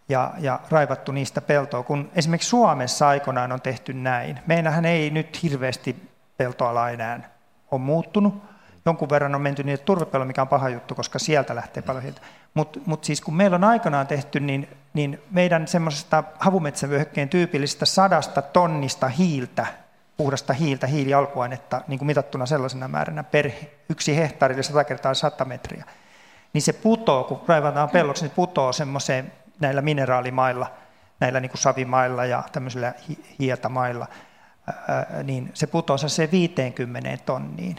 ja, 0.10 0.34
ja 0.40 0.60
raivattu 0.70 1.12
niistä 1.12 1.42
peltoa. 1.42 1.84
Kun 1.84 2.12
esimerkiksi 2.16 2.50
Suomessa 2.50 3.08
aikoinaan 3.08 3.52
on 3.52 3.62
tehty 3.62 3.94
näin. 3.94 4.40
Meillähän 4.48 4.86
ei 4.86 5.10
nyt 5.10 5.44
hirveästi 5.44 6.10
peltoala 6.38 6.90
enää 6.90 7.30
ole 7.72 7.82
muuttunut. 7.82 8.44
Jonkun 8.86 9.10
verran 9.10 9.36
on 9.36 9.42
menty 9.42 9.64
niitä 9.64 9.84
turvepello, 9.84 10.26
mikä 10.26 10.42
on 10.42 10.48
paha 10.48 10.70
juttu, 10.70 10.96
koska 10.96 11.20
sieltä 11.20 11.56
lähtee 11.56 11.84
paljon 11.84 12.04
hiiltä. 12.04 12.22
Mutta 12.54 12.80
mut 12.86 13.04
siis 13.04 13.22
kun 13.22 13.36
meillä 13.36 13.56
on 13.56 13.64
aikanaan 13.64 14.08
tehty, 14.08 14.40
niin, 14.40 14.68
niin 14.94 15.22
meidän 15.32 15.68
semmoisesta 15.68 16.24
havumetsävyöhykkeen 16.40 17.30
tyypillisestä 17.30 17.86
sadasta 17.86 18.42
tonnista 18.42 19.08
hiiltä 19.08 19.66
puhdasta 20.18 20.54
hiiltä, 20.54 20.88
hiilialkuainetta 20.88 21.82
niin 21.88 22.00
kuin 22.00 22.08
mitattuna 22.08 22.46
sellaisena 22.46 22.88
määränä 22.88 23.24
per 23.24 23.52
yksi 23.90 24.18
hehtaari, 24.18 24.64
100 24.64 24.84
kertaa 24.84 25.14
100 25.14 25.46
metriä, 25.46 25.86
niin 26.54 26.62
se 26.62 26.74
putoo, 26.74 27.24
kun 27.24 27.42
raivataan 27.48 27.90
pelloksi, 27.90 28.24
niin 28.24 28.36
putoo 28.36 28.74
semmoiseen 28.74 29.32
näillä 29.60 29.82
mineraalimailla, 29.82 30.74
näillä 31.20 31.40
niin 31.40 31.50
kuin 31.50 31.62
savimailla 31.62 32.26
ja 32.26 32.44
tämmöisillä 32.52 32.94
hietamailla, 33.40 34.08
niin 35.24 35.52
se 35.54 35.68
putoo 35.68 35.98
se 35.98 36.32
50 36.32 37.18
tonniin 37.26 37.76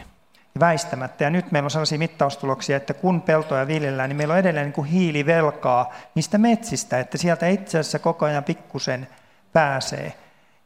väistämättä. 0.59 1.23
Ja 1.23 1.29
nyt 1.29 1.51
meillä 1.51 1.67
on 1.67 1.71
sellaisia 1.71 1.97
mittaustuloksia, 1.97 2.77
että 2.77 2.93
kun 2.93 3.21
peltoja 3.21 3.67
viljellään, 3.67 4.09
niin 4.09 4.17
meillä 4.17 4.33
on 4.33 4.39
edelleen 4.39 4.65
niin 4.65 4.73
kuin 4.73 4.87
hiilivelkaa 4.87 5.93
niistä 6.15 6.37
metsistä, 6.37 6.99
että 6.99 7.17
sieltä 7.17 7.47
itse 7.47 7.79
asiassa 7.79 7.99
koko 7.99 8.25
ajan 8.25 8.43
pikkusen 8.43 9.07
pääsee. 9.53 10.13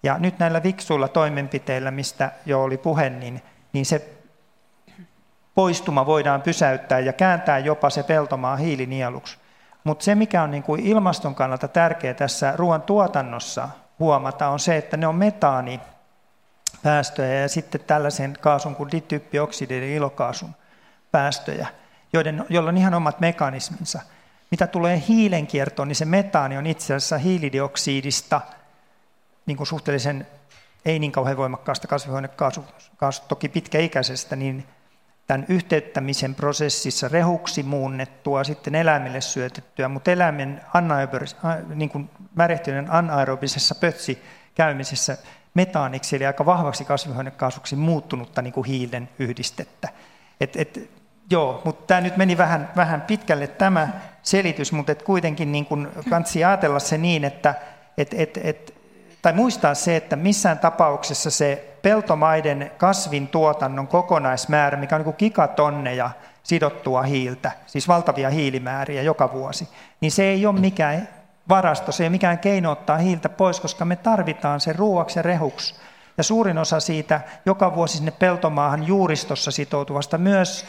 Ja 0.03 0.17
nyt 0.17 0.39
näillä 0.39 0.63
viksuilla 0.63 1.07
toimenpiteillä, 1.07 1.91
mistä 1.91 2.31
jo 2.45 2.63
oli 2.63 2.77
puhe, 2.77 3.09
niin, 3.09 3.41
niin 3.73 3.85
se 3.85 4.09
poistuma 5.55 6.05
voidaan 6.05 6.41
pysäyttää 6.41 6.99
ja 6.99 7.13
kääntää 7.13 7.59
jopa 7.59 7.89
se 7.89 8.03
peltomaa 8.03 8.55
hiilinieluksi. 8.55 9.37
Mutta 9.83 10.05
se, 10.05 10.15
mikä 10.15 10.43
on 10.43 10.51
niin 10.51 10.63
kuin 10.63 10.81
ilmaston 10.81 11.35
kannalta 11.35 11.67
tärkeää 11.67 12.13
tässä 12.13 12.53
ruoan 12.55 12.81
tuotannossa 12.81 13.69
huomata, 13.99 14.47
on 14.47 14.59
se, 14.59 14.77
että 14.77 14.97
ne 14.97 15.07
on 15.07 15.15
metaani 15.15 15.79
päästöjä 16.83 17.39
ja 17.39 17.49
sitten 17.49 17.81
tällaisen 17.87 18.37
kaasun 18.41 18.75
kuin 18.75 18.91
dityppioksidi 18.91 19.77
eli 19.77 19.95
ilokaasun 19.95 20.55
päästöjä, 21.11 21.67
joiden, 22.13 22.45
joilla 22.49 22.69
on 22.69 22.77
ihan 22.77 22.93
omat 22.93 23.19
mekanisminsa. 23.19 24.01
Mitä 24.51 24.67
tulee 24.67 25.03
hiilenkiertoon, 25.07 25.87
niin 25.87 25.95
se 25.95 26.05
metaani 26.05 26.57
on 26.57 26.65
itse 26.65 26.93
asiassa 26.93 27.17
hiilidioksidista 27.17 28.41
niin 29.45 29.57
kuin 29.57 29.67
suhteellisen 29.67 30.27
ei 30.85 30.99
niin 30.99 31.11
kauhean 31.11 31.37
voimakkaasta 31.37 31.87
kasvihuonekaasut, 31.87 32.65
toki 33.27 33.49
pitkäikäisestä, 33.49 34.35
niin 34.35 34.65
tämän 35.27 35.45
yhteyttämisen 35.49 36.35
prosessissa 36.35 37.07
rehuksi 37.07 37.63
muunnettua, 37.63 38.43
sitten 38.43 38.75
eläimille 38.75 39.21
syötettyä, 39.21 39.87
mutta 39.87 40.11
eläimen 40.11 40.61
niin 41.75 41.89
kuin 41.89 42.09
märehtyneen 42.35 42.91
anaerobisessa 42.91 43.75
pötsikäymisessä 43.75 45.17
metaaniksi, 45.53 46.15
eli 46.15 46.25
aika 46.25 46.45
vahvaksi 46.45 46.85
kasvihuonekaasuksi 46.85 47.75
muuttunutta 47.75 48.41
niin 48.41 48.53
kuin 48.53 48.65
hiilen 48.65 49.09
yhdistettä. 49.19 49.89
Et, 50.41 50.55
et, 50.55 50.89
joo, 51.29 51.61
mutta 51.65 51.87
tämä 51.87 52.01
nyt 52.01 52.17
meni 52.17 52.37
vähän, 52.37 52.69
vähän 52.75 53.01
pitkälle 53.01 53.47
tämä 53.47 53.89
selitys, 54.23 54.71
mutta 54.71 54.91
et 54.91 55.03
kuitenkin 55.03 55.51
niin 55.51 55.65
kuin 55.65 55.87
kansi 56.09 56.43
ajatella 56.43 56.79
se 56.79 56.97
niin, 56.97 57.23
että 57.23 57.55
et, 57.97 58.13
et, 58.13 58.39
et, 58.43 58.82
tai 59.23 59.33
muistaa 59.33 59.73
se, 59.73 59.95
että 59.95 60.15
missään 60.15 60.59
tapauksessa 60.59 61.31
se 61.31 61.77
peltomaiden 61.81 62.71
kasvin 62.77 63.27
tuotannon 63.27 63.87
kokonaismäärä, 63.87 64.77
mikä 64.77 64.95
on 64.95 64.99
niin 64.99 65.03
kuin 65.03 65.15
gigatonneja 65.19 66.09
sidottua 66.43 67.01
hiiltä, 67.01 67.51
siis 67.65 67.87
valtavia 67.87 68.29
hiilimääriä 68.29 69.01
joka 69.01 69.33
vuosi, 69.33 69.67
niin 70.01 70.11
se 70.11 70.23
ei 70.23 70.45
ole 70.45 70.59
mikään 70.59 71.09
varasto, 71.49 71.91
se 71.91 72.03
ei 72.03 72.07
ole 72.07 72.11
mikään 72.11 72.39
keino 72.39 72.71
ottaa 72.71 72.97
hiiltä 72.97 73.29
pois, 73.29 73.59
koska 73.59 73.85
me 73.85 73.95
tarvitaan 73.95 74.59
se 74.59 74.73
ruuaksi 74.73 75.19
ja 75.19 75.23
rehuksi. 75.23 75.75
Ja 76.17 76.23
suurin 76.23 76.57
osa 76.57 76.79
siitä 76.79 77.21
joka 77.45 77.75
vuosi 77.75 77.97
sinne 77.97 78.11
peltomaahan 78.11 78.87
juuristossa 78.87 79.51
sitoutuvasta 79.51 80.17
myös 80.17 80.65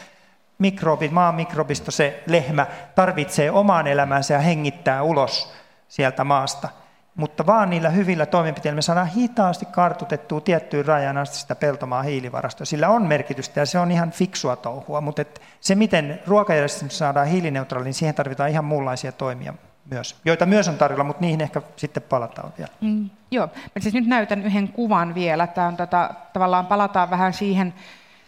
mikrobit, 0.57 1.11
maan 1.11 1.35
mikrobisto, 1.35 1.91
se 1.91 2.23
lehmä, 2.27 2.67
tarvitsee 2.95 3.51
omaan 3.51 3.87
elämänsä 3.87 4.33
ja 4.33 4.39
hengittää 4.39 5.03
ulos 5.03 5.53
sieltä 5.87 6.23
maasta. 6.23 6.69
Mutta 7.15 7.45
vaan 7.45 7.69
niillä 7.69 7.89
hyvillä 7.89 8.25
toimenpiteillä 8.25 8.75
me 8.75 8.81
saadaan 8.81 9.07
hitaasti 9.07 9.65
kartutettua 9.65 10.41
tiettyyn 10.41 10.85
rajan 10.85 11.17
asti 11.17 11.37
sitä 11.37 11.55
peltomaa 11.55 12.01
hiilivarastoa. 12.01 12.65
Sillä 12.65 12.89
on 12.89 13.05
merkitystä 13.05 13.59
ja 13.59 13.65
se 13.65 13.79
on 13.79 13.91
ihan 13.91 14.11
fiksua 14.11 14.55
touhua, 14.55 15.01
mutta 15.01 15.21
et 15.21 15.41
se 15.59 15.75
miten 15.75 16.19
ruokajärjestelmä 16.27 16.91
saadaan 16.91 17.27
hiilineutraali, 17.27 17.85
niin 17.85 17.93
siihen 17.93 18.15
tarvitaan 18.15 18.49
ihan 18.49 18.65
muunlaisia 18.65 19.11
toimia 19.11 19.53
myös, 19.91 20.15
joita 20.25 20.45
myös 20.45 20.67
on 20.67 20.77
tarjolla, 20.77 21.03
mutta 21.03 21.21
niihin 21.21 21.41
ehkä 21.41 21.61
sitten 21.75 22.03
palataan 22.03 22.53
vielä. 22.57 22.71
Mm, 22.81 23.09
joo, 23.31 23.47
mä 23.47 23.79
siis 23.79 23.93
nyt 23.93 24.07
näytän 24.07 24.43
yhden 24.43 24.67
kuvan 24.67 25.15
vielä. 25.15 25.47
Tämä 25.47 25.67
on 25.67 25.77
tota, 25.77 26.09
tavallaan 26.33 26.65
palataan 26.65 27.09
vähän 27.09 27.33
siihen, 27.33 27.73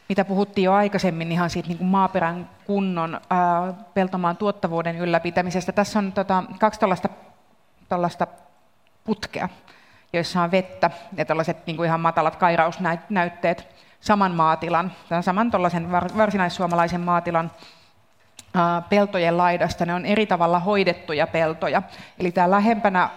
mitä 0.09 0.25
puhuttiin 0.25 0.65
jo 0.65 0.73
aikaisemmin 0.73 1.31
ihan 1.31 1.49
siitä 1.49 1.67
niin 1.67 1.77
kuin 1.77 1.88
maaperän 1.88 2.49
kunnon 2.65 3.21
ää, 3.29 3.73
peltomaan 3.93 4.38
tuottavuuden 4.38 4.97
ylläpitämisestä. 4.97 5.71
Tässä 5.71 5.99
on 5.99 6.11
tota, 6.11 6.43
kaksi 6.59 6.79
tällaista 7.89 8.27
putkea, 9.08 9.49
joissa 10.14 10.41
on 10.41 10.51
vettä 10.51 10.91
ja 11.18 11.26
tällaiset 11.26 11.66
niin 11.66 11.78
kuin 11.78 11.88
ihan 11.88 11.99
matalat 11.99 12.36
kairausnäytteet 12.36 13.68
saman 13.99 14.32
maatilan, 14.32 14.91
tämän 15.10 15.24
saman 15.24 15.51
varsinaissuomalaisen 16.18 17.01
maatilan 17.01 17.51
peltojen 18.89 19.38
laidasta. 19.38 19.86
Ne 19.86 19.93
on 19.93 20.05
eri 20.05 20.26
tavalla 20.26 20.60
hoidettuja 20.60 21.28
peltoja. 21.28 21.82
Eli 22.20 22.32
tämä 22.32 22.51
lähempänä 22.51 23.10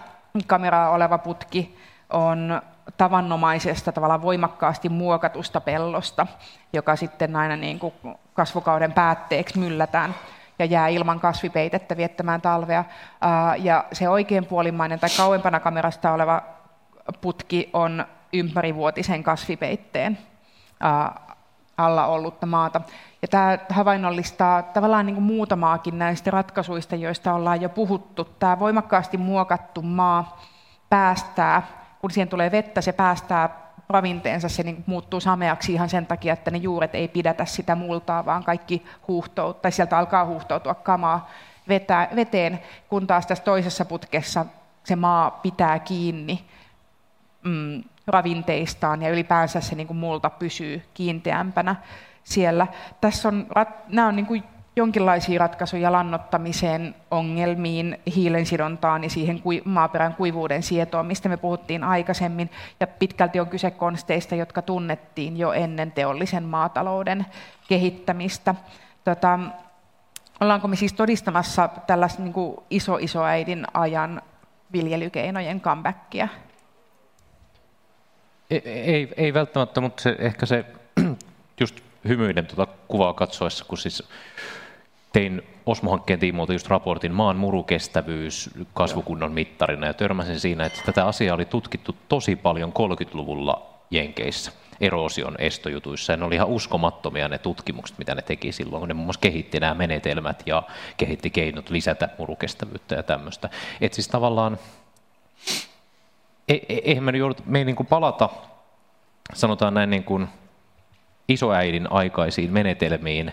kameraa 0.47 0.89
oleva 0.89 1.17
putki 1.17 1.77
on 2.09 2.61
tavannomaisesta 2.97 3.91
tavalla 3.91 4.21
voimakkaasti 4.21 4.89
muokatusta 4.89 5.61
pellosta, 5.61 6.27
joka 6.73 6.95
sitten 6.95 7.35
aina 7.35 7.55
niin 7.55 7.79
kuin 7.79 7.93
kasvukauden 8.33 8.93
päätteeksi 8.93 9.59
myllätään 9.59 10.15
ja 10.61 10.65
jää 10.65 10.87
ilman 10.87 11.19
kasvipeitettä 11.19 11.97
viettämään 11.97 12.41
talvea. 12.41 12.83
Ja 13.57 13.85
se 13.91 14.09
oikeanpuolimainen 14.09 14.99
tai 14.99 15.09
kauempana 15.17 15.59
kamerasta 15.59 16.11
oleva 16.11 16.41
putki 17.21 17.69
on 17.73 18.05
ympärivuotisen 18.33 19.23
kasvipeitteen 19.23 20.17
alla 21.77 22.05
ollutta 22.05 22.45
maata. 22.45 22.81
Ja 23.21 23.27
tämä 23.27 23.57
havainnollistaa 23.69 24.63
tavallaan 24.63 25.05
niin 25.05 25.15
kuin 25.15 25.23
muutamaakin 25.23 25.99
näistä 25.99 26.31
ratkaisuista, 26.31 26.95
joista 26.95 27.33
ollaan 27.33 27.61
jo 27.61 27.69
puhuttu. 27.69 28.23
Tämä 28.23 28.59
voimakkaasti 28.59 29.17
muokattu 29.17 29.81
maa 29.81 30.41
päästää, 30.89 31.63
kun 32.01 32.11
siihen 32.11 32.27
tulee 32.27 32.51
vettä, 32.51 32.81
se 32.81 32.91
päästää 32.91 33.60
ravinteensa, 33.91 34.49
se 34.49 34.63
niin 34.63 34.83
muuttuu 34.85 35.19
sameaksi 35.19 35.73
ihan 35.73 35.89
sen 35.89 36.05
takia, 36.05 36.33
että 36.33 36.51
ne 36.51 36.57
juuret 36.57 36.95
ei 36.95 37.07
pidätä 37.07 37.45
sitä 37.45 37.75
multaa, 37.75 38.25
vaan 38.25 38.43
kaikki 38.43 38.85
huuhtoutuu, 39.07 39.61
tai 39.61 39.71
sieltä 39.71 39.97
alkaa 39.97 40.25
huuhtoutua 40.25 40.75
kamaa 40.75 41.29
vetä, 41.67 42.07
veteen, 42.15 42.59
kun 42.89 43.07
taas 43.07 43.27
tässä 43.27 43.43
toisessa 43.43 43.85
putkessa 43.85 44.45
se 44.83 44.95
maa 44.95 45.31
pitää 45.31 45.79
kiinni 45.79 46.45
mm, 47.43 47.83
ravinteistaan 48.07 49.01
ja 49.01 49.09
ylipäänsä 49.09 49.61
se 49.61 49.75
niin 49.75 49.95
multa 49.95 50.29
pysyy 50.29 50.81
kiinteämpänä 50.93 51.75
siellä. 52.23 52.67
Tässä 53.01 53.27
on, 53.27 53.47
nämä 53.87 54.07
on 54.07 54.15
niin 54.15 54.25
kuin 54.25 54.43
jonkinlaisia 54.81 55.39
ratkaisuja 55.39 55.91
lannottamiseen, 55.91 56.95
ongelmiin, 57.11 57.99
hiilensidontaan 58.15 59.03
ja 59.03 59.09
siihen 59.09 59.41
maaperän 59.65 60.15
kuivuuden 60.15 60.63
sietoon, 60.63 61.05
mistä 61.05 61.29
me 61.29 61.37
puhuttiin 61.37 61.83
aikaisemmin. 61.83 62.49
Ja 62.79 62.87
pitkälti 62.87 63.39
on 63.39 63.47
kyse 63.47 63.71
konsteista, 63.71 64.35
jotka 64.35 64.61
tunnettiin 64.61 65.37
jo 65.37 65.51
ennen 65.51 65.91
teollisen 65.91 66.43
maatalouden 66.43 67.25
kehittämistä. 67.67 68.55
Tota, 69.03 69.39
ollaanko 70.39 70.67
me 70.67 70.75
siis 70.75 70.93
todistamassa 70.93 71.69
tällaista 71.87 72.21
niin 72.23 72.33
kuin 72.33 72.57
iso-isoäidin 72.69 73.65
ajan 73.73 74.21
viljelykeinojen 74.73 75.61
comebackia? 75.61 76.27
Ei, 78.49 78.61
ei, 78.65 79.13
ei 79.17 79.33
välttämättä, 79.33 79.81
mutta 79.81 80.03
se, 80.03 80.15
ehkä 80.19 80.45
se 80.45 80.65
just 81.61 81.79
hymyiden 82.07 82.45
tuota 82.45 82.73
kuvaa 82.87 83.13
katsoessa, 83.13 83.65
kun 83.65 83.77
siis 83.77 84.03
tein 85.13 85.41
Osmo-hankkeen 85.65 86.19
tiimoilta 86.19 86.53
just 86.53 86.67
raportin 86.67 87.11
maan 87.11 87.37
murukestävyys 87.37 88.49
kasvukunnon 88.73 89.31
mittarina 89.31 89.87
ja 89.87 89.93
törmäsin 89.93 90.39
siinä, 90.39 90.65
että 90.65 90.81
tätä 90.85 91.05
asiaa 91.05 91.35
oli 91.35 91.45
tutkittu 91.45 91.95
tosi 92.09 92.35
paljon 92.35 92.73
30-luvulla 92.73 93.69
Jenkeissä 93.91 94.51
eroosion 94.81 95.35
estojutuissa. 95.39 96.13
Ja 96.13 96.17
ne 96.17 96.25
oli 96.25 96.35
ihan 96.35 96.47
uskomattomia 96.47 97.27
ne 97.27 97.37
tutkimukset, 97.37 97.97
mitä 97.97 98.15
ne 98.15 98.21
teki 98.21 98.51
silloin, 98.51 98.79
kun 98.79 98.87
ne 98.87 98.93
muun 98.93 99.05
muassa 99.05 99.19
kehitti 99.19 99.59
nämä 99.59 99.73
menetelmät 99.73 100.43
ja 100.45 100.63
kehitti 100.97 101.29
keinot 101.29 101.69
lisätä 101.69 102.09
murukestävyyttä 102.17 102.95
ja 102.95 103.03
tämmöistä. 103.03 103.49
Että 103.81 103.95
siis 103.95 104.07
tavallaan, 104.07 104.57
e, 106.49 106.53
e, 106.53 106.75
eihän 106.83 107.03
me, 107.03 107.11
joudut, 107.17 107.45
me 107.45 107.59
ei 107.59 107.65
niin 107.65 107.75
kuin 107.75 107.87
palata, 107.87 108.29
sanotaan 109.33 109.73
näin 109.73 109.89
niin 109.89 110.03
kuin 110.03 110.27
isoäidin 111.27 111.91
aikaisiin 111.91 112.51
menetelmiin, 112.51 113.31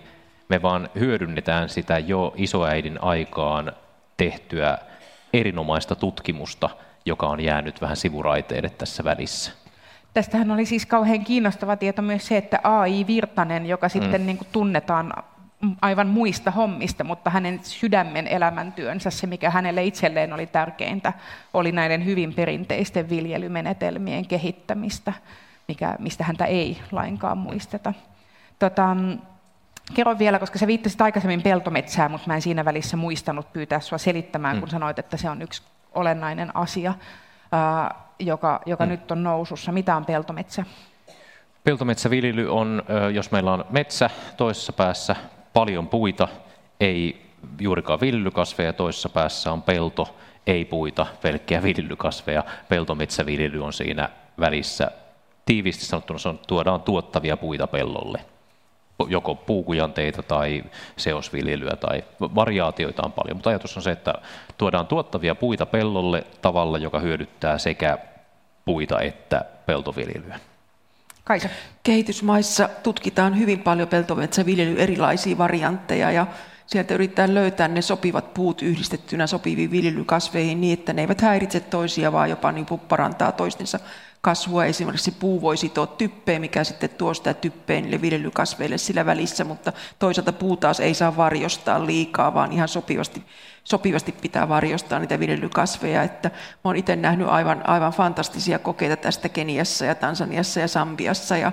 me 0.48 0.62
vaan 0.62 0.88
hyödynnetään 0.98 1.68
sitä 1.68 1.98
jo 1.98 2.34
isoäidin 2.36 3.02
aikaan 3.02 3.72
tehtyä 4.16 4.78
erinomaista 5.32 5.94
tutkimusta, 5.94 6.70
joka 7.04 7.26
on 7.26 7.40
jäänyt 7.40 7.80
vähän 7.80 7.96
sivuraiteille 7.96 8.70
tässä 8.70 9.04
välissä. 9.04 9.52
Tästähän 10.14 10.50
oli 10.50 10.66
siis 10.66 10.86
kauhean 10.86 11.24
kiinnostava 11.24 11.76
tieto 11.76 12.02
myös 12.02 12.26
se, 12.26 12.36
että 12.36 12.60
AI 12.62 13.06
Virtanen, 13.06 13.66
joka 13.66 13.88
sitten 13.88 14.20
mm. 14.20 14.26
niin 14.26 14.38
kuin 14.38 14.48
tunnetaan 14.52 15.12
aivan 15.82 16.06
muista 16.06 16.50
hommista, 16.50 17.04
mutta 17.04 17.30
hänen 17.30 17.60
sydämen 17.62 18.26
elämäntyönsä, 18.26 19.10
se 19.10 19.26
mikä 19.26 19.50
hänelle 19.50 19.84
itselleen 19.84 20.32
oli 20.32 20.46
tärkeintä, 20.46 21.12
oli 21.54 21.72
näiden 21.72 22.04
hyvin 22.04 22.34
perinteisten 22.34 23.08
viljelymenetelmien 23.08 24.26
kehittämistä, 24.26 25.12
mikä, 25.68 25.96
mistä 25.98 26.24
häntä 26.24 26.44
ei 26.44 26.78
lainkaan 26.92 27.38
muisteta. 27.38 27.94
Tota, 28.58 28.96
Kerro 29.94 30.18
vielä, 30.18 30.38
koska 30.38 30.58
sä 30.58 30.66
viittasit 30.66 31.00
aikaisemmin 31.00 31.42
peltometsään, 31.42 32.10
mutta 32.10 32.26
mä 32.26 32.34
en 32.34 32.42
siinä 32.42 32.64
välissä 32.64 32.96
muistanut 32.96 33.52
pyytää 33.52 33.80
sua 33.80 33.98
selittämään, 33.98 34.56
mm. 34.56 34.60
kun 34.60 34.70
sanoit, 34.70 34.98
että 34.98 35.16
se 35.16 35.30
on 35.30 35.42
yksi 35.42 35.62
olennainen 35.94 36.56
asia, 36.56 36.94
joka, 38.18 38.60
joka 38.66 38.84
mm. 38.84 38.90
nyt 38.90 39.10
on 39.10 39.22
nousussa. 39.22 39.72
Mitä 39.72 39.96
on 39.96 40.04
peltometsä? 40.04 40.64
Peltometsäviljely 41.64 42.52
on, 42.52 42.82
jos 43.14 43.30
meillä 43.30 43.52
on 43.52 43.64
metsä 43.70 44.10
toisessa 44.36 44.72
päässä, 44.72 45.16
paljon 45.52 45.88
puita, 45.88 46.28
ei 46.80 47.26
juurikaan 47.60 48.00
viljelykasveja, 48.00 48.72
toisessa 48.72 49.08
päässä 49.08 49.52
on 49.52 49.62
pelto, 49.62 50.16
ei 50.46 50.64
puita, 50.64 51.06
pelkkiä 51.22 51.62
viljelykasveja. 51.62 52.44
Peltometsäviljely 52.68 53.64
on 53.64 53.72
siinä 53.72 54.08
välissä. 54.40 54.90
Tiiviisti 55.46 55.84
sanottuna 55.84 56.18
se 56.18 56.28
on, 56.28 56.38
tuodaan 56.38 56.82
tuottavia 56.82 57.36
puita 57.36 57.66
pellolle. 57.66 58.20
Joko 59.08 59.34
puukujanteita 59.34 60.22
tai 60.22 60.64
seosviljelyä 60.96 61.76
tai 61.76 62.04
variaatioita 62.20 63.02
on 63.04 63.12
paljon, 63.12 63.36
mutta 63.36 63.50
ajatus 63.50 63.76
on 63.76 63.82
se, 63.82 63.90
että 63.90 64.14
tuodaan 64.58 64.86
tuottavia 64.86 65.34
puita 65.34 65.66
pellolle 65.66 66.24
tavalla, 66.42 66.78
joka 66.78 67.00
hyödyttää 67.00 67.58
sekä 67.58 67.98
puita 68.64 69.00
että 69.00 69.44
peltoviljelyä. 69.66 70.40
Kaisa. 71.24 71.48
Kehitysmaissa 71.82 72.68
tutkitaan 72.82 73.38
hyvin 73.38 73.58
paljon 73.58 73.88
peltometsäviljely 73.88 74.74
erilaisia 74.78 75.38
variantteja 75.38 76.10
ja 76.10 76.26
sieltä 76.66 76.94
yritetään 76.94 77.34
löytää 77.34 77.68
ne 77.68 77.82
sopivat 77.82 78.34
puut 78.34 78.62
yhdistettynä 78.62 79.26
sopiviin 79.26 79.70
viljelykasveihin 79.70 80.60
niin, 80.60 80.78
että 80.78 80.92
ne 80.92 81.02
eivät 81.02 81.20
häiritse 81.20 81.60
toisia, 81.60 82.12
vaan 82.12 82.30
jopa 82.30 82.52
niin 82.52 82.66
parantaa 82.88 83.32
toistensa 83.32 83.78
kasvua. 84.20 84.64
Esimerkiksi 84.64 85.10
puu 85.10 85.42
voi 85.42 85.56
sitoa 85.56 85.86
typpeen, 85.86 86.40
mikä 86.40 86.64
sitten 86.64 86.90
tuo 86.90 87.14
sitä 87.14 87.34
typpeen 87.34 87.82
niille 87.82 88.00
viljelykasveille 88.00 88.78
sillä 88.78 89.06
välissä, 89.06 89.44
mutta 89.44 89.72
toisaalta 89.98 90.32
puu 90.32 90.56
taas 90.56 90.80
ei 90.80 90.94
saa 90.94 91.16
varjostaa 91.16 91.86
liikaa, 91.86 92.34
vaan 92.34 92.52
ihan 92.52 92.68
sopivasti, 92.68 93.22
sopivasti 93.64 94.12
pitää 94.12 94.48
varjostaa 94.48 94.98
niitä 94.98 95.20
viljelykasveja. 95.20 96.02
Että 96.02 96.30
olen 96.64 96.78
itse 96.78 96.96
nähnyt 96.96 97.28
aivan, 97.28 97.68
aivan 97.68 97.92
fantastisia 97.92 98.58
kokeita 98.58 98.96
tästä 98.96 99.28
Keniassa 99.28 99.84
ja 99.84 99.94
Tansaniassa 99.94 100.60
ja 100.60 100.68
Sambiassa. 100.68 101.36
Ja, 101.36 101.52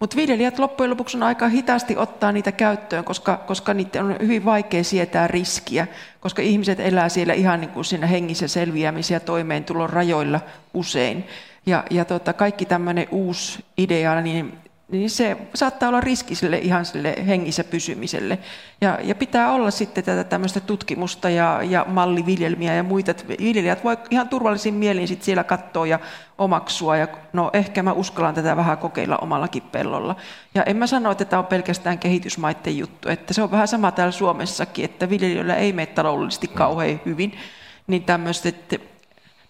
mutta 0.00 0.16
viljelijät 0.16 0.58
loppujen 0.58 0.90
lopuksi 0.90 1.16
on 1.16 1.22
aika 1.22 1.48
hitaasti 1.48 1.96
ottaa 1.96 2.32
niitä 2.32 2.52
käyttöön, 2.52 3.04
koska, 3.04 3.36
koska 3.36 3.74
niitä 3.74 4.04
on 4.04 4.16
hyvin 4.20 4.44
vaikea 4.44 4.84
sietää 4.84 5.26
riskiä, 5.26 5.86
koska 6.20 6.42
ihmiset 6.42 6.80
elää 6.80 7.08
siellä 7.08 7.34
ihan 7.34 7.60
niin 7.60 7.70
kuin 7.70 7.84
siinä 7.84 8.06
hengissä 8.06 8.48
selviämisiä 8.48 9.16
ja 9.16 9.20
toimeentulon 9.20 9.90
rajoilla 9.90 10.40
usein. 10.74 11.24
Ja, 11.68 11.84
ja 11.90 12.04
tota, 12.04 12.32
kaikki 12.32 12.64
tämmöinen 12.64 13.06
uusi 13.10 13.64
idea, 13.76 14.20
niin, 14.20 14.58
niin 14.88 15.10
se 15.10 15.36
saattaa 15.54 15.88
olla 15.88 16.00
riski 16.00 16.34
sille 16.34 16.58
ihan 16.58 16.84
sille 16.84 17.14
hengissä 17.26 17.64
pysymiselle. 17.64 18.38
Ja, 18.80 18.98
ja 19.02 19.14
pitää 19.14 19.52
olla 19.52 19.70
sitten 19.70 20.04
tätä 20.04 20.24
tämmöistä 20.24 20.60
tutkimusta 20.60 21.30
ja, 21.30 21.60
ja 21.62 21.86
malliviljelmiä 21.88 22.74
ja 22.74 22.82
muita. 22.82 23.14
Viljelijät 23.40 23.84
voi 23.84 23.98
ihan 24.10 24.28
turvallisin 24.28 24.74
mielin 24.74 25.08
sit 25.08 25.22
siellä 25.22 25.44
katsoa 25.44 25.86
ja 25.86 25.98
omaksua. 26.38 26.96
Ja 26.96 27.08
no 27.32 27.50
ehkä 27.52 27.82
mä 27.82 27.92
uskallan 27.92 28.34
tätä 28.34 28.56
vähän 28.56 28.78
kokeilla 28.78 29.16
omallakin 29.16 29.62
pellolla. 29.62 30.16
Ja 30.54 30.62
en 30.62 30.76
mä 30.76 30.86
sano, 30.86 31.10
että 31.10 31.24
tämä 31.24 31.40
on 31.40 31.46
pelkästään 31.46 31.98
kehitysmaiden 31.98 32.78
juttu. 32.78 33.08
Että 33.08 33.34
se 33.34 33.42
on 33.42 33.50
vähän 33.50 33.68
sama 33.68 33.92
täällä 33.92 34.12
Suomessakin, 34.12 34.84
että 34.84 35.10
viljelijöillä 35.10 35.54
ei 35.54 35.72
mene 35.72 35.86
taloudellisesti 35.86 36.48
kauhean 36.48 37.00
hyvin. 37.06 37.38
Niin 37.86 38.02
tämmöiset 38.02 38.80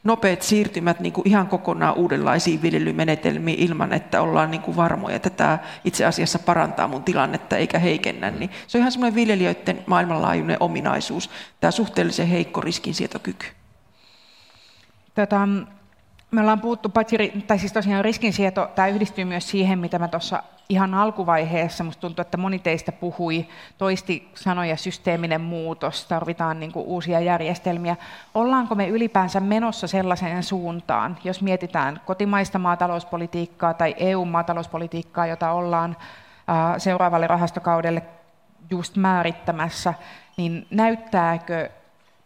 nopeat 0.05 0.43
siirtymät 0.43 1.01
niin 1.01 1.13
kuin 1.13 1.29
ihan 1.29 1.49
kokonaan 1.49 1.95
uudenlaisiin 1.95 2.63
viljelymenetelmiin 2.63 3.59
ilman, 3.59 3.93
että 3.93 4.21
ollaan 4.23 4.51
niin 4.51 4.63
kuin 4.63 4.77
varmoja, 4.77 5.17
että 5.17 5.31
tämä 5.31 5.59
itse 5.85 6.05
asiassa 6.05 6.39
parantaa 6.39 6.89
mun 6.89 7.05
tilannetta 7.05 7.57
eikä 7.57 7.79
heikennä. 7.79 8.31
Niin 8.31 8.51
se 8.67 8.79
on 8.79 8.81
ihan 8.81 8.93
semmoinen 8.93 9.15
viljelijöiden 9.15 9.85
maailmanlaajuinen 9.87 10.57
ominaisuus, 10.61 11.31
tämä 11.61 11.71
suhteellisen 11.71 12.29
heikko 12.29 12.61
riskinsietokyky. 12.61 13.47
Tota, 15.15 15.49
me 16.31 16.41
ollaan 16.41 16.61
puhuttu, 16.61 16.89
paitsi, 16.89 17.45
tai 17.47 17.59
siis 17.59 17.73
tosiaan 17.73 18.05
riskinsieto, 18.05 18.71
tämä 18.75 18.89
yhdistyy 18.89 19.25
myös 19.25 19.51
siihen, 19.51 19.79
mitä 19.79 19.99
mä 19.99 20.09
tuossa 20.09 20.43
ihan 20.69 20.95
alkuvaiheessa, 20.95 21.85
musta 21.85 22.01
tuntuu, 22.01 22.23
että 22.23 22.37
moni 22.37 22.59
teistä 22.59 22.93
puhui, 22.93 23.47
toisti 23.79 24.31
sanoja 24.35 24.77
systeeminen 24.77 25.41
muutos, 25.41 26.05
tarvitaan 26.05 26.61
niin 26.61 26.73
kuin 26.73 26.87
uusia 26.87 27.21
järjestelmiä. 27.21 27.97
Ollaanko 28.35 28.75
me 28.75 28.89
ylipäänsä 28.89 29.41
menossa 29.41 29.87
sellaiseen 29.87 30.43
suuntaan, 30.43 31.19
jos 31.25 31.43
mietitään 31.43 32.01
kotimaista 32.07 32.59
maatalouspolitiikkaa 32.59 33.75
tai 33.75 33.95
EU-maatalouspolitiikkaa, 33.99 35.27
jota 35.27 35.51
ollaan 35.51 35.97
seuraavalle 36.79 37.27
rahastokaudelle 37.27 38.03
just 38.71 38.97
määrittämässä, 38.97 39.95
niin 40.37 40.67
näyttääkö 40.71 41.71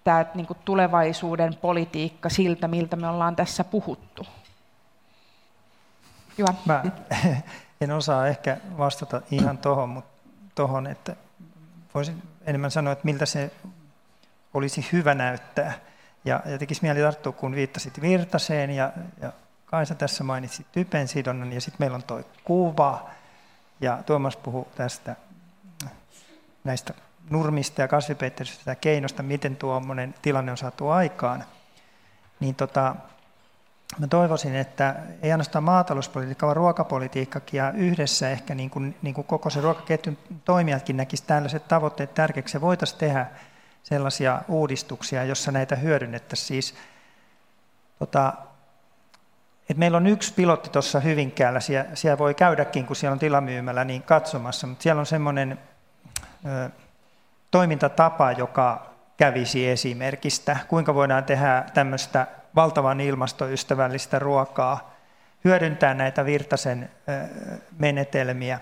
tämä 0.04 0.26
niin 0.34 0.46
kuin 0.46 0.58
tulevaisuuden 0.64 1.54
politiikka 1.54 2.28
siltä, 2.28 2.68
miltä 2.68 2.96
me 2.96 3.08
ollaan 3.08 3.36
tässä 3.36 3.64
puhuttu? 3.64 4.26
Juha. 6.38 6.54
Mä 6.64 6.82
en 7.80 7.90
osaa 7.90 8.26
ehkä 8.26 8.56
vastata 8.78 9.22
ihan 9.30 9.58
tuohon, 9.58 9.88
mutta 9.88 10.10
tohon, 10.54 10.86
että 10.86 11.16
voisin 11.94 12.22
enemmän 12.46 12.70
sanoa, 12.70 12.92
että 12.92 13.04
miltä 13.04 13.26
se 13.26 13.50
olisi 14.54 14.88
hyvä 14.92 15.14
näyttää. 15.14 15.72
Ja, 16.24 16.42
ja 16.44 16.58
tekisi 16.58 16.82
mieli 16.82 17.00
tarttua, 17.00 17.32
kun 17.32 17.54
viittasit 17.54 18.00
Virtaseen 18.00 18.70
ja, 18.70 18.92
ja 19.20 19.32
Kaisa 19.72 19.94
tässä 19.94 20.24
mainitsi 20.24 20.66
typen 20.72 21.08
sidonnan 21.08 21.52
ja 21.52 21.60
sitten 21.60 21.76
meillä 21.78 21.94
on 21.94 22.02
tuo 22.02 22.20
kuva 22.44 23.10
ja 23.80 24.02
Tuomas 24.06 24.36
puhuu 24.36 24.68
tästä 24.74 25.16
näistä 26.64 26.94
nurmista 27.30 27.80
ja 27.80 27.88
kasvipeitteisyydestä 27.88 28.70
ja 28.70 28.74
keinosta, 28.74 29.22
miten 29.22 29.56
tuommoinen 29.56 30.14
tilanne 30.22 30.52
on 30.52 30.58
saatu 30.58 30.88
aikaan, 30.88 31.44
niin 32.40 32.54
tota, 32.54 32.96
mä 33.98 34.06
toivoisin, 34.06 34.54
että 34.54 34.96
ei 35.22 35.32
ainoastaan 35.32 35.64
maatalouspolitiikka, 35.64 36.46
vaan 36.46 36.56
ruokapolitiikkakin 36.56 37.58
ja 37.58 37.70
yhdessä 37.70 38.30
ehkä 38.30 38.54
niin 38.54 38.70
kuin, 38.70 38.96
niin 39.02 39.14
kuin 39.14 39.26
koko 39.26 39.50
se 39.50 39.60
ruokaketjun 39.60 40.18
toimijatkin 40.44 40.96
näkisivät 40.96 41.26
tällaiset 41.26 41.68
tavoitteet 41.68 42.14
tärkeäksi 42.14 42.56
ja 42.56 42.60
voitaisiin 42.60 42.98
tehdä 42.98 43.26
sellaisia 43.82 44.42
uudistuksia, 44.48 45.24
jossa 45.24 45.52
näitä 45.52 45.76
hyödynnettäisiin. 45.76 46.46
Siis, 46.46 46.74
tota, 47.98 48.32
et 49.70 49.76
meillä 49.76 49.96
on 49.96 50.06
yksi 50.06 50.34
pilotti 50.34 50.70
tuossa 50.70 51.00
Hyvinkäällä, 51.00 51.60
siellä, 51.60 51.90
siellä 51.94 52.18
voi 52.18 52.34
käydäkin, 52.34 52.86
kun 52.86 52.96
siellä 52.96 53.12
on 53.12 53.18
tilamyymälä, 53.18 53.84
niin 53.84 54.02
katsomassa, 54.02 54.66
mutta 54.66 54.82
siellä 54.82 55.00
on 55.00 55.06
semmoinen 55.06 55.58
toimintatapa, 57.52 58.32
joka 58.32 58.86
kävisi 59.16 59.68
esimerkistä, 59.68 60.56
kuinka 60.68 60.94
voidaan 60.94 61.24
tehdä 61.24 61.64
tämmöistä 61.74 62.26
valtavan 62.54 63.00
ilmastoystävällistä 63.00 64.18
ruokaa, 64.18 64.90
hyödyntää 65.44 65.94
näitä 65.94 66.24
Virtasen 66.24 66.90
menetelmiä. 67.78 68.60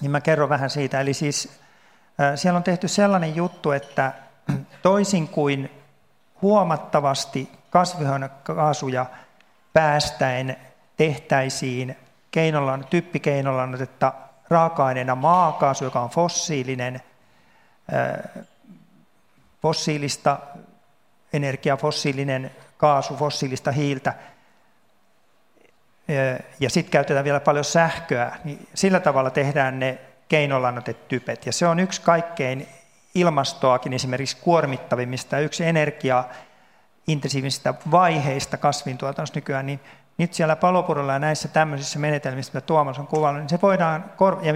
Niin 0.00 0.10
mä 0.10 0.20
kerron 0.20 0.48
vähän 0.48 0.70
siitä. 0.70 1.00
Eli 1.00 1.14
siis 1.14 1.60
siellä 2.34 2.56
on 2.56 2.62
tehty 2.62 2.88
sellainen 2.88 3.36
juttu, 3.36 3.70
että 3.70 4.12
toisin 4.82 5.28
kuin 5.28 5.70
huomattavasti 6.42 7.52
kasvihuonekaasuja 7.70 9.06
päästäen 9.72 10.56
tehtäisiin 10.96 11.96
keinolla, 12.30 12.78
typpikeinolannotetta 12.78 14.12
raaka-aineena 14.50 15.14
maakaasu, 15.14 15.84
joka 15.84 16.00
on 16.00 16.10
fossiilinen, 16.10 17.02
fossiilista 19.62 20.38
energiaa, 21.32 21.76
fossiilinen 21.76 22.50
kaasu, 22.76 23.16
fossiilista 23.16 23.72
hiiltä, 23.72 24.14
ja 26.60 26.70
sitten 26.70 26.92
käytetään 26.92 27.24
vielä 27.24 27.40
paljon 27.40 27.64
sähköä, 27.64 28.36
niin 28.44 28.68
sillä 28.74 29.00
tavalla 29.00 29.30
tehdään 29.30 29.78
ne 29.78 29.98
keinolannotetypet. 30.28 31.46
Ja 31.46 31.52
se 31.52 31.66
on 31.66 31.80
yksi 31.80 32.00
kaikkein 32.00 32.68
ilmastoakin 33.14 33.92
esimerkiksi 33.92 34.36
kuormittavimmista, 34.40 35.38
yksi 35.38 35.64
energiaintensiivisistä 35.64 37.74
vaiheista 37.90 38.56
kasvintuotannossa 38.56 39.34
nykyään, 39.34 39.66
niin 39.66 39.80
nyt 40.18 40.34
siellä 40.34 40.56
palopurolla 40.56 41.12
ja 41.12 41.18
näissä 41.18 41.48
tämmöisissä 41.48 41.98
menetelmissä, 41.98 42.52
mitä 42.54 42.66
Tuomas 42.66 42.98
on 42.98 43.06
kuvannut, 43.06 43.42
niin 43.42 43.50
se 43.50 43.58
voidaan, 43.62 44.04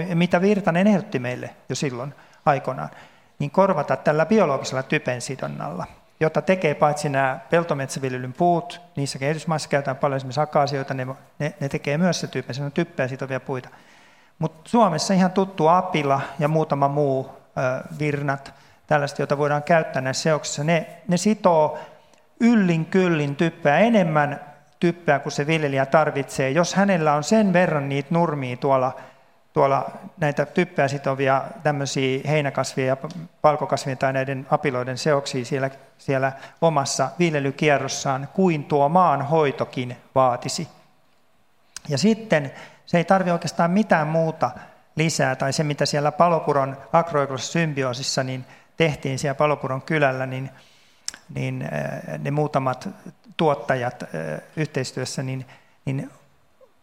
ja 0.09 0.15
mitä 0.15 0.41
Virtanen 0.41 0.87
ehdotti 0.87 1.19
meille 1.19 1.55
jo 1.69 1.75
silloin 1.75 2.13
aikoinaan, 2.45 2.89
niin 3.39 3.51
korvata 3.51 3.95
tällä 3.95 4.25
biologisella 4.25 4.83
typen 4.83 5.21
sidonnalla, 5.21 5.85
jota 6.19 6.41
tekee 6.41 6.75
paitsi 6.75 7.09
nämä 7.09 7.39
peltometsäviljelyn 7.49 8.33
puut, 8.33 8.81
niissä 8.95 9.19
kehitysmaissa 9.19 9.69
käytetään 9.69 9.97
paljon 9.97 10.17
esimerkiksi 10.17 10.41
akaasioita, 10.41 10.93
ne, 10.93 11.07
ne, 11.39 11.53
ne 11.59 11.69
tekee 11.69 11.97
myös 11.97 12.19
se 12.19 12.27
typen, 12.27 12.55
se 12.55 12.63
on 12.63 12.71
typpeä 12.71 13.07
sitovia 13.07 13.39
puita. 13.39 13.69
Mutta 14.39 14.69
Suomessa 14.69 15.13
ihan 15.13 15.31
tuttu 15.31 15.67
apila 15.67 16.21
ja 16.39 16.47
muutama 16.47 16.87
muu 16.87 17.29
ö, 17.29 17.83
virnat, 17.99 18.53
tällaista, 18.87 19.21
joita 19.21 19.37
voidaan 19.37 19.63
käyttää 19.63 20.01
näissä 20.01 20.23
seoksissa, 20.23 20.63
ne, 20.63 20.87
ne 21.07 21.17
sitoo 21.17 21.79
yllin 22.39 22.85
kyllin 22.85 23.35
typpeä 23.35 23.79
enemmän 23.79 24.39
typpeä 24.79 25.19
kuin 25.19 25.33
se 25.33 25.47
viljelijä 25.47 25.85
tarvitsee. 25.85 26.49
Jos 26.49 26.73
hänellä 26.75 27.13
on 27.13 27.23
sen 27.23 27.53
verran 27.53 27.89
niitä 27.89 28.09
nurmia 28.11 28.57
tuolla 28.57 28.95
tuolla 29.55 29.91
näitä 30.17 30.45
typpeä 30.45 30.87
sitovia 30.87 31.43
tämmöisiä 31.63 32.21
heinäkasvia 32.27 32.85
ja 32.85 32.97
palkokasvia 33.41 33.95
tai 33.95 34.13
näiden 34.13 34.47
apiloiden 34.51 34.97
seoksia 34.97 35.45
siellä, 35.45 35.69
siellä 35.97 36.31
omassa 36.61 37.09
viljelykierrossaan 37.19 38.27
kuin 38.33 38.63
tuo 38.63 38.89
maan 38.89 39.21
hoitokin 39.21 39.97
vaatisi. 40.15 40.67
Ja 41.89 41.97
sitten 41.97 42.51
se 42.85 42.97
ei 42.97 43.05
tarvitse 43.05 43.33
oikeastaan 43.33 43.71
mitään 43.71 44.07
muuta 44.07 44.51
lisää, 44.95 45.35
tai 45.35 45.53
se 45.53 45.63
mitä 45.63 45.85
siellä 45.85 46.11
Palopuron 46.11 46.77
agroekologisessa 46.93 47.53
symbioosissa 47.53 48.23
niin 48.23 48.45
tehtiin 48.77 49.19
siellä 49.19 49.35
Palopuron 49.35 49.81
kylällä, 49.81 50.25
niin, 50.25 50.49
niin 51.35 51.61
äh, 51.61 52.19
ne 52.19 52.31
muutamat 52.31 52.89
tuottajat 53.37 54.03
äh, 54.03 54.09
yhteistyössä, 54.55 55.23
niin, 55.23 55.45
niin 55.85 56.11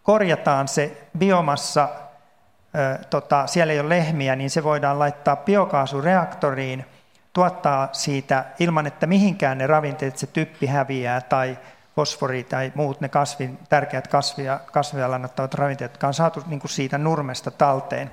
korjataan 0.02 0.68
se 0.68 1.08
biomassa 1.18 1.88
tota, 3.10 3.46
siellä 3.46 3.72
ei 3.72 3.80
ole 3.80 3.88
lehmiä, 3.88 4.36
niin 4.36 4.50
se 4.50 4.64
voidaan 4.64 4.98
laittaa 4.98 5.36
biokaasureaktoriin, 5.36 6.84
tuottaa 7.32 7.88
siitä 7.92 8.44
ilman, 8.58 8.86
että 8.86 9.06
mihinkään 9.06 9.58
ne 9.58 9.66
ravinteet, 9.66 10.18
se 10.18 10.26
typpi 10.26 10.66
häviää 10.66 11.20
tai 11.20 11.58
fosfori 11.96 12.44
tai 12.44 12.72
muut 12.74 13.00
ne 13.00 13.08
kasvin, 13.08 13.58
tärkeät 13.68 14.08
kasvia, 14.08 14.60
kasvia 14.72 15.10
lannoittavat 15.10 15.54
ravinteet, 15.54 15.92
jotka 15.92 16.06
on 16.06 16.14
saatu 16.14 16.42
niin 16.46 16.60
kuin 16.60 16.70
siitä 16.70 16.98
nurmesta 16.98 17.50
talteen. 17.50 18.10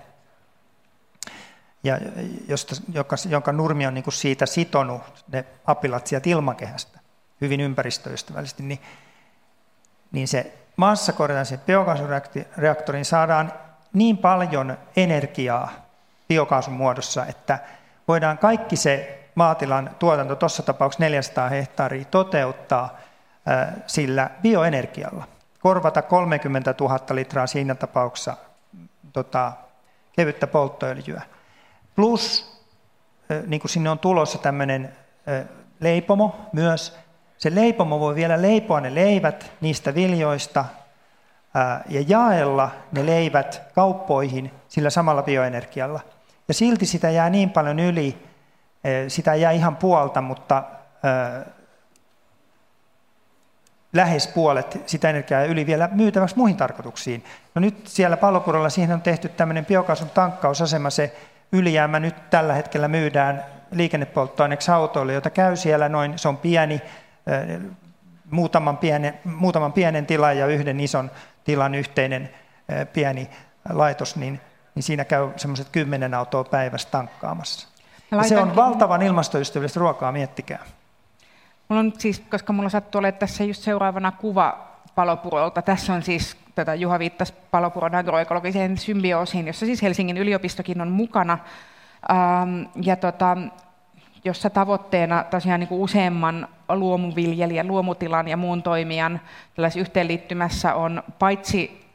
Ja 1.84 2.00
josta, 2.48 2.76
joka, 2.94 3.16
jonka 3.30 3.52
nurmi 3.52 3.88
on 3.88 3.94
niin 3.94 4.04
kuin 4.04 4.14
siitä 4.14 4.46
sitonut 4.46 5.26
ne 5.32 5.46
apilat 5.66 6.08
sieltä 6.08 6.30
ilmakehästä 6.30 7.00
hyvin 7.42 7.62
ympäristöystävällisesti, 7.62 8.64
niin, 8.64 8.80
niin 10.12 10.28
se 10.28 10.54
maassa 10.76 11.14
korjataan 11.14 11.46
se 11.46 11.58
biokaasureaktoriin, 11.58 13.06
saadaan 13.06 13.54
niin 13.94 14.18
paljon 14.18 14.78
energiaa 14.96 15.70
biokaasun 16.28 16.74
muodossa, 16.74 17.26
että 17.26 17.60
voidaan 18.08 18.38
kaikki 18.38 18.76
se 18.76 19.26
maatilan 19.36 19.96
tuotanto, 20.00 20.36
tuossa 20.36 20.64
tapauksessa 20.64 21.04
400 21.04 21.50
hehtaaria, 21.50 22.06
toteuttaa 22.06 22.98
sillä 23.88 24.30
bioenergialla. 24.42 25.28
Korvata 25.60 26.02
30 26.02 26.76
000 26.80 27.00
litraa 27.12 27.48
siinä 27.48 27.76
tapauksessa 27.76 28.38
tota, 29.14 29.52
kevyttä 30.12 30.48
polttoöljyä. 30.48 31.22
Plus, 31.96 32.56
niin 33.48 33.62
kuin 33.62 33.72
sinne 33.72 33.90
on 33.90 34.00
tulossa 34.00 34.38
tämmöinen 34.38 34.96
leipomo 35.80 36.50
myös, 36.54 36.98
se 37.38 37.56
leipomo 37.56 38.00
voi 38.00 38.16
vielä 38.16 38.42
leipoa 38.42 38.82
ne 38.82 38.96
leivät 38.96 39.52
niistä 39.62 39.96
viljoista 39.96 40.66
ja 41.90 42.04
jaella 42.08 42.72
ne 42.92 43.06
leivät 43.06 43.62
kauppoihin 43.76 44.52
sillä 44.68 44.90
samalla 44.90 45.24
bioenergialla. 45.24 46.00
Ja 46.48 46.54
silti 46.54 46.86
sitä 46.86 47.10
jää 47.10 47.30
niin 47.30 47.50
paljon 47.50 47.80
yli, 47.80 48.18
sitä 49.08 49.36
jää 49.36 49.52
ihan 49.52 49.76
puolta, 49.76 50.22
mutta 50.22 50.64
lähes 53.94 54.28
puolet 54.28 54.82
sitä 54.86 55.10
energiaa 55.10 55.44
yli 55.44 55.66
vielä 55.66 55.90
myytäväksi 55.92 56.38
muihin 56.38 56.58
tarkoituksiin. 56.58 57.24
No 57.56 57.60
nyt 57.60 57.88
siellä 57.88 58.18
palopuolella 58.18 58.70
siihen 58.70 58.94
on 58.94 59.02
tehty 59.02 59.30
tämmöinen 59.30 59.66
biokaasun 59.66 60.10
tankkausasema, 60.10 60.90
se 60.90 61.16
ylijäämä 61.52 62.00
nyt 62.00 62.30
tällä 62.30 62.54
hetkellä 62.54 62.88
myydään 62.88 63.46
liikennepolttoaineeksi 63.72 64.72
autoille, 64.72 65.14
jota 65.14 65.30
käy 65.30 65.56
siellä 65.56 65.90
noin, 65.90 66.20
se 66.20 66.28
on 66.28 66.38
pieni, 66.38 66.82
muutaman 68.32 68.78
pienen, 68.78 69.20
muutaman 69.24 69.74
pienen 69.74 70.06
tilan 70.06 70.38
ja 70.38 70.48
yhden 70.48 70.80
ison 70.80 71.12
tilan 71.50 71.76
yhteinen 71.76 72.30
pieni 72.94 73.30
laitos, 73.70 74.16
niin, 74.16 74.40
niin 74.76 74.84
siinä 74.84 75.06
käy 75.06 75.30
semmoiset 75.36 75.70
kymmenen 75.72 76.14
autoa 76.14 76.44
päivässä 76.44 76.90
tankkaamassa. 76.92 77.68
Ja 78.12 78.24
se 78.24 78.40
on 78.40 78.56
valtavan 78.56 79.02
ilmastoystävällistä 79.02 79.80
ruokaa, 79.80 80.12
miettikää. 80.12 80.60
Mulla 81.70 81.80
on 81.80 81.94
siis, 81.98 82.20
koska 82.20 82.54
mulla 82.54 82.70
sattuu 82.70 83.00
olemaan 83.00 83.20
tässä 83.20 83.44
just 83.44 83.64
seuraavana 83.64 84.12
kuva 84.12 84.68
palopurolta. 84.96 85.62
Tässä 85.62 85.94
on 85.94 86.04
siis, 86.04 86.38
tätä 86.56 86.76
Juha 86.76 87.00
viittasi 87.00 87.34
palopuron 87.52 87.96
agroekologiseen 87.96 88.78
symbioosiin, 88.78 89.48
jossa 89.48 89.66
siis 89.66 89.82
Helsingin 89.82 90.18
yliopistokin 90.18 90.82
on 90.82 90.92
mukana. 90.92 91.38
Ähm, 92.12 92.62
ja 92.82 92.96
tota, 92.96 93.38
jossa 94.24 94.50
tavoitteena 94.50 95.24
tosiaan 95.24 95.60
niin 95.60 95.68
kuin 95.68 95.82
useamman 95.82 96.48
luomuviljelijän, 96.70 97.68
luomutilan 97.68 98.28
ja 98.28 98.38
muun 98.38 98.64
toimijan 98.64 99.22
yhteenliittymässä 99.80 100.74
on 100.74 101.04
paitsi, 101.20 101.86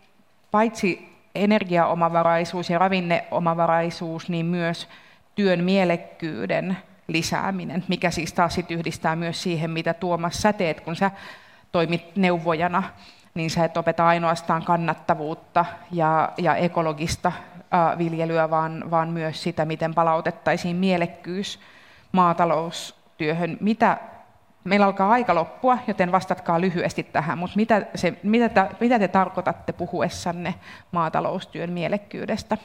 paitsi 0.50 1.14
energiaomavaraisuus 1.34 2.70
ja 2.70 2.78
ravinneomavaraisuus, 2.78 4.28
niin 4.28 4.46
myös 4.46 4.88
työn 5.34 5.64
mielekkyyden 5.64 6.76
lisääminen, 7.08 7.84
mikä 7.88 8.10
siis 8.10 8.32
taas 8.32 8.54
sit 8.54 8.70
yhdistää 8.70 9.16
myös 9.16 9.42
siihen, 9.42 9.70
mitä 9.70 9.94
Tuomas 9.94 10.42
sä 10.42 10.52
teet, 10.52 10.80
kun 10.80 10.96
sä 10.96 11.10
toimit 11.72 12.16
neuvojana, 12.16 12.82
niin 13.34 13.50
sä 13.50 13.64
et 13.64 13.76
opeta 13.76 14.06
ainoastaan 14.06 14.64
kannattavuutta 14.64 15.64
ja, 15.92 16.32
ja 16.38 16.56
ekologista 16.56 17.32
viljelyä, 17.98 18.50
vaan, 18.50 18.90
vaan 18.90 19.08
myös 19.08 19.42
sitä, 19.42 19.64
miten 19.64 19.94
palautettaisiin 19.94 20.76
mielekkyys 20.76 21.60
maataloustyöhön. 22.14 23.56
Mitä, 23.60 23.98
meillä 24.64 24.86
alkaa 24.86 25.10
aika 25.10 25.34
loppua, 25.34 25.78
joten 25.86 26.12
vastatkaa 26.12 26.60
lyhyesti 26.60 27.02
tähän, 27.02 27.38
mutta 27.38 27.56
mitä, 27.56 27.86
se, 27.94 28.18
mitä, 28.22 28.48
te, 28.48 28.76
mitä 28.80 28.98
te 28.98 29.08
tarkoitatte 29.08 29.72
puhuessanne 29.72 30.54
maataloustyön 30.92 31.70
mielekkyydestä? 31.70 32.58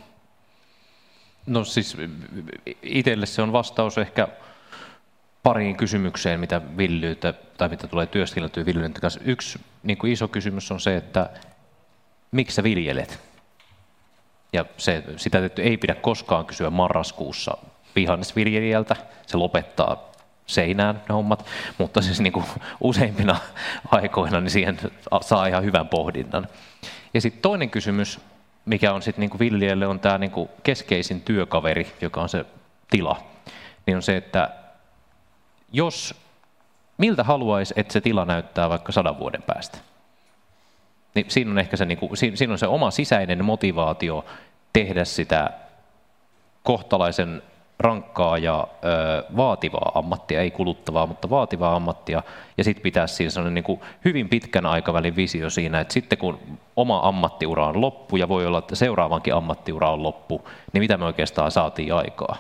No 1.46 1.64
siis 1.64 1.98
itselle 2.82 3.26
se 3.26 3.42
on 3.42 3.52
vastaus 3.52 3.98
ehkä 3.98 4.28
pariin 5.44 5.76
kysymykseen, 5.76 6.40
mitä 6.40 6.62
villyyttä 6.78 7.34
tai 7.34 7.70
mitä 7.70 7.88
tulee 7.88 8.06
työskenneltyä 8.06 8.66
viljelyyn 8.66 8.94
kanssa. 8.94 9.20
Yksi 9.24 9.60
niin 9.84 9.98
kuin 9.98 10.14
iso 10.14 10.28
kysymys 10.28 10.72
on 10.72 10.80
se, 10.80 10.96
että 10.98 11.30
miksi 12.32 12.56
sä 12.56 12.64
viljelet? 12.64 13.20
Ja 14.54 14.66
se, 14.78 15.04
sitä 15.18 15.40
ei 15.58 15.78
pidä 15.78 15.96
koskaan 15.96 16.46
kysyä 16.46 16.70
marraskuussa 16.70 17.58
vihannesviljelijältä. 17.96 18.96
Se 19.28 19.38
lopettaa 19.38 20.10
seinään 20.46 20.96
ne 21.10 21.14
hommat, 21.14 21.46
mutta 21.78 22.02
siis 22.02 22.22
niin 22.22 22.34
kuin 22.34 22.46
useimpina 22.82 23.36
aikoina 23.92 24.42
niin 24.42 24.52
siihen 24.52 24.80
saa 25.22 25.48
ihan 25.48 25.64
hyvän 25.64 25.88
pohdinnan. 25.88 26.48
Ja 27.14 27.22
sitten 27.22 27.42
toinen 27.42 27.70
kysymys, 27.70 28.20
mikä 28.66 28.94
on 28.94 29.02
sitten 29.02 29.22
niin 29.22 29.40
viljelijälle, 29.40 29.88
on 29.88 30.00
tämä 30.00 30.18
niin 30.18 30.32
kuin 30.32 30.50
keskeisin 30.64 31.22
työkaveri, 31.22 31.94
joka 32.02 32.22
on 32.22 32.30
se 32.30 32.46
tila, 32.92 33.24
niin 33.86 33.96
on 33.96 34.04
se, 34.04 34.18
että 34.18 34.50
jos, 35.72 36.16
miltä 36.98 37.24
haluaisi, 37.24 37.74
että 37.78 37.94
se 37.94 38.02
tila 38.02 38.26
näyttää 38.26 38.70
vaikka 38.70 38.92
sadan 38.92 39.20
vuoden 39.20 39.42
päästä, 39.42 39.78
niin 41.16 41.26
siinä 41.30 41.52
on 41.52 41.60
ehkä 41.60 41.78
se, 41.78 41.86
niin 41.86 41.98
kuin, 41.98 42.18
siinä 42.18 42.52
on 42.52 42.60
se 42.60 42.68
oma 42.68 42.92
sisäinen 42.92 43.46
motivaatio 43.46 44.26
tehdä 44.74 45.06
sitä 45.06 45.50
kohtalaisen 46.64 47.42
rankkaa 47.80 48.38
ja 48.38 48.68
ö, 48.84 49.24
vaativaa 49.38 49.92
ammattia, 49.96 50.42
ei 50.42 50.52
kuluttavaa, 50.52 51.08
mutta 51.08 51.30
vaativaa 51.30 51.76
ammattia, 51.76 52.24
ja 52.58 52.64
sitten 52.64 52.84
pitää 52.84 53.08
siinä 53.08 53.30
sellainen 53.30 53.54
niin 53.54 53.64
kuin 53.64 53.82
hyvin 54.06 54.30
pitkän 54.30 54.66
aikavälin 54.66 55.16
visio 55.16 55.50
siinä, 55.50 55.80
että 55.80 55.94
sitten 55.94 56.18
kun 56.18 56.40
oma 56.76 57.00
ammattiura 57.04 57.68
on 57.68 57.82
loppu, 57.82 58.18
ja 58.18 58.30
voi 58.30 58.46
olla, 58.46 58.60
että 58.60 58.76
seuraavankin 58.76 59.34
ammattiura 59.34 59.92
on 59.92 60.04
loppu, 60.04 60.50
niin 60.74 60.84
mitä 60.84 60.98
me 60.98 61.06
oikeastaan 61.06 61.52
saatiin 61.52 61.94
aikaa? 61.94 62.38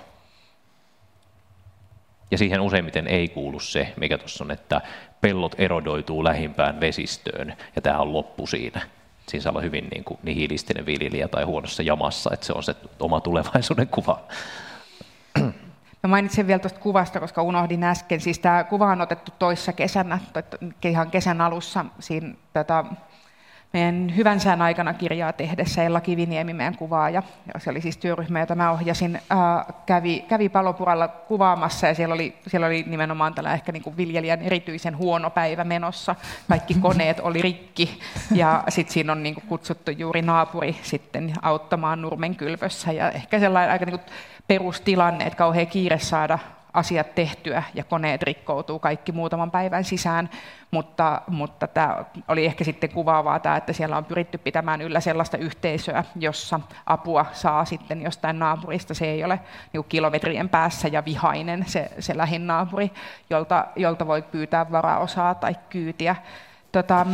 Ja 2.31 2.37
siihen 2.37 2.61
useimmiten 2.61 3.07
ei 3.07 3.27
kuulu 3.27 3.59
se, 3.59 3.93
mikä 3.99 4.17
tuossa 4.17 4.43
on, 4.43 4.51
että 4.51 4.81
pellot 5.21 5.55
erodoituu 5.57 6.23
lähimpään 6.23 6.79
vesistöön, 6.79 7.55
ja 7.75 7.81
tämä 7.81 7.99
on 7.99 8.13
loppu 8.13 8.47
siinä. 8.47 8.81
Siinä 9.27 9.43
saa 9.43 9.51
olla 9.51 9.61
hyvin 9.61 9.87
niin 9.91 10.03
kuin 10.03 10.19
nihilistinen 10.23 10.85
viljelijä 10.85 11.27
tai 11.27 11.43
huonossa 11.43 11.83
jamassa, 11.83 12.29
että 12.33 12.45
se 12.45 12.53
on 12.53 12.63
se 12.63 12.75
oma 12.99 13.21
tulevaisuuden 13.21 13.87
kuva. 13.87 14.19
Mä 16.03 16.07
mainitsen 16.07 16.47
vielä 16.47 16.59
tuosta 16.59 16.79
kuvasta, 16.79 17.19
koska 17.19 17.41
unohdin 17.41 17.83
äsken. 17.83 18.19
Siis 18.19 18.39
tämä 18.39 18.63
kuva 18.63 18.91
on 18.91 19.01
otettu 19.01 19.31
toissa 19.39 19.73
kesänä, 19.73 20.19
ihan 20.85 21.11
kesän 21.11 21.41
alussa, 21.41 21.85
siinä 21.99 22.33
tätä 22.53 22.83
meidän 23.73 24.15
hyvän 24.15 24.39
sään 24.39 24.61
aikana 24.61 24.93
kirjaa 24.93 25.33
tehdessä 25.33 25.83
Ella 25.83 26.01
Kiviniemi, 26.01 26.53
meidän 26.53 26.77
kuvaaja, 26.77 27.23
ja 27.53 27.59
se 27.59 27.69
oli 27.69 27.81
siis 27.81 27.97
työryhmä, 27.97 28.39
jota 28.39 28.55
mä 28.55 28.71
ohjasin, 28.71 29.21
ää, 29.29 29.65
kävi, 29.85 30.19
kävi 30.19 30.49
palopuralla 30.49 31.07
kuvaamassa, 31.07 31.87
ja 31.87 31.95
siellä 31.95 32.13
oli, 32.15 32.37
siellä 32.47 32.67
oli 32.67 32.85
nimenomaan 32.87 33.33
tällä 33.33 33.53
ehkä 33.53 33.71
niin 33.71 33.83
kuin 33.83 33.97
viljelijän 33.97 34.41
erityisen 34.41 34.97
huono 34.97 35.29
päivä 35.29 35.63
menossa. 35.63 36.15
Kaikki 36.49 36.73
koneet 36.73 37.19
oli 37.19 37.41
rikki, 37.41 37.99
ja 38.31 38.63
sitten 38.69 38.93
siinä 38.93 39.11
on 39.11 39.23
niin 39.23 39.35
kuin 39.35 39.47
kutsuttu 39.47 39.91
juuri 39.91 40.21
naapuri 40.21 40.77
sitten 40.83 41.33
auttamaan 41.41 42.01
nurmen 42.01 42.35
kylvössä, 42.35 42.91
ja 42.91 43.11
ehkä 43.11 43.39
sellainen 43.39 43.71
aika 43.71 43.85
niin 43.85 43.99
kuin 43.99 44.13
perustilanne, 44.49 45.25
että 45.25 45.37
kauhean 45.37 45.67
kiire 45.67 45.99
saada 45.99 46.39
asiat 46.73 47.15
tehtyä 47.15 47.63
ja 47.73 47.83
koneet 47.83 48.23
rikkoutuu 48.23 48.79
kaikki 48.79 49.11
muutaman 49.11 49.51
päivän 49.51 49.83
sisään, 49.83 50.29
mutta, 50.71 51.21
mutta 51.27 51.67
tämä 51.67 52.05
oli 52.27 52.45
ehkä 52.45 52.63
sitten 52.63 52.89
kuvaavaa 52.89 53.39
tämä, 53.39 53.57
että 53.57 53.73
siellä 53.73 53.97
on 53.97 54.05
pyritty 54.05 54.37
pitämään 54.37 54.81
yllä 54.81 54.99
sellaista 54.99 55.37
yhteisöä, 55.37 56.03
jossa 56.15 56.59
apua 56.85 57.25
saa 57.33 57.65
sitten 57.65 58.01
jostain 58.01 58.39
naapurista. 58.39 58.93
Se 58.93 59.05
ei 59.05 59.23
ole 59.23 59.39
niin 59.73 59.85
kilometrien 59.89 60.49
päässä 60.49 60.87
ja 60.87 61.05
vihainen 61.05 61.63
se, 61.67 61.91
se 61.99 62.17
lähin 62.17 62.47
naapuri, 62.47 62.91
jolta, 63.29 63.65
jolta 63.75 64.07
voi 64.07 64.21
pyytää 64.21 64.71
varaosaa 64.71 65.35
tai 65.35 65.55
kyytiä. 65.69 66.15
Tota, 66.71 67.05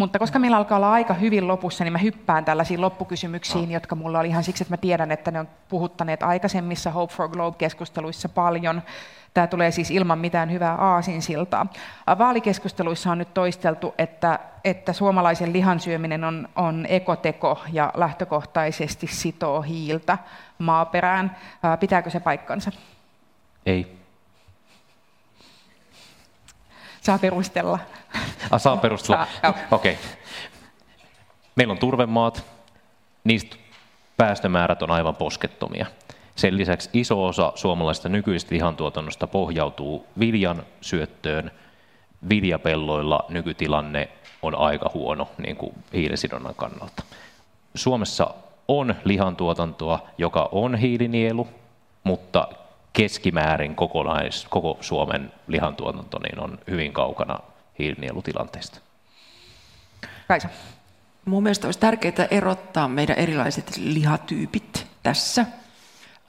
Mutta 0.00 0.18
koska 0.18 0.38
meillä 0.38 0.56
alkaa 0.56 0.76
olla 0.76 0.92
aika 0.92 1.14
hyvin 1.14 1.48
lopussa, 1.48 1.84
niin 1.84 1.92
mä 1.92 1.98
hyppään 1.98 2.44
tällaisiin 2.44 2.80
loppukysymyksiin, 2.80 3.68
no. 3.68 3.72
jotka 3.72 3.94
mulla 3.94 4.18
oli 4.20 4.28
ihan 4.28 4.44
siksi, 4.44 4.62
että 4.62 4.72
mä 4.72 4.76
tiedän, 4.76 5.12
että 5.12 5.30
ne 5.30 5.40
on 5.40 5.48
puhuttaneet 5.68 6.22
aikaisemmissa 6.22 6.90
Hope 6.90 7.12
for 7.14 7.28
Globe-keskusteluissa 7.28 8.28
paljon. 8.28 8.82
Tämä 9.34 9.46
tulee 9.46 9.70
siis 9.70 9.90
ilman 9.90 10.18
mitään 10.18 10.52
hyvää 10.52 10.74
aasinsiltaa. 10.74 11.66
Vaalikeskusteluissa 12.18 13.12
on 13.12 13.18
nyt 13.18 13.34
toisteltu, 13.34 13.94
että, 13.98 14.38
että 14.64 14.92
suomalaisen 14.92 15.52
lihan 15.52 15.80
syöminen 15.80 16.24
on, 16.24 16.48
on 16.56 16.86
ekoteko 16.88 17.58
ja 17.72 17.92
lähtökohtaisesti 17.94 19.06
sitoo 19.06 19.62
hiiltä 19.62 20.18
maaperään. 20.58 21.36
Pitääkö 21.80 22.10
se 22.10 22.20
paikkansa? 22.20 22.72
Ei. 23.66 23.99
Saa 27.00 27.18
perustella. 27.18 27.78
Ah, 28.50 28.60
saa 28.60 28.76
perustella. 28.76 29.26
Okei. 29.70 29.92
Okay. 29.92 30.04
Meillä 31.56 31.72
on 31.72 31.78
turvemaat, 31.78 32.44
niistä 33.24 33.56
päästömäärät 34.16 34.82
on 34.82 34.90
aivan 34.90 35.16
poskettomia. 35.16 35.86
Sen 36.36 36.56
lisäksi 36.56 36.90
iso 36.92 37.26
osa 37.26 37.52
suomalaisesta 37.54 38.08
nykyistä 38.08 38.54
lihantuotannosta 38.54 39.26
pohjautuu 39.26 40.06
viljan 40.18 40.62
syöttöön. 40.80 41.50
Viljapelloilla 42.28 43.24
nykytilanne 43.28 44.08
on 44.42 44.54
aika 44.54 44.90
huono 44.94 45.28
niin 45.38 45.56
kuin 45.56 45.74
hiilisidonnan 45.92 46.54
kannalta. 46.54 47.02
Suomessa 47.74 48.34
on 48.68 48.94
lihantuotantoa, 49.04 50.08
joka 50.18 50.48
on 50.52 50.74
hiilinielu, 50.74 51.48
mutta 52.04 52.48
keskimäärin 52.92 53.74
kokonais, 53.74 54.46
koko 54.50 54.78
Suomen 54.80 55.32
lihantuotanto 55.46 56.18
niin 56.18 56.40
on 56.40 56.58
hyvin 56.70 56.92
kaukana 56.92 57.38
hiilinielutilanteesta. 57.78 58.80
Kaisa. 60.28 60.48
Mun 61.24 61.42
mielestä 61.42 61.68
olisi 61.68 61.80
tärkeää 61.80 62.28
erottaa 62.30 62.88
meidän 62.88 63.16
erilaiset 63.16 63.76
lihatyypit 63.76 64.86
tässä. 65.02 65.46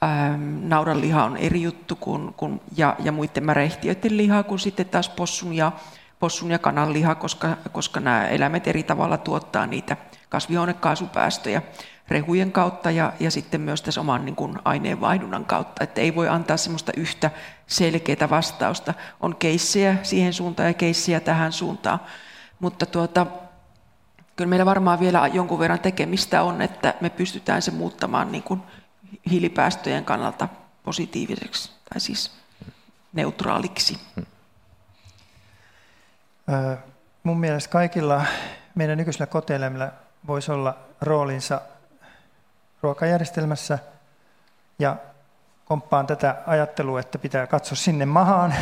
Ähm, 0.03 0.67
naudan 0.69 1.01
liha 1.01 1.23
on 1.23 1.37
eri 1.37 1.61
juttu 1.61 1.95
kuin, 1.95 2.33
kuin, 2.33 2.61
ja, 2.77 2.95
ja 3.03 3.11
muiden 3.11 3.45
märehtiöiden 3.45 4.17
liha 4.17 4.43
kuin 4.43 4.59
sitten 4.59 4.85
taas 4.85 5.09
possun 5.09 5.53
ja, 5.53 5.71
possun 6.19 6.51
ja 6.51 6.59
kanan 6.59 6.93
liha, 6.93 7.15
koska, 7.15 7.57
koska 7.71 7.99
nämä 7.99 8.27
eläimet 8.27 8.67
eri 8.67 8.83
tavalla 8.83 9.17
tuottaa 9.17 9.67
niitä 9.67 9.97
kasvihuonekaasupäästöjä 10.29 11.61
rehujen 12.11 12.51
kautta 12.51 12.91
ja, 12.91 13.13
ja 13.19 13.31
sitten 13.31 13.61
myös 13.61 13.81
tässä 13.81 14.01
oman 14.01 14.25
niin 14.25 14.35
kuin 14.35 14.59
aineenvaihdunnan 14.65 15.45
kautta. 15.45 15.83
Että 15.83 16.01
ei 16.01 16.15
voi 16.15 16.29
antaa 16.29 16.57
semmoista 16.57 16.91
yhtä 16.97 17.31
selkeää 17.67 18.29
vastausta. 18.29 18.93
On 19.19 19.35
keissejä 19.35 19.97
siihen 20.03 20.33
suuntaan 20.33 20.67
ja 20.67 20.73
keissejä 20.73 21.19
tähän 21.19 21.51
suuntaan. 21.51 21.99
Mutta 22.59 22.85
tuota, 22.85 23.27
kyllä 24.35 24.49
meillä 24.49 24.65
varmaan 24.65 24.99
vielä 24.99 25.27
jonkun 25.27 25.59
verran 25.59 25.79
tekemistä 25.79 26.43
on, 26.43 26.61
että 26.61 26.93
me 27.01 27.09
pystytään 27.09 27.61
se 27.61 27.71
muuttamaan 27.71 28.31
niin 28.31 28.43
kuin 28.43 28.61
hiilipäästöjen 29.31 30.05
kannalta 30.05 30.47
positiiviseksi 30.83 31.71
tai 31.89 31.99
siis 31.99 32.31
neutraaliksi. 33.13 33.99
Mun 37.23 37.39
mielestä 37.39 37.71
kaikilla 37.71 38.25
meidän 38.75 38.97
nykyisillä 38.97 39.25
kotieläimillä 39.25 39.91
voisi 40.27 40.51
olla 40.51 40.77
roolinsa 41.01 41.61
ruokajärjestelmässä 42.81 43.79
ja 44.79 44.95
komppaan 45.65 46.07
tätä 46.07 46.35
ajattelua, 46.47 46.99
että 46.99 47.17
pitää 47.17 47.47
katsoa 47.47 47.75
sinne 47.75 48.05
mahaan, 48.05 48.53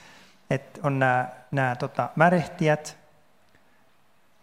että 0.50 0.80
on 0.82 0.98
nämä, 0.98 1.28
nämä 1.50 1.76
tota, 1.76 2.08
märehtijät, 2.16 2.96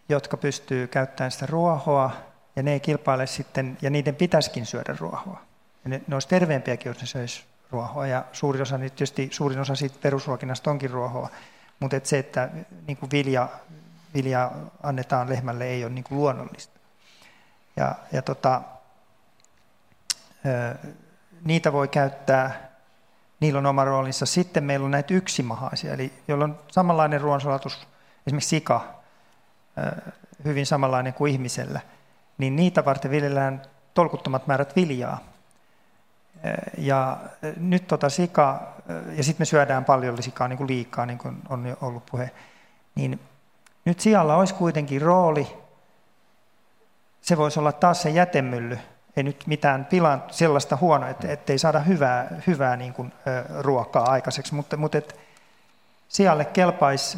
jotka 0.09 0.37
pystyy 0.37 0.87
käyttämään 0.87 1.31
sitä 1.31 1.45
ruohoa, 1.45 2.11
ja 2.55 2.63
ne 2.63 2.73
ei 2.73 2.79
kilpaile 2.79 3.27
sitten, 3.27 3.77
ja 3.81 3.89
niiden 3.89 4.15
pitäisikin 4.15 4.65
syödä 4.65 4.95
ruohoa. 4.99 5.41
Ja 5.83 5.89
ne, 5.89 6.01
ne 6.07 6.15
olisi 6.15 6.27
terveempiäkin, 6.27 6.89
jos 6.89 7.01
ne 7.01 7.07
söisi 7.07 7.43
ruohoa, 7.71 8.07
ja 8.07 8.25
suurin 8.31 8.61
osa, 8.61 8.79
tietysti 8.79 9.29
suurin 9.31 9.59
osa 9.59 9.75
siitä 9.75 9.95
perusruokinnasta 10.01 10.71
onkin 10.71 10.91
ruohoa, 10.91 11.29
mutta 11.79 11.97
et 11.97 12.05
se, 12.05 12.19
että 12.19 12.49
niin 12.87 12.97
kuin 12.97 13.11
vilja, 13.11 13.47
vilja 14.13 14.51
annetaan 14.83 15.29
lehmälle, 15.29 15.65
ei 15.65 15.83
ole 15.83 15.93
niin 15.93 16.03
kuin 16.03 16.17
luonnollista. 16.17 16.79
Ja, 17.75 17.95
ja 18.11 18.21
tota, 18.21 18.61
niitä 21.43 21.73
voi 21.73 21.87
käyttää, 21.87 22.69
niillä 23.39 23.57
on 23.57 23.65
oma 23.65 23.85
roolinsa. 23.85 24.25
Sitten 24.25 24.63
meillä 24.63 24.85
on 24.85 24.91
näitä 24.91 25.13
yksimahaisia, 25.13 25.93
eli 25.93 26.13
joilla 26.27 26.45
on 26.45 26.59
samanlainen 26.71 27.21
ruoansulatus, 27.21 27.87
esimerkiksi 28.27 28.49
sika, 28.49 28.93
hyvin 30.45 30.65
samanlainen 30.65 31.13
kuin 31.13 31.31
ihmisellä, 31.31 31.79
niin 32.37 32.55
niitä 32.55 32.85
varten 32.85 33.11
viljellään 33.11 33.61
tolkuttomat 33.93 34.47
määrät 34.47 34.75
viljaa. 34.75 35.19
Ja 36.77 37.17
nyt 37.57 37.87
tota 37.87 38.09
sika, 38.09 38.73
ja 39.17 39.23
sitten 39.23 39.41
me 39.41 39.45
syödään 39.45 39.85
paljon 39.85 40.23
sikaa 40.23 40.47
niin 40.47 40.57
kuin 40.57 40.67
liikaa, 40.67 41.05
niin 41.05 41.17
kuin 41.17 41.41
on 41.49 41.65
jo 41.65 41.77
ollut 41.81 42.05
puhe, 42.05 42.31
niin 42.95 43.19
nyt 43.85 43.99
sijalla 43.99 44.35
olisi 44.35 44.53
kuitenkin 44.53 45.01
rooli, 45.01 45.57
se 47.21 47.37
voisi 47.37 47.59
olla 47.59 47.71
taas 47.71 48.01
se 48.01 48.09
jätemylly, 48.09 48.79
ei 49.17 49.23
nyt 49.23 49.43
mitään 49.47 49.85
pilan 49.85 50.23
sellaista 50.31 50.77
huonoa, 50.81 51.09
että 51.09 51.31
ettei 51.31 51.57
saada 51.57 51.79
hyvää, 51.79 52.27
hyvää 52.47 52.77
niin 52.77 52.93
kuin, 52.93 53.13
ruokaa 53.59 54.11
aikaiseksi, 54.11 54.55
mutta, 54.55 54.77
mutta 54.77 54.97
et 54.97 55.19
sijalle 56.07 56.45
kelpaisi, 56.45 57.17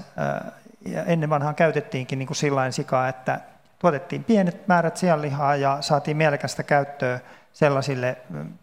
ja 0.86 1.04
ennen 1.04 1.30
vanhaan 1.30 1.56
käytettiinkin 1.56 2.20
niin 2.20 2.28
kuin 2.28 2.38
sillain 2.38 2.74
sikaa, 2.74 3.08
että 3.08 3.40
tuotettiin 3.80 4.24
pienet 4.24 4.68
määrät 4.68 4.98
sianlihaa 4.98 5.56
ja 5.56 5.78
saatiin 5.82 6.18
mielekästä 6.18 6.64
käyttöä 6.64 7.20
sellaisille 7.54 8.18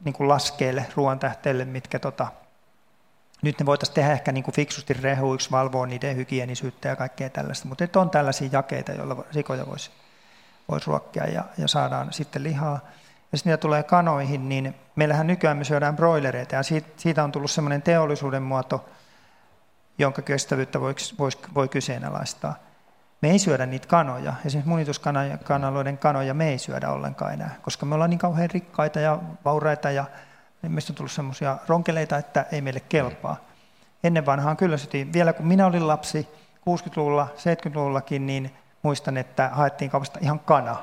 niin 0.04 0.12
kuin 0.12 0.28
laskeille, 0.28 0.86
ruoantähteille, 0.96 1.64
mitkä 1.64 1.98
tota, 1.98 2.26
nyt 3.42 3.58
ne 3.58 3.66
voitaisiin 3.66 3.94
tehdä 3.94 4.12
ehkä 4.12 4.32
niin 4.32 4.44
kuin 4.44 4.54
fiksusti 4.54 4.94
rehuiksi, 4.94 5.50
valvoa 5.50 5.86
niiden 5.86 6.16
hygienisyyttä 6.16 6.88
ja 6.88 6.96
kaikkea 6.96 7.30
tällaista, 7.30 7.68
mutta 7.68 8.00
on 8.00 8.10
tällaisia 8.10 8.48
jakeita, 8.52 8.92
joilla 8.92 9.24
sikoja 9.30 9.66
voisi 9.66 9.90
voisi 10.70 10.86
ruokkia 10.86 11.26
ja, 11.26 11.44
ja 11.58 11.68
saadaan 11.68 12.12
sitten 12.12 12.42
lihaa. 12.42 12.80
Ja 13.32 13.38
sitten 13.38 13.52
mitä 13.52 13.60
tulee 13.60 13.82
kanoihin, 13.82 14.48
niin 14.48 14.74
meillähän 14.96 15.26
nykyään 15.26 15.56
me 15.56 15.64
syödään 15.64 15.96
broilereita 15.96 16.54
ja 16.54 16.62
siitä, 16.96 17.24
on 17.24 17.32
tullut 17.32 17.50
semmoinen 17.50 17.82
teollisuuden 17.82 18.42
muoto, 18.42 18.88
jonka 19.98 20.22
kestävyyttä 20.22 20.80
voi, 20.80 20.94
voi, 21.18 21.30
voi 21.54 21.68
kyseenalaistaa. 21.68 22.54
Me 23.22 23.30
ei 23.30 23.38
syödä 23.38 23.66
niitä 23.66 23.88
kanoja, 23.88 24.34
esimerkiksi 24.46 24.68
munituskanaloiden 24.68 25.98
kanoja 25.98 26.34
me 26.34 26.48
ei 26.48 26.58
syödä 26.58 26.90
ollenkaan 26.90 27.32
enää, 27.32 27.54
koska 27.62 27.86
me 27.86 27.94
ollaan 27.94 28.10
niin 28.10 28.18
kauhean 28.18 28.50
rikkaita 28.50 29.00
ja 29.00 29.18
vauraita 29.44 29.90
ja 29.90 30.04
meistä 30.68 30.92
on 30.92 30.94
tullut 30.94 31.12
semmoisia 31.12 31.58
ronkeleita, 31.68 32.16
että 32.16 32.46
ei 32.52 32.60
meille 32.60 32.80
kelpaa. 32.80 33.36
Ennen 34.04 34.26
vanhaan 34.26 34.56
kyllä 34.56 34.76
syötiin, 34.76 35.12
vielä 35.12 35.32
kun 35.32 35.46
minä 35.46 35.66
olin 35.66 35.88
lapsi, 35.88 36.28
60-luvulla, 36.60 37.28
70-luvullakin, 37.36 38.26
niin 38.26 38.54
muistan, 38.82 39.16
että 39.16 39.50
haettiin 39.52 39.90
kaupasta 39.90 40.18
ihan 40.22 40.40
kana. 40.40 40.76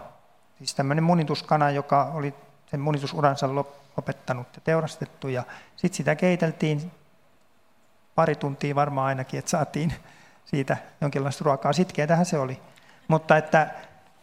Siis 0.58 0.76
tämmöinen 0.76 1.04
munituskana, 1.04 1.72
joka 1.72 2.12
oli 2.14 2.34
sen 2.66 2.80
munitusuransa 2.80 3.56
lopettanut 3.98 4.48
ja 4.56 4.62
teurastettu. 4.64 5.28
Ja 5.28 5.44
sitten 5.76 5.98
sitä 5.98 6.16
keiteltiin 6.16 6.92
pari 8.16 8.36
tuntia 8.36 8.76
varmaan 8.76 9.08
ainakin, 9.08 9.38
että 9.40 9.52
saatiin 9.52 9.94
siitä 10.46 10.78
jonkinlaista 11.02 11.44
ruokaa. 11.44 11.74
Sitkeätähän 11.74 12.26
se 12.26 12.40
oli. 12.40 12.60
Mutta 13.08 13.38
että 13.38 13.68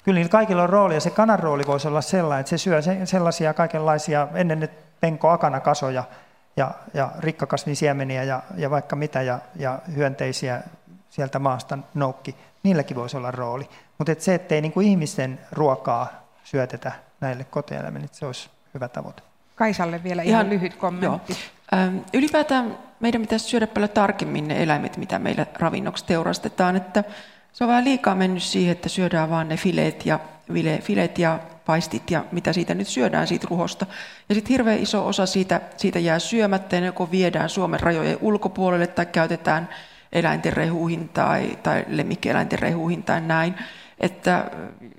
kyllä 0.04 0.16
niillä 0.16 0.30
kaikilla 0.30 0.62
on 0.62 0.70
rooli, 0.70 0.94
ja 0.94 1.00
se 1.00 1.10
kanan 1.10 1.38
rooli 1.38 1.62
voisi 1.66 1.88
olla 1.88 2.00
sellainen, 2.00 2.40
että 2.40 2.50
se 2.50 2.58
syö 2.58 2.80
sellaisia 3.04 3.54
kaikenlaisia, 3.54 4.28
ennen 4.34 4.60
ne 4.60 4.68
penko 5.00 5.30
akanakasoja 5.30 6.04
ja, 6.56 6.70
ja 6.94 7.10
rikkakasvisiemeniä 7.18 8.22
ja, 8.22 8.42
ja 8.56 8.70
vaikka 8.70 8.96
mitä, 8.96 9.22
ja, 9.22 9.38
ja 9.56 9.78
hyönteisiä 9.94 10.62
sieltä 11.10 11.38
maasta 11.38 11.78
noukki. 11.94 12.36
Niilläkin 12.62 12.96
voisi 12.96 13.16
olla 13.16 13.30
rooli. 13.30 13.68
Mutta 13.98 14.12
et 14.12 14.20
se, 14.20 14.34
ettei 14.34 14.60
niinku 14.60 14.80
ihmisten 14.80 15.40
ruokaa 15.52 16.23
syötetä 16.44 16.92
näille 17.20 17.44
kotieläimille. 17.44 18.08
Se 18.12 18.26
olisi 18.26 18.50
hyvä 18.74 18.88
tavoite. 18.88 19.22
Kaisalle 19.54 20.02
vielä 20.02 20.22
ihan, 20.22 20.46
ihan 20.46 20.50
lyhyt 20.50 20.74
kommentti. 20.74 21.32
Joo. 21.32 21.80
Ähm, 21.80 21.98
ylipäätään 22.14 22.78
meidän 23.00 23.20
pitäisi 23.20 23.44
syödä 23.44 23.66
paljon 23.66 23.90
tarkemmin 23.90 24.48
ne 24.48 24.62
eläimet, 24.62 24.96
mitä 24.96 25.18
meillä 25.18 25.46
ravinnoksi 25.54 26.04
teurastetaan. 26.04 26.76
Että 26.76 27.04
se 27.52 27.64
on 27.64 27.68
vähän 27.68 27.84
liikaa 27.84 28.14
mennyt 28.14 28.42
siihen, 28.42 28.72
että 28.72 28.88
syödään 28.88 29.30
vain 29.30 29.48
ne 29.48 29.56
fileet 29.56 30.06
ja, 30.06 30.20
fileet 30.80 31.18
ja 31.18 31.40
paistit 31.66 32.10
ja 32.10 32.24
mitä 32.32 32.52
siitä 32.52 32.74
nyt 32.74 32.88
syödään 32.88 33.26
siitä 33.26 33.46
ruhosta. 33.50 33.86
Ja 34.28 34.34
sitten 34.34 34.50
hirveän 34.50 34.78
iso 34.78 35.06
osa 35.06 35.26
siitä, 35.26 35.60
siitä 35.76 35.98
jää 35.98 36.18
syömättä 36.18 36.76
ja 36.76 36.86
joko 36.86 37.10
viedään 37.10 37.48
Suomen 37.48 37.80
rajojen 37.80 38.18
ulkopuolelle 38.20 38.86
tai 38.86 39.06
käytetään 39.06 39.68
eläinten 40.12 40.52
rehuihin 40.52 41.08
tai, 41.08 41.58
tai 41.62 41.84
lemmikkieläinten 41.88 42.58
rehuihin 42.58 43.02
tai 43.02 43.20
näin. 43.20 43.54
Että 44.00 44.50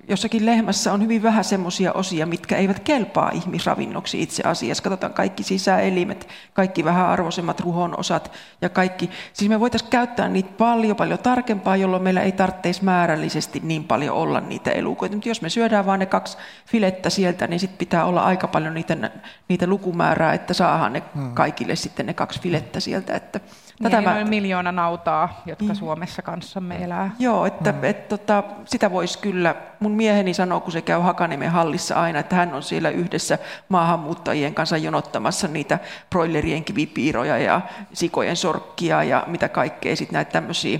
jossakin 0.08 0.46
lehmässä 0.46 0.92
on 0.92 1.02
hyvin 1.02 1.22
vähän 1.22 1.44
semmoisia 1.44 1.92
osia, 1.92 2.26
mitkä 2.26 2.56
eivät 2.56 2.80
kelpaa 2.80 3.30
ihmisravinnoksi 3.30 4.22
itse 4.22 4.42
asiassa. 4.46 4.82
Katsotaan 4.82 5.12
kaikki 5.12 5.42
sisäelimet, 5.42 6.28
kaikki 6.52 6.84
vähän 6.84 7.06
arvoisemmat 7.06 7.60
ruhon 7.60 7.98
osat 7.98 8.32
ja 8.60 8.68
kaikki. 8.68 9.10
Siis 9.32 9.48
me 9.48 9.60
voitaisiin 9.60 9.90
käyttää 9.90 10.28
niitä 10.28 10.50
paljon 10.58 10.96
paljon 10.96 11.18
tarkempaa, 11.18 11.76
jolloin 11.76 12.02
meillä 12.02 12.22
ei 12.22 12.32
tarvitsisi 12.32 12.84
määrällisesti 12.84 13.60
niin 13.64 13.84
paljon 13.84 14.16
olla 14.16 14.40
niitä 14.40 14.70
elukoita. 14.70 15.16
Mutta 15.16 15.28
jos 15.28 15.42
me 15.42 15.48
syödään 15.48 15.86
vain 15.86 15.98
ne 15.98 16.06
kaksi 16.06 16.38
filettä 16.66 17.10
sieltä, 17.10 17.46
niin 17.46 17.60
sitten 17.60 17.78
pitää 17.78 18.04
olla 18.04 18.22
aika 18.22 18.48
paljon 18.48 18.74
niitä, 18.74 19.10
niitä 19.48 19.66
lukumäärää, 19.66 20.34
että 20.34 20.54
saadaan 20.54 20.92
ne 20.92 21.02
hmm. 21.14 21.34
kaikille 21.34 21.76
sitten 21.76 22.06
ne 22.06 22.14
kaksi 22.14 22.40
filettä 22.40 22.80
sieltä. 22.80 23.14
Että 23.14 23.40
Tätä 23.82 23.96
niin, 23.96 24.08
mä... 24.08 24.14
noin 24.14 24.28
miljoona 24.28 24.72
nautaa, 24.72 25.42
jotka 25.46 25.64
niin. 25.64 25.76
Suomessa 25.76 26.22
kanssamme 26.22 26.84
elää. 26.84 27.10
Joo, 27.18 27.46
että 27.46 27.72
mm. 27.72 27.84
et, 27.84 28.08
tota, 28.08 28.42
sitä 28.64 28.90
voisi 28.90 29.18
kyllä, 29.18 29.54
mun 29.80 29.92
mieheni 29.92 30.34
sanoo, 30.34 30.60
kun 30.60 30.72
se 30.72 30.82
käy 30.82 31.00
Hakaniemen 31.00 31.50
hallissa 31.50 31.94
aina, 31.94 32.18
että 32.18 32.36
hän 32.36 32.54
on 32.54 32.62
siellä 32.62 32.90
yhdessä 32.90 33.38
maahanmuuttajien 33.68 34.54
kanssa 34.54 34.76
jonottamassa 34.76 35.48
niitä 35.48 35.78
broilerien 36.10 36.64
kivipiiroja 36.64 37.38
ja 37.38 37.60
sikojen 37.92 38.36
sorkkia 38.36 39.02
ja 39.02 39.24
mitä 39.26 39.48
kaikkea, 39.48 39.96
sitten 39.96 40.14
näitä 40.14 40.30
tämmöisiä 40.30 40.78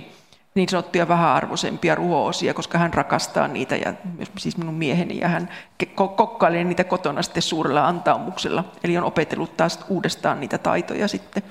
niin 0.55 0.68
sanottuja 0.68 1.09
vähäarvoisempia 1.09 1.94
ruho-osia, 1.94 2.55
koska 2.55 2.78
hän 2.78 2.94
rakastaa 2.94 3.48
niitä, 3.48 3.77
ja 3.77 3.94
siis 4.39 4.56
minun 4.56 4.74
mieheni, 4.74 5.18
ja 5.20 5.28
hän 5.28 5.48
kokkailee 5.94 6.64
niitä 6.64 6.85
kotona 6.85 7.23
sitten 7.23 7.43
suurella 7.43 7.89
antaumuksella, 7.89 8.64
eli 8.85 8.97
on 8.97 9.05
opetellut 9.05 9.56
taas 9.56 9.85
uudestaan 9.89 10.40
niitä 10.40 10.59
taitoja 10.59 11.09
sitten. 11.09 11.43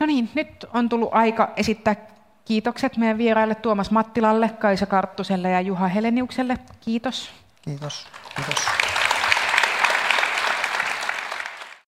No 0.00 0.06
niin, 0.06 0.30
nyt 0.34 0.64
on 0.74 0.88
tullut 0.88 1.08
aika 1.12 1.52
esittää 1.56 1.96
kiitokset 2.44 2.96
meidän 2.96 3.18
vieraille 3.18 3.54
Tuomas 3.54 3.90
Mattilalle, 3.90 4.48
Kaisa 4.48 4.86
Karttuselle 4.86 5.50
ja 5.50 5.60
Juha 5.60 5.88
Heleniukselle. 5.88 6.58
Kiitos. 6.80 7.30
Kiitos. 7.62 8.06
Kiitos. 8.36 8.66